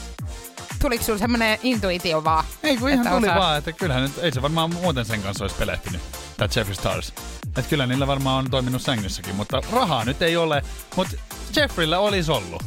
Tuliko 0.80 1.04
sulla 1.04 1.18
semmonen 1.18 1.58
intuitio 1.62 2.24
vaan? 2.24 2.44
Ei 2.62 2.76
kun 2.76 2.88
ihan 2.90 3.06
tuli 3.08 3.26
osaa- 3.26 3.38
vaan, 3.40 3.58
että 3.58 3.72
kyllähän 3.72 4.02
nyt, 4.02 4.18
ei 4.18 4.32
se 4.32 4.42
varmaan 4.42 4.74
muuten 4.74 5.04
sen 5.04 5.22
kanssa 5.22 5.44
olisi 5.44 5.56
pelehtynyt, 5.56 6.00
tämä 6.36 6.48
Jeffrey 6.56 6.74
Stars. 6.74 7.12
Että 7.46 7.62
kyllä 7.62 7.86
niillä 7.86 8.06
varmaan 8.06 8.44
on 8.44 8.50
toiminut 8.50 8.82
sängyssäkin, 8.82 9.34
mutta 9.34 9.60
rahaa 9.72 10.04
nyt 10.04 10.22
ei 10.22 10.36
ole. 10.36 10.62
Mutta 10.96 11.16
Jeffreyllä 11.56 11.98
olisi 11.98 12.30
ollut. 12.32 12.62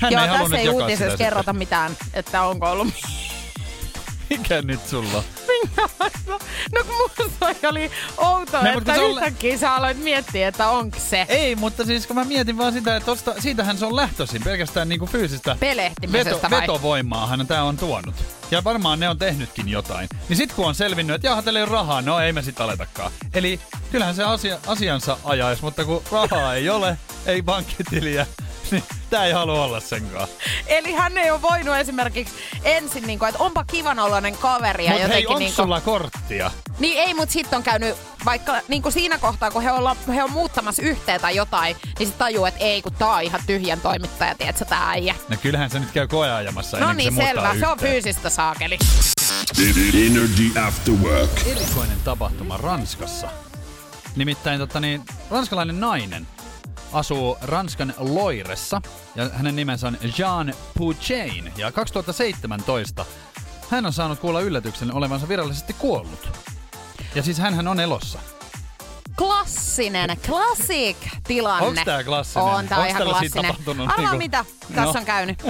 Hän 0.00 0.12
Joo, 0.12 0.22
ei 0.22 0.28
tässä 0.28 0.56
ei 0.56 0.68
uutisessa 0.68 1.18
kerrota 1.18 1.52
mitään, 1.52 1.96
että 2.14 2.42
onko 2.42 2.70
ollut 2.70 2.88
Sitten. 2.94 3.43
Mikä 4.30 4.62
nyt 4.62 4.86
sulla? 4.88 5.16
on? 5.18 6.40
No 6.72 6.84
kun 6.86 6.94
musta 7.18 7.68
oli 7.68 7.90
outoa, 8.18 8.62
Ne, 8.62 8.68
että 8.68 8.74
mutta 8.80 8.94
se 8.94 9.00
on- 9.00 9.10
yhtäkkiä 9.10 9.58
sä 9.58 9.74
aloit 9.74 9.98
miettiä, 9.98 10.48
että 10.48 10.68
onko 10.68 10.98
se 11.00 11.26
Ei, 11.28 11.56
mutta 11.56 11.84
siis 11.84 12.06
kun 12.06 12.16
mä 12.16 12.24
mietin 12.24 12.58
vaan 12.58 12.72
sitä, 12.72 12.96
että 12.96 13.06
tosta, 13.06 13.34
siitähän 13.38 13.78
se 13.78 13.86
on 13.86 13.96
lähtöisin 13.96 14.42
pelkästään 14.42 14.88
niinku 14.88 15.06
fyysistä 15.06 15.56
veto, 16.12 16.38
vai? 16.50 16.60
vetovoimaahan 16.60 17.46
tämä 17.46 17.62
on 17.62 17.76
tuonut. 17.76 18.14
Ja 18.50 18.64
varmaan 18.64 19.00
ne 19.00 19.08
on 19.08 19.18
tehnytkin 19.18 19.68
jotain. 19.68 20.08
Niin 20.28 20.36
sit 20.36 20.52
kun 20.52 20.66
on 20.66 20.74
selvinnyt, 20.74 21.14
että 21.14 21.26
jaha, 21.26 21.42
teillä 21.42 21.58
ei 21.58 21.62
ole 21.64 21.70
rahaa, 21.72 22.02
no 22.02 22.20
ei 22.20 22.32
me 22.32 22.42
sit 22.42 22.60
aletakaan. 22.60 23.12
Eli 23.34 23.60
kyllähän 23.92 24.14
se 24.14 24.24
asia, 24.24 24.58
asiansa 24.66 25.18
ajaisi, 25.24 25.62
mutta 25.62 25.84
kun 25.84 26.02
rahaa 26.12 26.54
ei 26.54 26.70
ole, 26.70 26.98
ei 27.26 27.42
pankkitiliä, 27.42 28.26
niin 28.70 28.84
tää 29.10 29.26
ei 29.26 29.32
halua 29.32 29.64
olla 29.64 29.80
senkaan. 29.80 30.28
Eli 30.66 30.92
hän 30.92 31.18
ei 31.18 31.30
ole 31.30 31.42
voinut 31.42 31.76
esimerkiksi 31.76 32.34
ensin, 32.64 33.06
niin 33.06 33.18
kuin, 33.18 33.28
että 33.28 33.42
onpa 33.42 33.64
kivan 33.64 33.98
oloinen 33.98 34.36
kaveri. 34.36 34.84
Ja 34.84 34.92
Mutta 34.92 35.08
hei, 35.08 35.26
onko 35.26 35.38
niin 35.38 35.48
kuin, 35.48 35.64
sulla 35.64 35.80
korttia? 35.80 36.50
Niin 36.78 36.98
ei, 36.98 37.14
mutta 37.14 37.32
sitten 37.32 37.56
on 37.56 37.62
käynyt 37.62 37.96
vaikka 38.24 38.60
niin 38.68 38.82
kuin 38.82 38.92
siinä 38.92 39.18
kohtaa, 39.18 39.50
kun 39.50 39.62
he, 39.62 39.72
olla, 39.72 39.96
he 40.14 40.24
on 40.24 40.30
muuttamassa 40.32 40.82
yhteen 40.82 41.20
tai 41.20 41.36
jotain, 41.36 41.76
niin 41.84 42.06
sitten 42.06 42.18
tajuu, 42.18 42.44
että 42.44 42.60
ei, 42.64 42.82
kun 42.82 42.92
tää 42.92 43.08
on 43.08 43.22
ihan 43.22 43.40
tyhjän 43.46 43.80
toimittaja, 43.80 44.34
tiedätkö, 44.34 44.64
tää 44.64 44.90
äijä. 44.90 45.14
No 45.28 45.36
kyllähän 45.42 45.70
se 45.70 45.78
nyt 45.78 45.90
käy 45.90 46.06
koeajamassa 46.06 46.80
No 46.80 46.92
niin, 46.92 47.14
se 47.14 47.22
selvä. 47.22 47.54
Se 47.60 47.66
on 47.66 47.78
fyysistä 47.78 48.30
saakeli. 48.30 48.78
Energy 50.06 50.58
After 50.66 50.94
Work. 50.94 51.46
erikoinen 51.46 52.00
tapahtuma 52.04 52.56
Ranskassa. 52.56 53.28
Nimittäin 54.16 54.58
tota, 54.58 54.80
niin, 54.80 55.04
ranskalainen 55.30 55.80
nainen 55.80 56.26
asuu 56.94 57.36
Ranskan 57.42 57.94
Loiressa 57.98 58.80
ja 59.14 59.28
hänen 59.32 59.56
nimensä 59.56 59.86
on 59.86 59.96
Jean 60.18 60.54
Pouchain 60.78 61.52
ja 61.56 61.72
2017 61.72 63.04
hän 63.70 63.86
on 63.86 63.92
saanut 63.92 64.18
kuulla 64.18 64.40
yllätyksen 64.40 64.94
olevansa 64.94 65.28
virallisesti 65.28 65.72
kuollut. 65.72 66.28
Ja 67.14 67.22
siis 67.22 67.38
hän 67.38 67.68
on 67.68 67.80
elossa. 67.80 68.18
Klassinen, 69.16 70.16
classic 70.26 70.96
tilanne. 71.26 71.66
Onks 71.68 71.80
tää 71.84 72.04
klassinen? 72.04 72.44
On, 72.48 72.68
tää 72.68 72.78
on 72.78 72.86
ihan 72.86 73.02
klassinen. 73.02 73.54
Arvaa 73.68 73.96
niinku- 73.96 74.16
mitä 74.16 74.44
tässä 74.74 74.82
No. 74.82 74.90
on 75.00 75.04
käynyt. 75.04 75.42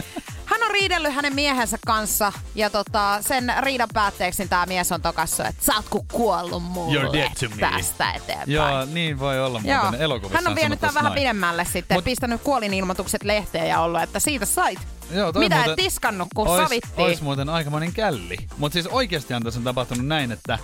Hän 0.47 0.63
on 0.63 0.71
riidellyt 0.71 1.15
hänen 1.15 1.35
miehensä 1.35 1.79
kanssa 1.87 2.33
ja 2.55 2.71
tota, 2.71 3.19
sen 3.21 3.53
riidan 3.61 3.89
päätteeksi 3.95 4.43
niin 4.43 4.49
tää 4.49 4.67
mies 4.67 4.93
on 4.93 5.03
tokassu, 5.03 5.43
että 5.43 5.65
sä 5.65 5.73
oot 5.77 5.89
ku 5.91 6.07
kuollut 6.13 6.63
mulle 6.63 7.31
tästä 7.61 8.13
eteenpäin. 8.13 8.51
Joo, 8.51 8.85
niin 8.85 9.19
voi 9.19 9.41
olla 9.45 9.61
muuten 9.61 10.01
elokuvissa 10.03 10.39
Hän 10.39 10.49
on 10.49 10.55
vienyt 10.57 10.81
tämän 10.81 10.95
vähän 10.95 11.13
pidemmälle 11.13 11.65
sitten, 11.65 11.99
Mut- 11.99 12.05
pistänyt 12.05 12.43
kuolinilmoitukset 12.43 13.23
lehteen 13.25 13.69
ja 13.69 13.81
ollut, 13.81 14.03
että 14.03 14.21
siitä 14.21 14.47
sait. 14.47 14.79
Joo, 15.11 15.33
toi 15.33 15.43
Mitä 15.43 15.57
muuten- 15.57 15.71
et 15.71 15.77
tiskannut, 15.77 16.29
kun 16.35 16.49
ois, 16.49 16.63
sovittiin. 16.63 17.07
Ois 17.07 17.23
muuten 17.23 17.49
aikamoinen 17.49 17.93
källi. 17.93 18.37
Mutta 18.59 18.73
siis 18.73 18.87
oikeastihan 18.87 19.43
tässä 19.43 19.61
on 19.61 19.65
tapahtunut 19.65 20.07
näin, 20.07 20.33
että 20.33 20.59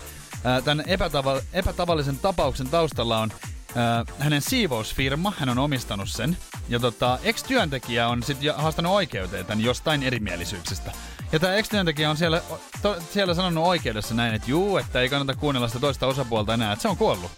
tämän 0.65 0.85
epätava- 0.87 1.43
epätavallisen 1.53 2.19
tapauksen 2.19 2.69
taustalla 2.69 3.19
on 3.19 3.33
ää, 3.77 4.05
hänen 4.19 4.43
siivousfirma, 4.43 5.33
hän 5.39 5.49
on 5.49 5.59
omistanut 5.59 6.09
sen. 6.09 6.37
Ja 6.69 6.81
tota, 6.81 7.19
ex-työntekijä 7.23 8.09
on 8.09 8.23
sitten 8.23 8.55
haastanut 8.55 8.93
oikeuteen 8.93 9.47
tämän 9.47 9.65
jostain 9.65 10.03
erimielisyyksistä. 10.03 10.93
Ja 11.33 11.39
tämä 11.41 11.55
ex-työntekijä 11.55 12.11
on 12.11 12.17
siellä, 12.17 12.43
to, 12.83 12.97
siellä 13.13 13.35
sanonut 13.35 13.67
oikeudessa 13.67 14.15
näin, 14.15 14.35
että 14.35 14.51
juu, 14.51 14.77
että 14.77 15.01
ei 15.01 15.09
kannata 15.09 15.35
kuunnella 15.41 15.69
sitä 15.69 15.81
toista 15.81 16.07
osapuolta 16.07 16.55
enää, 16.55 16.73
että 16.73 16.83
se 16.83 16.89
on 16.89 16.97
kuollut. 16.97 17.31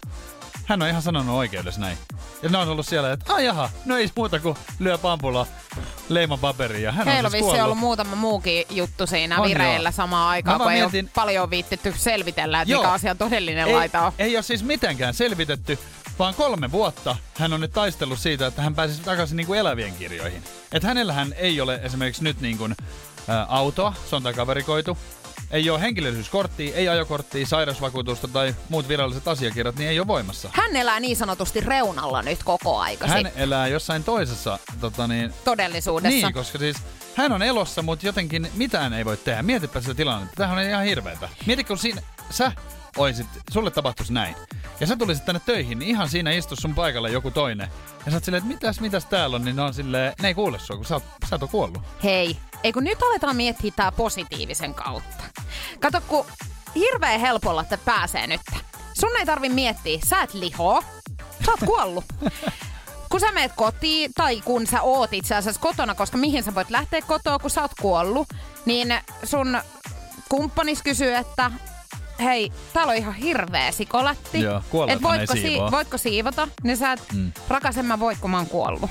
Hän 0.65 0.81
on 0.81 0.87
ihan 0.87 1.01
sanonut 1.01 1.35
oikeudessa 1.35 1.81
näin. 1.81 1.97
Ja 2.43 2.49
ne 2.49 2.57
on 2.57 2.69
ollut 2.69 2.87
siellä, 2.87 3.11
että 3.11 3.33
ai 3.33 3.45
jaha, 3.45 3.69
no 3.85 3.97
ei 3.97 4.11
muuta 4.15 4.39
kuin 4.39 4.57
lyö 4.79 4.97
pampulla 4.97 5.47
leiman 6.09 6.39
paperiin 6.39 6.83
ja 6.83 6.91
hän 6.91 7.05
Heillä 7.07 7.19
on 7.19 7.25
on 7.25 7.31
siis 7.31 7.41
kuollut. 7.43 7.63
ollut 7.63 7.77
muutama 7.77 8.15
muukin 8.15 8.65
juttu 8.69 9.07
siinä 9.07 9.39
On 9.41 9.49
vireillä 9.49 9.87
joo. 9.87 9.93
samaan 9.93 10.29
aikaan, 10.29 10.57
kun 10.57 10.65
vaan 10.65 10.75
ei 10.75 10.81
mietin- 10.81 11.05
ole 11.05 11.11
paljon 11.15 11.49
viittitty 11.49 11.93
selvitellä, 11.97 12.61
että 12.61 12.71
Joo. 12.71 12.81
mikä 12.81 12.91
asian 12.91 13.17
todellinen 13.17 13.67
ei, 13.67 13.73
laita 13.73 14.01
on. 14.01 14.11
Ei 14.19 14.35
ole 14.37 14.43
siis 14.43 14.63
mitenkään 14.63 15.13
selvitetty, 15.13 15.79
vaan 16.19 16.33
kolme 16.33 16.71
vuotta 16.71 17.15
hän 17.37 17.53
on 17.53 17.61
nyt 17.61 17.71
taistellut 17.71 18.19
siitä, 18.19 18.47
että 18.47 18.61
hän 18.61 18.75
pääsisi 18.75 19.01
takaisin 19.01 19.37
niin 19.37 19.47
kuin 19.47 19.59
elävien 19.59 19.93
kirjoihin. 19.93 20.43
Että 20.71 20.87
hänellähän 20.87 21.33
ei 21.37 21.61
ole 21.61 21.79
esimerkiksi 21.83 22.23
nyt 22.23 22.41
niin 22.41 22.57
kuin, 22.57 22.75
ä, 23.29 23.43
autoa, 23.43 23.93
se 24.09 24.15
on 24.15 24.23
takavarikoitu. 24.23 24.97
Ei 25.51 25.69
ole 25.69 25.81
henkilöllisyyskorttia, 25.81 26.75
ei 26.75 26.89
ajokorttia, 26.89 27.45
sairausvakuutusta 27.45 28.27
tai 28.27 28.55
muut 28.69 28.87
viralliset 28.87 29.27
asiakirjat, 29.27 29.75
niin 29.75 29.89
ei 29.89 29.99
ole 29.99 30.07
voimassa. 30.07 30.49
Hän 30.53 30.75
elää 30.75 30.99
niin 30.99 31.17
sanotusti 31.17 31.59
reunalla 31.59 32.21
nyt 32.21 32.43
koko 32.43 32.79
aika 32.79 33.07
Hän 33.07 33.31
elää 33.35 33.67
jossain 33.67 34.03
toisessa 34.03 34.59
tota 34.79 35.07
niin, 35.07 35.33
todellisuudessa. 35.43 36.27
Niin, 36.27 36.33
koska 36.33 36.57
siis 36.57 36.77
hän 37.15 37.31
on 37.31 37.43
elossa, 37.43 37.81
mutta 37.81 38.05
jotenkin 38.05 38.47
mitään 38.53 38.93
ei 38.93 39.05
voi 39.05 39.17
tehdä. 39.17 39.43
Mietipä 39.43 39.81
sitä 39.81 39.93
tilannetta. 39.93 40.35
Tämähän 40.35 40.57
on 40.57 40.69
ihan 40.69 40.85
hirveetä. 40.85 41.29
Mieti, 41.45 41.63
kun 41.63 41.77
siinä, 41.77 42.01
sä 42.29 42.51
oisit, 42.97 43.27
sulle 43.51 43.71
tapahtuisi 43.71 44.13
näin. 44.13 44.35
Ja 44.79 44.87
sä 44.87 44.95
tulisit 44.95 45.25
tänne 45.25 45.41
töihin, 45.45 45.79
niin 45.79 45.89
ihan 45.89 46.09
siinä 46.09 46.31
istus 46.31 46.59
sun 46.59 46.75
paikalla 46.75 47.09
joku 47.09 47.31
toinen. 47.31 47.69
Ja 48.05 48.11
sä 48.11 48.17
oot 48.17 48.23
silleen, 48.23 48.43
että 48.43 48.53
mitäs, 48.53 48.79
mitäs 48.79 49.05
täällä 49.05 49.35
on, 49.35 49.45
niin 49.45 49.55
ne 49.55 49.61
on 49.61 49.73
silleen, 49.73 50.13
ne 50.21 50.27
ei 50.27 50.33
kuule 50.33 50.59
sua, 50.59 50.75
kun 50.75 50.85
sä 50.85 50.93
oot, 50.95 51.03
sä 51.29 51.37
oot 51.41 51.51
kuollut. 51.51 51.81
Hei, 52.03 52.37
ei 52.63 52.73
kun 52.73 52.83
nyt 52.83 53.03
aletaan 53.03 53.35
miettiä 53.35 53.71
tää 53.75 53.91
positiivisen 53.91 54.73
kautta. 54.73 55.23
Kato, 55.79 56.01
kun 56.07 56.25
hirveän 56.75 57.19
helpolla 57.19 57.61
että 57.61 57.77
pääsee 57.77 58.27
nyt. 58.27 58.41
Sun 58.99 59.17
ei 59.19 59.25
tarvi 59.25 59.49
miettiä, 59.49 59.99
sä 60.05 60.21
et 60.21 60.33
liho, 60.33 60.83
sä 61.45 61.51
oot 61.51 61.59
kuollut. 61.65 62.05
kun 63.11 63.19
sä 63.19 63.31
meet 63.31 63.51
kotiin, 63.55 64.11
tai 64.15 64.41
kun 64.41 64.67
sä 64.67 64.81
oot 64.81 65.13
itse 65.13 65.35
asiassa 65.35 65.61
kotona, 65.61 65.95
koska 65.95 66.17
mihin 66.17 66.43
sä 66.43 66.55
voit 66.55 66.69
lähteä 66.69 67.01
kotoa, 67.01 67.39
kun 67.39 67.49
sä 67.49 67.61
oot 67.61 67.71
kuollut, 67.81 68.27
niin 68.65 68.93
sun 69.23 69.61
kumppanis 70.29 70.81
kysyy, 70.83 71.13
että 71.13 71.51
hei, 72.19 72.51
täällä 72.73 72.91
on 72.91 72.97
ihan 72.97 73.13
hirveä 73.13 73.71
sikolatti. 73.71 74.41
Joo, 74.41 74.61
Et 74.87 75.01
voitko, 75.01 75.33
siivoa. 75.33 75.71
voitko 75.71 75.97
siivota? 75.97 76.47
Niin 76.63 76.77
sä 76.77 76.91
et, 76.91 77.01
mm. 77.13 77.31
rakas, 77.47 77.77
en 77.77 77.85
mä 77.85 77.99
voi, 77.99 78.15
kun 78.15 78.31
mä 78.31 78.37
oon 78.37 78.47
kuollut. 78.47 78.89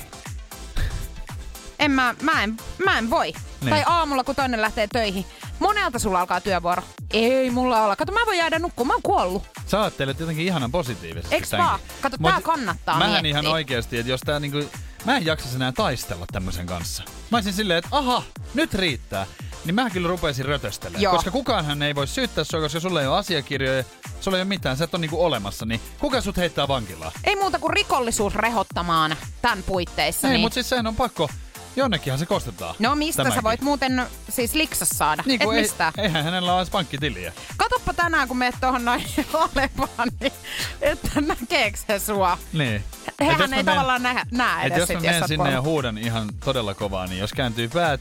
En 1.79 1.91
mä, 1.91 2.15
mä 2.23 2.43
en, 2.43 2.57
mä 2.85 2.99
en 2.99 3.11
voi. 3.11 3.33
Niin. 3.61 3.71
Tai 3.71 3.83
aamulla, 3.87 4.25
kun 4.25 4.35
toinen 4.35 4.63
lähtee 4.63 4.87
töihin. 4.93 5.27
Monelta 5.59 5.99
sulla 5.99 6.21
alkaa 6.21 6.41
työvuoro. 6.41 6.83
Ei 7.11 7.51
mulla 7.51 7.85
olla. 7.85 7.97
Kato, 7.97 8.13
mä 8.13 8.21
voin 8.27 8.39
jäädä 8.39 8.59
nukkumaan. 8.59 8.89
Mä 8.89 8.95
oon 8.95 9.03
kuollut. 9.03 9.43
Sä 9.67 9.81
ajattelet 9.83 10.21
jotenkin 10.21 10.47
ihanan 10.47 10.73
positiivisesti. 10.73 11.35
Eiks 11.35 11.51
tämänkin. 11.51 11.71
vaan? 11.71 11.81
Kato, 12.01 12.17
Mut 12.21 12.31
tää 12.31 12.41
kannattaa 12.41 12.99
Mähän 12.99 13.13
miettiä. 13.13 13.31
ihan 13.31 13.47
oikeasti, 13.47 13.99
että 13.99 14.11
jos 14.13 14.21
tää 14.21 14.41
niinku... 14.41 14.65
Mä 15.05 15.17
en 15.17 15.27
jaksaisi 15.27 15.57
enää 15.57 15.73
taistella 15.73 16.27
tämmöisen 16.33 16.67
kanssa. 16.67 17.03
Mä 17.31 17.37
olisin 17.39 17.53
silleen, 17.53 17.79
että 17.79 17.97
aha, 17.97 18.23
nyt 18.55 18.75
riittää. 18.75 19.27
Niin 19.65 19.75
mä 19.75 19.91
kyllä 19.91 20.09
rupeisin 20.09 20.45
rötöstelemään. 20.45 21.03
Joo. 21.03 21.13
Koska 21.15 21.31
kukaanhan 21.31 21.83
ei 21.83 21.95
voi 21.95 22.07
syyttää 22.07 22.45
sua, 22.45 22.61
koska 22.61 22.81
sulla 22.81 23.01
ei 23.01 23.07
ole 23.07 23.17
asiakirjoja, 23.17 23.85
sulla 24.21 24.37
ei 24.37 24.43
ole 24.43 24.49
mitään, 24.49 24.77
sä 24.77 24.85
et 24.85 24.95
ole 24.95 25.01
niinku 25.01 25.25
olemassa. 25.25 25.67
Niin 25.67 25.81
kuka 26.01 26.21
sut 26.21 26.37
heittää 26.37 26.69
vankilaan? 26.69 27.13
Ei 27.25 27.37
muuta 27.37 27.59
kuin 27.59 27.73
rikollisuus 27.73 28.35
rehottamaan 28.35 29.17
tämän 29.43 29.63
puitteissa. 29.63 30.29
Ei, 30.29 30.33
niin. 30.33 30.41
mutta 30.41 30.55
siis 30.55 30.69
sehän 30.69 30.87
on 30.87 30.97
pakko. 30.97 31.29
Jonnekinhan 31.77 32.19
se 32.19 32.27
kostetaan. 32.27 32.75
No 32.79 32.95
mistä 32.95 33.23
Tämäkin. 33.23 33.39
sä 33.39 33.43
voit 33.43 33.61
muuten 33.61 34.07
siis 34.29 34.55
liksas 34.55 34.89
saada? 34.89 35.23
Niin 35.27 35.41
Et 35.43 35.45
kuin 35.45 35.57
ei, 35.57 35.63
mistä? 35.63 35.93
eihän 35.99 36.25
hänellä 36.25 36.53
ole 36.53 36.61
edes 36.61 36.71
pankkitiliä. 36.71 37.33
Katoppa 37.57 37.93
tänään, 37.95 38.29
kun 38.29 38.37
meet 38.37 38.55
tuohon 38.61 38.85
noin 38.85 39.05
Alevaan, 39.35 40.09
niin 40.21 40.33
että 40.81 41.21
näkeekö 41.21 41.79
se 41.87 41.99
sua? 41.99 42.39
Niin. 42.53 42.75
Et 42.77 42.85
jos 43.09 43.15
Hehän 43.21 43.39
mä 43.39 43.45
ei 43.45 43.49
menen- 43.63 43.65
tavallaan 43.75 44.03
näe, 44.03 44.23
näe 44.31 44.67
Et 44.67 44.73
edes 44.73 44.79
jos 44.79 44.89
mä 44.89 44.95
sit, 44.95 45.03
menen 45.03 45.15
sä 45.15 45.25
oot 45.25 45.29
sinne 45.29 45.45
ja 45.45 45.51
kuollut. 45.51 45.65
huudan 45.65 45.99
ihan 45.99 46.29
todella 46.45 46.75
kovaa, 46.75 47.07
niin 47.07 47.19
jos 47.19 47.33
kääntyy 47.33 47.69
päät, 47.69 48.01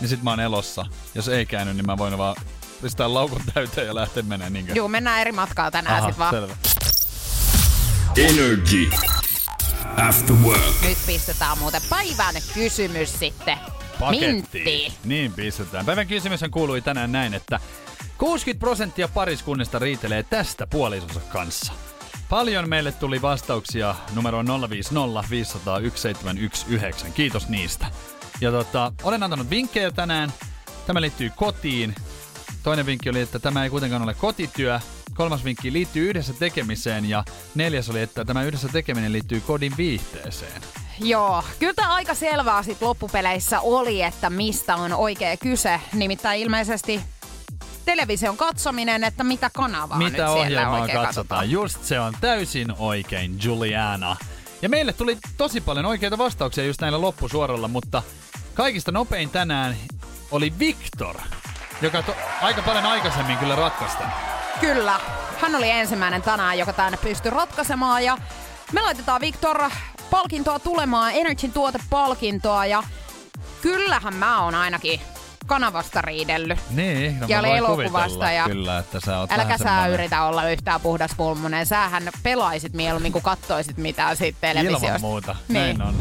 niin 0.00 0.08
sit 0.08 0.22
mä 0.22 0.30
oon 0.30 0.40
elossa. 0.40 0.86
Jos 1.14 1.28
ei 1.28 1.46
käänny, 1.46 1.74
niin 1.74 1.86
mä 1.86 1.98
voin 1.98 2.18
vaan 2.18 2.36
pistää 2.82 3.14
laukun 3.14 3.42
täyteen 3.54 3.86
ja 3.86 3.94
lähteä 3.94 4.22
menee 4.22 4.50
niinkö? 4.50 4.72
Juu, 4.74 4.88
mennään 4.88 5.20
eri 5.20 5.32
matkaa 5.32 5.70
tänään 5.70 5.98
Aha, 5.98 6.08
sit 6.08 6.18
vaan. 6.18 6.34
selvä. 6.34 6.54
Energy. 8.16 8.90
After 9.96 10.36
work. 10.36 10.62
Nyt 10.82 10.98
pistetään 11.06 11.58
muuten 11.58 11.80
päivän 11.90 12.34
kysymys 12.54 13.18
sitten. 13.18 13.58
Minttiin. 14.10 14.92
Niin 15.04 15.32
pistetään. 15.32 15.86
Päivän 15.86 16.06
kysymys 16.06 16.40
kuului 16.50 16.80
tänään 16.80 17.12
näin, 17.12 17.34
että 17.34 17.60
60 18.18 18.60
prosenttia 18.60 19.08
pariskunnista 19.08 19.78
riitelee 19.78 20.22
tästä 20.22 20.66
puolisonsa 20.66 21.20
kanssa. 21.20 21.72
Paljon 22.28 22.68
meille 22.68 22.92
tuli 22.92 23.22
vastauksia 23.22 23.94
numero 24.14 24.38
050 24.70 25.30
500 25.30 25.74
1719. 25.74 27.08
Kiitos 27.14 27.48
niistä. 27.48 27.86
Ja 28.40 28.50
tota, 28.50 28.92
olen 29.02 29.22
antanut 29.22 29.50
vinkkejä 29.50 29.90
tänään. 29.90 30.32
Tämä 30.86 31.00
liittyy 31.00 31.30
kotiin. 31.36 31.94
Toinen 32.64 32.86
vinkki 32.86 33.10
oli, 33.10 33.20
että 33.20 33.38
tämä 33.38 33.64
ei 33.64 33.70
kuitenkaan 33.70 34.02
ole 34.02 34.14
kotityö. 34.14 34.80
Kolmas 35.14 35.44
vinkki 35.44 35.72
liittyy 35.72 36.08
yhdessä 36.08 36.32
tekemiseen 36.32 37.08
ja 37.08 37.24
neljäs 37.54 37.90
oli, 37.90 38.02
että 38.02 38.24
tämä 38.24 38.42
yhdessä 38.42 38.68
tekeminen 38.68 39.12
liittyy 39.12 39.40
kodin 39.40 39.72
viihteeseen. 39.76 40.62
Joo, 41.00 41.44
kyllä 41.58 41.74
tämä 41.74 41.94
aika 41.94 42.14
selvää 42.14 42.62
sit 42.62 42.82
loppupeleissä 42.82 43.60
oli, 43.60 44.02
että 44.02 44.30
mistä 44.30 44.76
on 44.76 44.92
oikea 44.92 45.36
kyse. 45.36 45.80
Nimittäin 45.92 46.40
ilmeisesti 46.40 47.00
television 47.84 48.36
katsominen, 48.36 49.04
että 49.04 49.24
mitä 49.24 49.50
kanavaa 49.50 49.98
nyt 49.98 50.12
Mitä 50.12 50.16
siellä 50.16 50.32
ohjelmaa 50.32 50.80
oikein 50.80 50.98
katsotaan? 50.98 51.50
Just 51.50 51.84
se 51.84 52.00
on 52.00 52.14
täysin 52.20 52.74
oikein, 52.78 53.38
Juliana. 53.42 54.16
Ja 54.62 54.68
meille 54.68 54.92
tuli 54.92 55.18
tosi 55.36 55.60
paljon 55.60 55.86
oikeita 55.86 56.18
vastauksia 56.18 56.64
just 56.64 56.80
näillä 56.80 57.00
loppusuoralla, 57.00 57.68
mutta 57.68 58.02
kaikista 58.54 58.92
nopein 58.92 59.30
tänään 59.30 59.76
oli 60.30 60.52
Victor, 60.58 61.16
joka 61.84 62.02
to- 62.02 62.16
aika 62.42 62.62
paljon 62.62 62.86
aikaisemmin 62.86 63.38
kyllä 63.38 63.56
ratkaista. 63.56 64.04
Kyllä, 64.60 65.00
hän 65.40 65.54
oli 65.54 65.70
ensimmäinen 65.70 66.22
tänään, 66.22 66.58
joka 66.58 66.72
tänne 66.72 66.98
pystyi 66.98 67.30
ratkaisemaan 67.30 68.04
ja 68.04 68.18
me 68.72 68.80
laitetaan 68.82 69.20
Victor 69.20 69.70
palkintoa 70.10 70.58
tulemaan, 70.58 71.12
Energyn 71.14 71.52
tuotepalkintoa 71.52 72.66
ja 72.66 72.82
kyllähän 73.62 74.14
mä 74.14 74.42
oon 74.44 74.54
ainakin 74.54 75.00
kanavasta 75.46 76.02
riidellyt. 76.02 76.58
Niin, 76.70 77.20
no 77.20 77.26
Ja 77.28 77.38
elokuvasta 77.40 78.30
ja- 78.30 78.44
Kyllä, 78.48 78.78
että 78.78 79.00
sä 79.06 79.18
oot 79.18 79.32
Äläkä 79.32 79.58
sä 79.58 79.64
semmonen 79.64 79.90
yritä 79.90 80.24
olla 80.24 80.48
yhtään 80.48 80.80
puhdaspulmunen. 80.80 81.66
Sähän 81.66 82.02
pelaisit 82.22 82.72
mieluummin, 82.72 83.12
kuin 83.12 83.22
kattoisit 83.22 83.76
mitään 83.76 84.16
siitä 84.16 84.38
televisiosta. 84.40 84.86
Ilman 84.86 85.00
muuta, 85.00 85.36
Niin. 85.48 85.78
näin 85.78 85.82
on. 85.82 85.94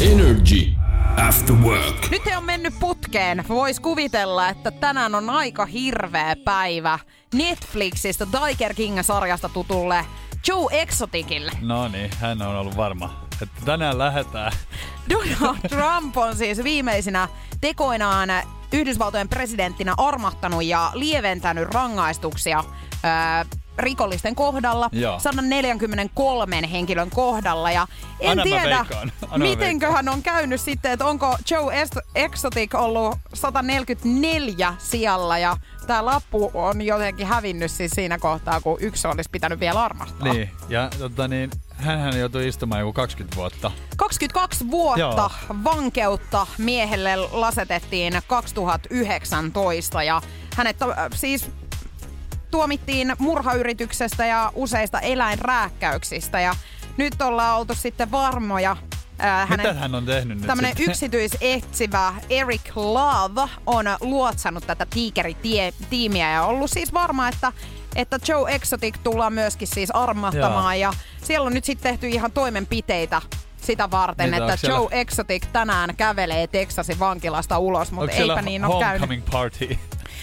Energy. 0.00 0.74
After 1.16 1.56
work. 1.56 2.10
Nyt 2.10 2.26
he 2.26 2.36
on 2.36 2.44
mennyt 2.44 2.74
putkeen. 2.80 3.44
Vois 3.48 3.80
kuvitella, 3.80 4.48
että 4.48 4.70
tänään 4.70 5.14
on 5.14 5.30
aika 5.30 5.66
hirveä 5.66 6.36
päivä 6.44 6.98
Netflixistä 7.34 8.26
Tiger 8.26 8.74
King-sarjasta 8.74 9.48
tutulle 9.48 10.06
Joe 10.48 10.66
Exoticille. 10.70 11.52
No 11.60 11.88
niin, 11.88 12.10
hän 12.20 12.42
on 12.42 12.56
ollut 12.56 12.76
varma, 12.76 13.26
että 13.42 13.64
tänään 13.64 13.98
lähdetään. 13.98 14.52
Donald 15.10 15.58
Trump 15.68 16.16
on 16.16 16.36
siis 16.36 16.64
viimeisinä 16.64 17.28
tekoinaan 17.60 18.28
Yhdysvaltojen 18.72 19.28
presidenttinä 19.28 19.94
armahtanut 19.96 20.64
ja 20.64 20.90
lieventänyt 20.94 21.68
rangaistuksia 21.74 22.64
rikollisten 23.80 24.34
kohdalla, 24.34 24.90
Joo. 24.92 25.18
143 25.18 26.70
henkilön 26.72 27.10
kohdalla. 27.10 27.70
Ja 27.70 27.86
en 28.20 28.30
Anna 28.30 28.42
tiedä, 28.42 28.86
mitenköhän 29.36 30.08
on 30.08 30.22
käynyt 30.22 30.60
sitten, 30.60 30.92
että 30.92 31.06
onko 31.06 31.36
Joe 31.50 31.86
Exotic 32.14 32.74
ollut 32.74 33.18
144 33.34 34.74
sijalla 34.78 35.38
ja 35.38 35.56
tämä 35.86 36.04
lappu 36.04 36.50
on 36.54 36.82
jotenkin 36.82 37.26
hävinnyt 37.26 37.70
siis 37.70 37.90
siinä 37.94 38.18
kohtaa, 38.18 38.60
kun 38.60 38.76
yksi 38.80 39.08
olisi 39.08 39.30
pitänyt 39.30 39.60
vielä 39.60 39.84
armahtaa. 39.84 40.32
Niin, 40.32 40.50
ja 40.68 40.90
tota 40.98 41.28
niin, 41.28 41.50
hänhän 41.76 42.18
joutui 42.18 42.48
istumaan 42.48 42.80
joku 42.80 42.92
20 42.92 43.36
vuotta. 43.36 43.70
22 43.96 44.70
vuotta 44.70 45.00
Joo. 45.00 45.30
vankeutta 45.64 46.46
miehelle 46.58 47.16
lasetettiin 47.16 48.12
2019 48.26 50.02
ja 50.02 50.22
hänet 50.56 50.76
siis 51.14 51.50
tuomittiin 52.50 53.12
murhayrityksestä 53.18 54.26
ja 54.26 54.52
useista 54.54 55.00
eläinrääkkäyksistä 55.00 56.40
ja 56.40 56.54
nyt 56.96 57.22
ollaan 57.22 57.58
oltu 57.58 57.74
sitten 57.74 58.10
varmoja. 58.10 58.76
Äh, 59.24 59.50
Mitä 59.50 59.72
hän 59.74 59.94
on 59.94 60.06
tehnyt 60.06 60.38
sitten? 60.38 60.88
yksityisetsivä 60.88 62.14
Eric 62.30 62.60
Love 62.76 63.42
on 63.66 63.84
luotsannut 64.00 64.66
tätä 64.66 64.86
tiikeritiimiä 64.90 66.32
ja 66.32 66.42
ollut 66.44 66.70
siis 66.70 66.92
varma, 66.92 67.28
että, 67.28 67.52
että 67.96 68.18
Joe 68.28 68.54
Exotic 68.54 68.94
tullaan 69.04 69.32
myöskin 69.32 69.68
siis 69.68 69.90
armahtamaan. 69.90 70.80
Ja 70.80 70.92
siellä 71.22 71.46
on 71.46 71.54
nyt 71.54 71.64
sitten 71.64 71.92
tehty 71.92 72.08
ihan 72.08 72.32
toimenpiteitä 72.32 73.22
sitä 73.62 73.90
varten, 73.90 74.26
Mitä, 74.30 74.36
että 74.36 74.44
onko 74.44 74.56
siellä- 74.56 74.78
Joe 74.78 75.00
Exotic 75.00 75.42
tänään 75.52 75.96
kävelee 75.96 76.46
Texasin 76.46 76.98
vankilasta 76.98 77.58
ulos, 77.58 77.92
mutta 77.92 78.12
eipä 78.12 78.42
niin 78.42 78.64
ole 78.64 78.84
käynyt. 78.84 79.24
party? 79.30 79.78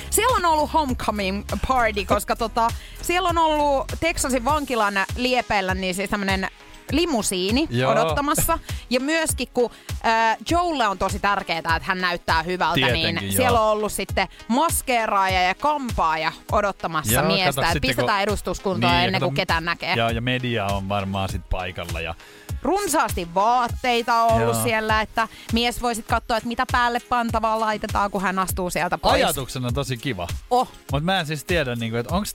Siellä 0.10 0.36
on 0.38 0.45
ollut 0.45 0.74
homecoming 0.74 1.43
party, 1.68 2.06
koska 2.06 2.36
tota, 2.45 2.68
siellä 3.02 3.30
on 3.30 3.38
ollut 3.38 3.88
Texasin 4.00 4.45
vankilan 4.45 4.93
liepeillä 5.16 5.74
niin 5.74 5.95
siis 5.95 6.10
tämmönen 6.10 6.48
limusiini 6.91 7.68
Joo. 7.70 7.91
odottamassa. 7.91 8.60
Ja 8.89 9.00
myöskin 9.00 9.48
kun 9.54 9.72
äh, 10.06 10.38
Joelle 10.52 10.88
on 10.88 10.98
tosi 10.98 11.20
tärkeää, 11.20 11.58
että 11.60 11.80
hän 11.82 12.02
näyttää 12.02 12.43
hyvältä, 12.43 12.74
Tietenkin, 12.76 13.16
niin 13.16 13.26
joo. 13.26 13.38
siellä 13.38 13.62
on 13.62 13.72
ollut 13.72 13.91
sitten 13.91 14.28
maskeeraaja 14.48 15.41
ja 15.41 15.56
kampaaja 15.56 16.32
odottamassa 16.52 17.14
Joo, 17.14 17.26
miestä. 17.28 17.45
kato, 17.45 17.62
että 17.62 17.74
sitten 17.74 17.88
pistetään 17.89 18.18
kun- 18.18 18.24
edustuskuntoa 18.24 18.91
Niin, 18.91 19.00
ennen 19.06 19.22
kato, 19.22 19.26
kuin 19.26 19.36
ketään 19.36 19.66
näkee. 19.66 19.93
Ja, 19.95 20.12
ja 20.12 20.22
media 20.22 20.66
on 20.66 20.89
varmaan 20.89 21.30
sit 21.30 21.41
paikalla. 21.50 22.02
Ja 22.02 22.16
Runsaasti 22.62 23.28
vaatteita 23.36 24.24
on 24.24 24.32
ollut 24.32 24.55
Joo. 24.55 24.64
siellä, 24.64 25.01
että 25.01 25.28
mies 25.53 25.82
voisit 25.82 26.08
katsoa, 26.08 26.38
että 26.38 26.47
mitä 26.47 26.66
päälle 26.72 26.99
pantavaa 26.99 27.60
laitetaan, 27.60 28.12
kun 28.12 28.22
hän 28.22 28.39
astuu 28.39 28.70
sieltä 28.70 28.97
pois. 28.97 29.14
ajatuksena 29.14 29.72
tosi 29.72 29.97
kiva. 29.97 30.28
Oh, 30.49 30.68
Mutta 30.91 31.05
mä 31.05 31.20
en 31.20 31.26
siis 31.26 31.43
tiedä, 31.43 31.76
niinku, 31.76 31.97
että 31.97 32.16
onko 32.16 32.28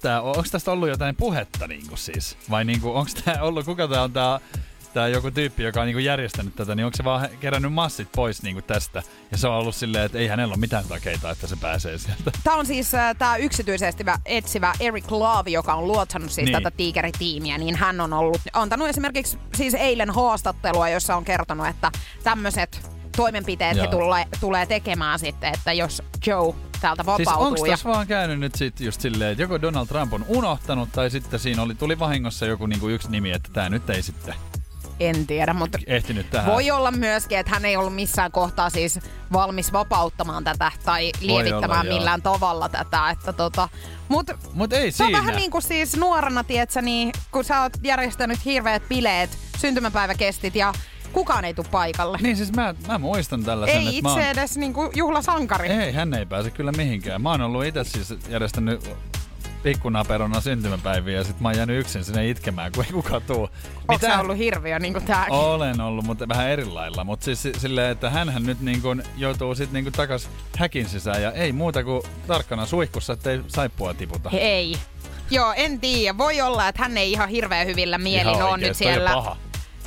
tästä 0.51 0.73
ollut 0.73 0.89
jotain 0.89 1.17
puhetta 1.17 1.67
niinku 1.67 1.97
siis? 1.97 2.37
Vai 2.51 2.65
niinku, 2.65 2.97
onko 2.97 3.11
tää 3.25 3.43
ollut, 3.43 3.65
kuka 3.65 3.89
tää 3.89 4.03
on 4.03 4.13
tää, 4.13 4.41
tää 4.95 5.09
joku 5.09 5.31
tyyppi, 5.31 5.63
joka 5.63 5.81
on 5.81 5.87
niinku 5.87 5.99
järjestänyt 5.99 6.57
tätä, 6.57 6.75
niin 6.75 6.87
onko 6.87 6.97
se 6.97 7.05
vaan 7.05 7.29
kerännyt 7.41 7.73
massit 7.73 8.09
pois 8.17 8.43
niinku 8.43 8.63
tästä? 8.63 9.03
Ja 9.31 9.39
se 9.39 9.49
on 9.49 9.55
ollut 9.55 9.75
silleen, 9.75 10.05
että 10.05 10.19
ei 10.19 10.27
hänellä 10.29 10.53
ole 10.53 10.61
mitään 10.61 10.85
takeita, 10.89 11.31
että 11.31 11.47
se 11.47 11.57
pääsee 11.57 11.99
sieltä. 11.99 12.31
Tämä 12.45 12.57
on 12.57 12.67
siis 12.67 12.95
äh, 12.95 13.17
tämä 13.19 13.37
yksityisesti 13.37 14.05
vä- 14.05 14.21
etsivä 14.27 14.73
Eric 14.81 15.11
Love, 15.11 15.51
joka 15.51 15.75
on 15.75 15.87
luotsannut 15.87 16.31
siis 16.33 16.45
Niin. 16.45 16.63
tätä 16.63 16.77
tiikeritiimiä, 16.77 17.59
niin 17.59 17.77
hän 17.77 18.01
on 18.01 18.13
ollut, 18.13 18.41
antanut 18.53 18.89
esimerkiksi 18.89 19.39
siis 19.55 19.75
eilen 19.75 20.11
haastattelua, 20.11 20.89
jossa 20.89 21.17
on 21.17 21.25
kertonut, 21.25 21.67
että 21.67 21.91
tämmöiset 22.25 22.91
toimenpiteet 23.17 23.77
he 23.77 23.83
Joo. 23.83 23.91
tule, 23.91 24.27
tulee 24.41 24.67
tekemään 24.67 25.19
sitten, 25.19 25.55
että 25.55 25.73
jos 25.73 26.03
Joe 26.27 26.55
täältä 26.81 27.03
Siis 27.17 27.27
vapautuu. 27.27 27.47
onko 27.47 27.67
ja... 27.67 27.73
tässä 27.73 27.89
vaan 27.89 28.07
käynyt 28.07 28.41
nyt 28.41 28.55
sit 28.55 28.81
just 28.81 29.01
silleen, 29.01 29.33
että 29.33 29.43
joko 29.43 29.63
Donald 29.63 29.87
Trump 29.87 30.13
on 30.13 30.25
unohtanut 30.29 30.93
tai 30.93 31.11
sitten 31.11 31.41
siinä 31.41 31.63
oli, 31.63 31.75
tuli 31.75 31.99
vahingossa 31.99 32.47
joku 32.47 32.67
niinku 32.67 32.89
yksi 32.89 33.11
nimi, 33.11 33.31
että 33.31 33.49
tämä 33.53 33.69
nyt 33.69 33.91
ei 33.91 34.03
sitten 34.03 34.35
En 35.01 35.27
tiedä, 35.27 35.55
mutta 35.55 35.79
ehtinyt 35.87 36.31
tähän. 36.31 36.53
voi 36.53 36.71
olla 36.71 36.91
myöskin, 36.91 37.39
että 37.39 37.53
hän 37.53 37.65
ei 37.65 37.77
ollut 37.77 37.95
missään 37.95 38.33
kohtaa 38.33 38.71
siis 38.71 39.01
valmis 39.33 39.73
vapauttamaan 39.73 40.45
tätä 40.45 40.73
tai 40.85 41.13
lievittämään 41.21 41.71
olla, 41.71 41.85
joo. 41.85 41.99
millään 41.99 42.23
tavalla 42.23 42.69
tätä. 42.69 43.11
Että 43.11 43.33
tota, 43.33 43.69
mut 44.09 44.31
Mut 44.53 44.73
ei 44.73 44.93
Se 44.93 45.03
on 45.03 45.09
siinä. 45.09 45.19
vähän 45.19 45.37
niin 45.37 45.51
kuin 45.51 45.63
siis 45.63 45.97
nuorena, 45.97 46.45
tietsä, 46.45 46.83
niin 46.83 47.13
kun 47.31 47.45
sä 47.45 47.63
oot 47.63 47.73
järjestänyt 47.83 48.45
hirveät 48.45 48.89
bileet, 48.89 49.39
syntymäpäiväkestit 49.59 50.55
ja 50.55 50.73
kukaan 51.13 51.45
ei 51.45 51.55
tule 51.55 51.67
paikalle. 51.71 52.19
Niin 52.23 52.37
siis 52.37 52.53
mä, 52.53 52.75
mä 52.89 52.99
muistan 52.99 53.45
tällaisen, 53.45 53.77
ei 53.79 53.85
mä 53.85 53.91
itse 53.91 54.09
oon... 54.09 54.21
edes 54.21 54.57
niin 54.57 54.73
kuin 54.73 54.91
juhlasankari. 54.95 55.69
Ei, 55.69 55.93
hän 55.93 56.15
ei 56.15 56.27
pääse 56.27 56.51
kyllä 56.51 56.73
mihinkään. 56.73 57.23
Mä 57.23 57.31
oon 57.31 57.41
ollut 57.41 57.65
itse 57.65 57.85
siis 57.85 58.15
järjestänyt 58.29 58.91
pikkunaperona 59.63 60.41
syntymäpäiviä 60.41 61.19
ja 61.19 61.25
sit 61.25 61.41
mä 61.41 61.49
oon 61.49 61.57
jäänyt 61.57 61.81
yksin 61.81 62.05
sinne 62.05 62.29
itkemään, 62.29 62.73
kun 62.73 62.85
ei 62.85 62.93
kukaan 62.93 63.23
tuu. 63.23 63.49
Onko 63.89 64.07
sä 64.07 64.21
ollut 64.21 64.37
hirviö 64.39 64.79
niin 64.79 64.93
kuin 64.93 65.05
tääkin? 65.05 65.35
Olen 65.35 65.81
ollut, 65.81 66.05
mutta 66.05 66.29
vähän 66.29 66.49
eri 66.49 66.65
lailla. 66.65 67.05
Mutta 67.05 67.25
siis 67.25 67.43
si- 67.43 67.53
silleen, 67.59 67.91
että 67.91 68.11
hänhän 68.11 68.43
nyt 68.43 68.61
niin 68.61 68.83
kun 68.83 69.03
joutuu 69.17 69.55
sit 69.55 69.73
niin 69.73 69.85
kun 69.85 69.93
takas 69.93 70.29
häkin 70.59 70.89
sisään 70.89 71.23
ja 71.23 71.33
ei 71.33 71.53
muuta 71.53 71.85
kuin 71.85 72.03
tarkkana 72.27 72.67
suihkussa, 72.67 73.13
ettei 73.13 73.41
saippua 73.49 73.95
tiputa. 73.95 74.31
Ei. 74.33 74.77
Joo, 75.31 75.53
en 75.57 75.81
tiedä. 75.81 76.19
Voi 76.19 76.41
olla, 76.41 76.69
että 76.69 76.83
hän 76.83 76.97
ei 76.97 77.13
ihan 77.13 77.29
hirveän 77.29 77.67
hyvillä 77.67 77.99
mielin 77.99 78.35
Ihan 78.35 78.47
ole 78.49 78.57
nyt 78.57 78.63
oikeesti, 78.65 78.85
toi 78.85 78.93
on 78.93 78.95
siellä, 78.95 79.15
paha. 79.15 79.37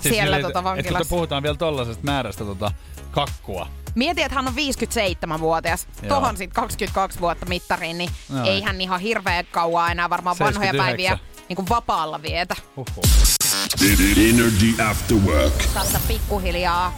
siellä 0.02 0.22
silleen, 0.24 0.42
tota 0.42 0.60
et 0.60 0.64
kun 0.64 0.64
vankilassa. 0.64 1.10
puhutaan 1.10 1.44
vielä 1.44 1.58
tollasesta 1.58 2.04
määrästä 2.04 2.44
tota 2.46 2.72
kakkua. 3.12 3.68
Mieti, 3.96 4.22
että 4.22 4.36
hän 4.36 4.48
on 4.48 4.54
57-vuotias. 4.54 5.88
Joo. 6.02 6.10
Tohon 6.10 6.38
sit 6.38 6.54
22 6.54 7.20
vuotta 7.20 7.46
mittariin, 7.46 7.98
niin 7.98 8.10
Joo. 8.36 8.46
ei 8.46 8.62
hän 8.62 8.82
ihan 8.82 9.00
hirveän 9.00 9.46
kauan 9.52 9.92
enää 9.92 10.10
varmaan 10.10 10.36
vanhoja 10.40 10.72
79. 10.72 10.86
päiviä 10.86 11.20
niin 11.50 11.56
kuin 11.56 11.70
vapaalla 11.70 12.22
vietä. 12.22 12.56
Huhhuh. 12.76 13.04
Energy 14.30 14.84
After 14.90 15.18
Work. 15.18 15.54
Tässä 15.74 16.00
pikkuhiljaa 16.08 16.96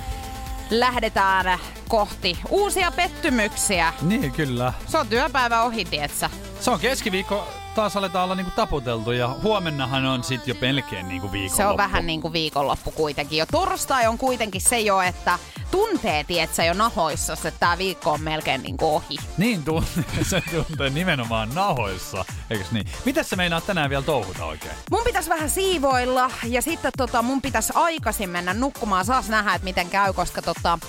lähdetään 0.69 1.59
kohti 1.87 2.37
uusia 2.49 2.91
pettymyksiä. 2.91 3.93
Niin, 4.01 4.31
kyllä. 4.31 4.73
Se 4.87 4.97
on 4.97 5.07
työpäivä 5.07 5.61
ohi, 5.61 5.85
tietsä. 5.85 6.29
Se 6.59 6.71
on 6.71 6.79
keskiviikko, 6.79 7.47
taas 7.77 7.97
aletaan 7.97 8.23
olla 8.23 8.35
niinku 8.35 8.51
taputeltu 8.55 9.11
ja 9.11 9.35
huomennahan 9.43 10.05
on 10.05 10.23
sit 10.23 10.47
jo 10.47 10.55
melkein 10.61 11.07
niinku 11.07 11.31
viikonloppu. 11.31 11.57
Se 11.57 11.65
on 11.65 11.77
vähän 11.77 12.07
niin 12.07 12.21
kuin 12.21 12.33
viikonloppu 12.33 12.91
kuitenkin. 12.91 13.37
Jo 13.39 13.45
torstai 13.51 14.07
on 14.07 14.17
kuitenkin 14.17 14.61
se 14.61 14.79
jo, 14.79 15.01
että 15.01 15.39
tuntee, 15.71 16.23
tietsä, 16.23 16.63
jo 16.63 16.73
nahoissa, 16.73 17.33
että 17.33 17.51
tämä 17.59 17.77
viikko 17.77 18.11
on 18.11 18.21
melkein 18.21 18.63
niin 18.63 18.77
kuin 18.77 18.91
ohi. 18.91 19.17
Niin 19.37 19.63
tuntee, 19.63 20.23
se 20.29 20.43
tuntee 20.51 20.89
nimenomaan 20.89 21.49
nahoissa, 21.55 22.25
eikös 22.49 22.71
niin? 22.71 22.85
Mitäs 23.05 23.29
sä 23.29 23.35
meinaat 23.35 23.65
tänään 23.65 23.89
vielä 23.89 24.03
touhuta 24.03 24.45
oikein? 24.45 24.73
Mun 24.91 25.03
pitäisi 25.03 25.29
vähän 25.29 25.49
siivoilla 25.49 26.31
ja 26.43 26.61
sitten 26.61 26.91
tota, 26.97 27.21
mun 27.21 27.41
pitäisi 27.41 27.73
aikaisin 27.75 28.29
mennä 28.29 28.53
nukkumaan. 28.53 29.05
Saas 29.05 29.29
nähdä, 29.29 29.53
että 29.53 29.65
miten 29.65 29.89
käy, 29.89 30.13
koska 30.13 30.41
tota, 30.41 30.79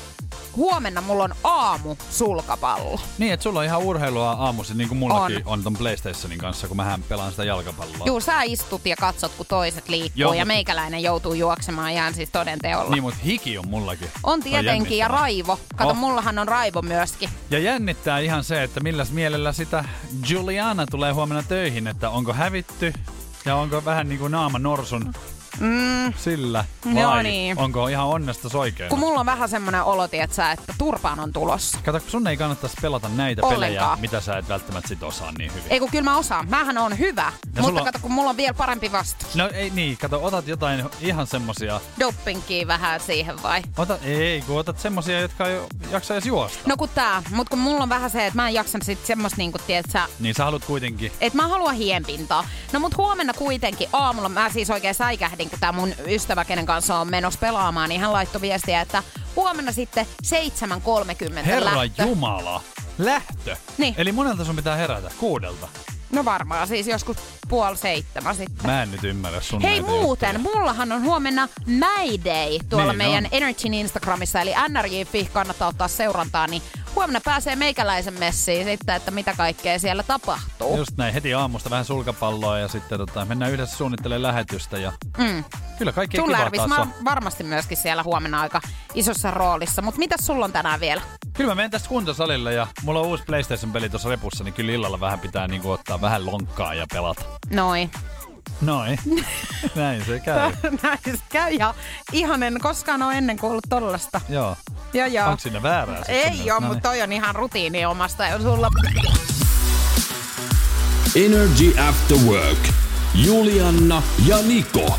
huomenna 0.59 1.01
mulla 1.01 1.25
on 1.25 1.35
aamu 1.45 1.97
sulkapallo. 2.11 3.01
Niin, 3.19 3.33
että 3.33 3.43
sulla 3.45 3.59
on 3.59 3.65
ihan 3.65 3.81
urheilua 3.83 4.31
aamuisin, 4.31 4.79
niin 4.79 4.89
kuin 4.89 4.99
mullakin 4.99 5.37
on, 5.37 5.43
On. 5.47 5.53
on 5.53 5.63
ton 5.65 5.77
PlayStationin 5.77 6.39
kanssa, 6.39 6.69
kun 6.69 6.77
mähän 6.77 7.03
pelaan 7.03 7.31
sitä 7.31 7.45
jalkapalloa. 7.45 8.07
Juu, 8.07 8.21
sä 8.21 8.43
istut 8.43 8.87
ja 8.87 8.97
katsot, 8.97 9.33
kun 9.37 9.47
toiset 9.47 9.89
liikkuu 9.89 10.21
Joo, 10.21 10.33
ja 10.33 10.45
mut- 10.45 10.47
meikäläinen 10.47 11.03
joutuu 11.03 11.35
juoksemaan 11.35 11.91
ihan 11.93 12.15
siis 12.15 12.31
toden 12.31 12.59
teolla. 12.59 12.91
Niin, 12.91 13.03
mutta 13.03 13.21
hiki 13.25 13.59
on 13.59 13.69
mullakin. 13.69 14.09
On 14.23 14.43
tietenkin, 14.43 14.99
ja 14.99 15.09
raivo. 15.09 15.59
Kato, 15.77 15.91
Oh. 15.91 15.97
mullahan 15.97 16.39
on 16.39 16.49
raivo 16.49 16.83
myöskin. 16.83 17.31
Ja 17.51 17.59
jännittää 17.59 18.19
ihan 18.19 18.45
se, 18.45 18.63
että 18.63 18.81
milläs 18.81 19.11
mielellä 19.11 19.53
sitä 19.53 19.85
Juliana 20.29 20.87
tulee 20.87 21.13
huomenna 21.13 21.43
töihin, 21.43 21.87
että 21.87 22.11
onko 22.11 22.33
hävitty 22.33 22.93
ja 23.45 23.57
onko 23.57 23.85
vähän 23.85 24.09
niin 24.09 24.19
kuin 24.19 24.33
naama 24.33 24.59
norsun 24.59 25.13
Mm, 25.61 26.13
sillä 26.17 26.65
Joo, 26.95 27.11
vai 27.11 27.23
niin. 27.23 27.59
onko 27.59 27.89
ihan 27.89 28.07
onnesta 28.07 28.49
soikeena. 28.49 28.91
kun 28.91 28.99
mulla 28.99 29.21
on 29.21 29.27
vähän 29.27 29.49
semmonen 29.49 29.83
olo, 29.83 30.09
tietsä, 30.09 30.53
että 30.53 30.75
turpaan 30.79 31.21
on 31.21 31.33
tulossa. 31.33 31.79
Kato, 31.85 32.01
kun 32.01 32.11
sun 32.11 32.27
ei 32.27 32.37
kannattaisi 32.37 32.77
pelata 32.83 33.09
näitä 33.09 33.43
pelejä, 33.43 33.57
Ollenkaan. 33.57 34.01
mitä 34.01 34.21
sä 34.21 34.39
et 34.39 34.49
välttämättä 34.49 34.89
sit 34.89 35.03
osaa 35.03 35.33
niin 35.39 35.51
hyvin. 35.55 35.67
Ei 35.71 35.81
kun 35.81 35.91
kyllä 35.91 36.05
mä 36.05 36.17
osaan. 36.17 36.49
Mähän 36.49 36.79
on 36.79 36.99
hyvä. 36.99 37.23
Ja 37.23 37.33
mutta 37.47 37.63
sulla 37.63 37.85
kato, 37.85 37.99
kun 38.03 38.13
mulla 38.13 38.31
on 38.31 38.37
vielä 38.37 38.55
parempi 38.55 38.93
vastus. 38.93 39.35
No 39.35 39.51
ei 39.55 39.71
niin, 39.71 39.97
kato, 39.99 40.25
otat 40.25 40.49
jotain 40.49 40.85
ihan 41.01 41.27
semmosia, 41.27 41.81
Doppinkia 42.01 42.67
vähän 42.67 43.01
siihen 43.01 43.43
vai? 43.43 43.63
ota, 43.77 43.99
ei, 44.03 44.43
kun 44.47 44.59
otat 44.59 44.79
semmosia, 44.79 45.21
jotka 45.21 45.47
ei 45.47 45.61
jaksa 45.91 46.15
edes 46.15 46.27
juosta. 46.27 46.59
No 46.67 46.77
kun 46.77 46.89
tää, 46.95 47.23
mut 47.31 47.49
kun 47.49 47.59
mulla 47.59 47.83
on 47.83 47.89
vähän 47.89 48.11
se, 48.11 48.27
että 48.27 48.37
mä 48.37 48.49
en 48.49 48.55
jaksa 48.55 48.79
sit 48.83 49.07
semmoista 49.07 49.37
niinku, 49.39 49.59
tietsä, 49.67 50.09
Niin 50.21 50.35
sä 50.35 50.45
haluat 50.45 50.65
kuitenkin 50.65 51.13
et 51.21 51.35
mä 51.35 51.49
haluan 51.49 51.75
hienpintaa. 51.75 52.45
No 52.73 52.81
mut 52.81 52.97
huomenna 52.97 53.33
kuitenkin 53.35 53.89
aamulla 53.93 54.29
mä 54.29 54.51
siis 54.51 54.71
oikein 54.71 54.95
säikähdin, 54.95 55.48
kun 55.51 55.59
tää 55.61 55.73
mun 55.73 55.95
ystävä, 56.07 56.45
kenen 56.45 56.67
kanssa 56.67 56.99
on 56.99 57.11
menossa 57.11 57.41
pelaamaan, 57.41 57.89
niin 57.89 58.01
hän 58.01 58.13
laittoi 58.13 58.41
viestiä, 58.41 58.81
että 58.81 59.03
huomenna 59.37 59.73
sitten 59.73 60.07
7.30 60.27 61.45
Herra 61.45 61.77
lähtö. 61.77 62.03
Jumala, 62.03 62.63
lähtö. 62.99 63.57
Niin. 63.79 63.95
Eli 63.99 64.13
monelta 64.13 64.45
sun 64.45 64.57
pitää 64.57 64.77
herätä? 64.77 65.11
Kuudelta. 65.19 65.69
No 66.13 66.25
varmaan 66.25 66.69
siis 66.69 66.87
joskus 66.87 67.17
puoli 67.49 67.77
seitsemän 67.77 68.37
sitten. 68.37 68.67
Mä 68.67 68.83
en 68.83 68.91
nyt 68.91 69.05
ymmärrä 69.05 69.41
sun 69.41 69.63
Hei 69.63 69.81
muuten, 69.83 70.35
juttuja. 70.35 70.55
mullahan 70.55 70.93
on 70.93 71.03
huomenna 71.03 71.49
Mayday 71.67 72.59
tuolla 72.69 72.93
Niin 72.93 72.97
meidän 72.99 73.25
on. 73.25 73.31
Energyn 73.33 73.75
Instagramissa, 73.75 74.41
eli 74.41 74.55
nrj.fi 74.69 75.29
kannattaa 75.33 75.69
ottaa 75.69 75.89
seurantaa, 75.89 76.47
niin 76.47 76.63
huomenna 76.97 77.21
pääsee 77.25 77.57
meikäläisen 77.57 78.19
messiin 78.19 78.67
sitten, 78.67 78.95
että 78.95 79.11
mitä 79.11 79.35
kaikkea 79.37 79.79
siellä 79.79 80.03
tapahtuu. 80.03 80.77
Just 80.77 80.97
näin, 80.97 81.15
heti 81.15 81.35
aamusta 81.35 81.71
vähän 81.71 81.85
sulkapalloa 81.85 82.59
ja 82.59 82.69
sitten 82.69 82.99
tota, 82.99 83.25
mennään 83.25 83.53
yhdessä 83.53 83.77
suunnittelemaan 83.77 84.23
lähetystä 84.23 84.79
ja 84.79 84.93
Mm. 85.19 85.45
kyllä 85.79 85.93
kaikki 85.93 86.17
Sun 86.17 86.33
Lärvis, 86.33 86.67
mä 86.67 86.87
varmasti 87.05 87.45
myöskin 87.45 87.77
siellä 87.77 88.03
huomenna 88.03 88.41
aika 88.41 88.61
isossa 88.95 89.31
roolissa, 89.31 89.83
mutta 89.83 89.99
mitäs 89.99 90.27
sulla 90.27 90.45
on 90.45 90.53
tänään 90.53 90.81
vielä? 90.81 91.03
Kyllä 91.33 91.51
mä 91.51 91.55
menen 91.55 91.71
tästä 91.71 91.89
kuntosalille 91.89 92.53
ja 92.55 92.67
mulla 92.83 93.01
on 93.01 93.07
uusi 93.07 93.25
PlayStation-peli 93.25 93.89
tuossa 93.89 94.09
repussa, 94.09 94.45
niin 94.45 94.55
kyllä 94.55 94.73
illalla 94.73 95.01
vähän 95.01 95.19
pitää 95.21 95.49
niinku 95.49 95.71
ottaa 95.71 96.01
vähän 96.01 96.27
lonkkaa 96.27 96.75
ja 96.75 96.87
pelata. 96.93 97.25
Noin. 97.51 97.91
Noin. 98.61 98.99
näin 99.75 100.05
se 100.05 100.21
käy. 100.21 100.53
Näin 100.83 100.99
se 101.05 101.19
käy 101.29 101.53
ja 101.53 101.75
ihan 102.13 102.43
en 102.43 102.61
koskaan 102.61 103.03
ole 103.03 103.15
ennen 103.15 103.39
kuullut 103.39 103.65
tollasta. 103.69 104.21
Joo. 104.29 104.57
Joo, 104.93 105.07
joo. 105.07 105.27
Onko 105.27 105.41
siinä 105.41 105.63
väärää? 105.63 106.03
Ei 106.09 106.37
sinne? 106.37 106.53
oo, 106.53 106.61
No 106.61 106.67
mutta 106.67 106.89
toi 106.89 107.03
on 107.03 107.13
ihan 107.13 107.35
rutiini 107.35 107.87
omasta 107.87 108.27
ja 108.27 108.39
sulla. 108.43 108.69
Energy 111.17 111.81
After 111.89 112.17
Work. 112.17 112.69
Julianna 113.15 114.03
ja 114.27 114.37
Niko. 114.43 114.99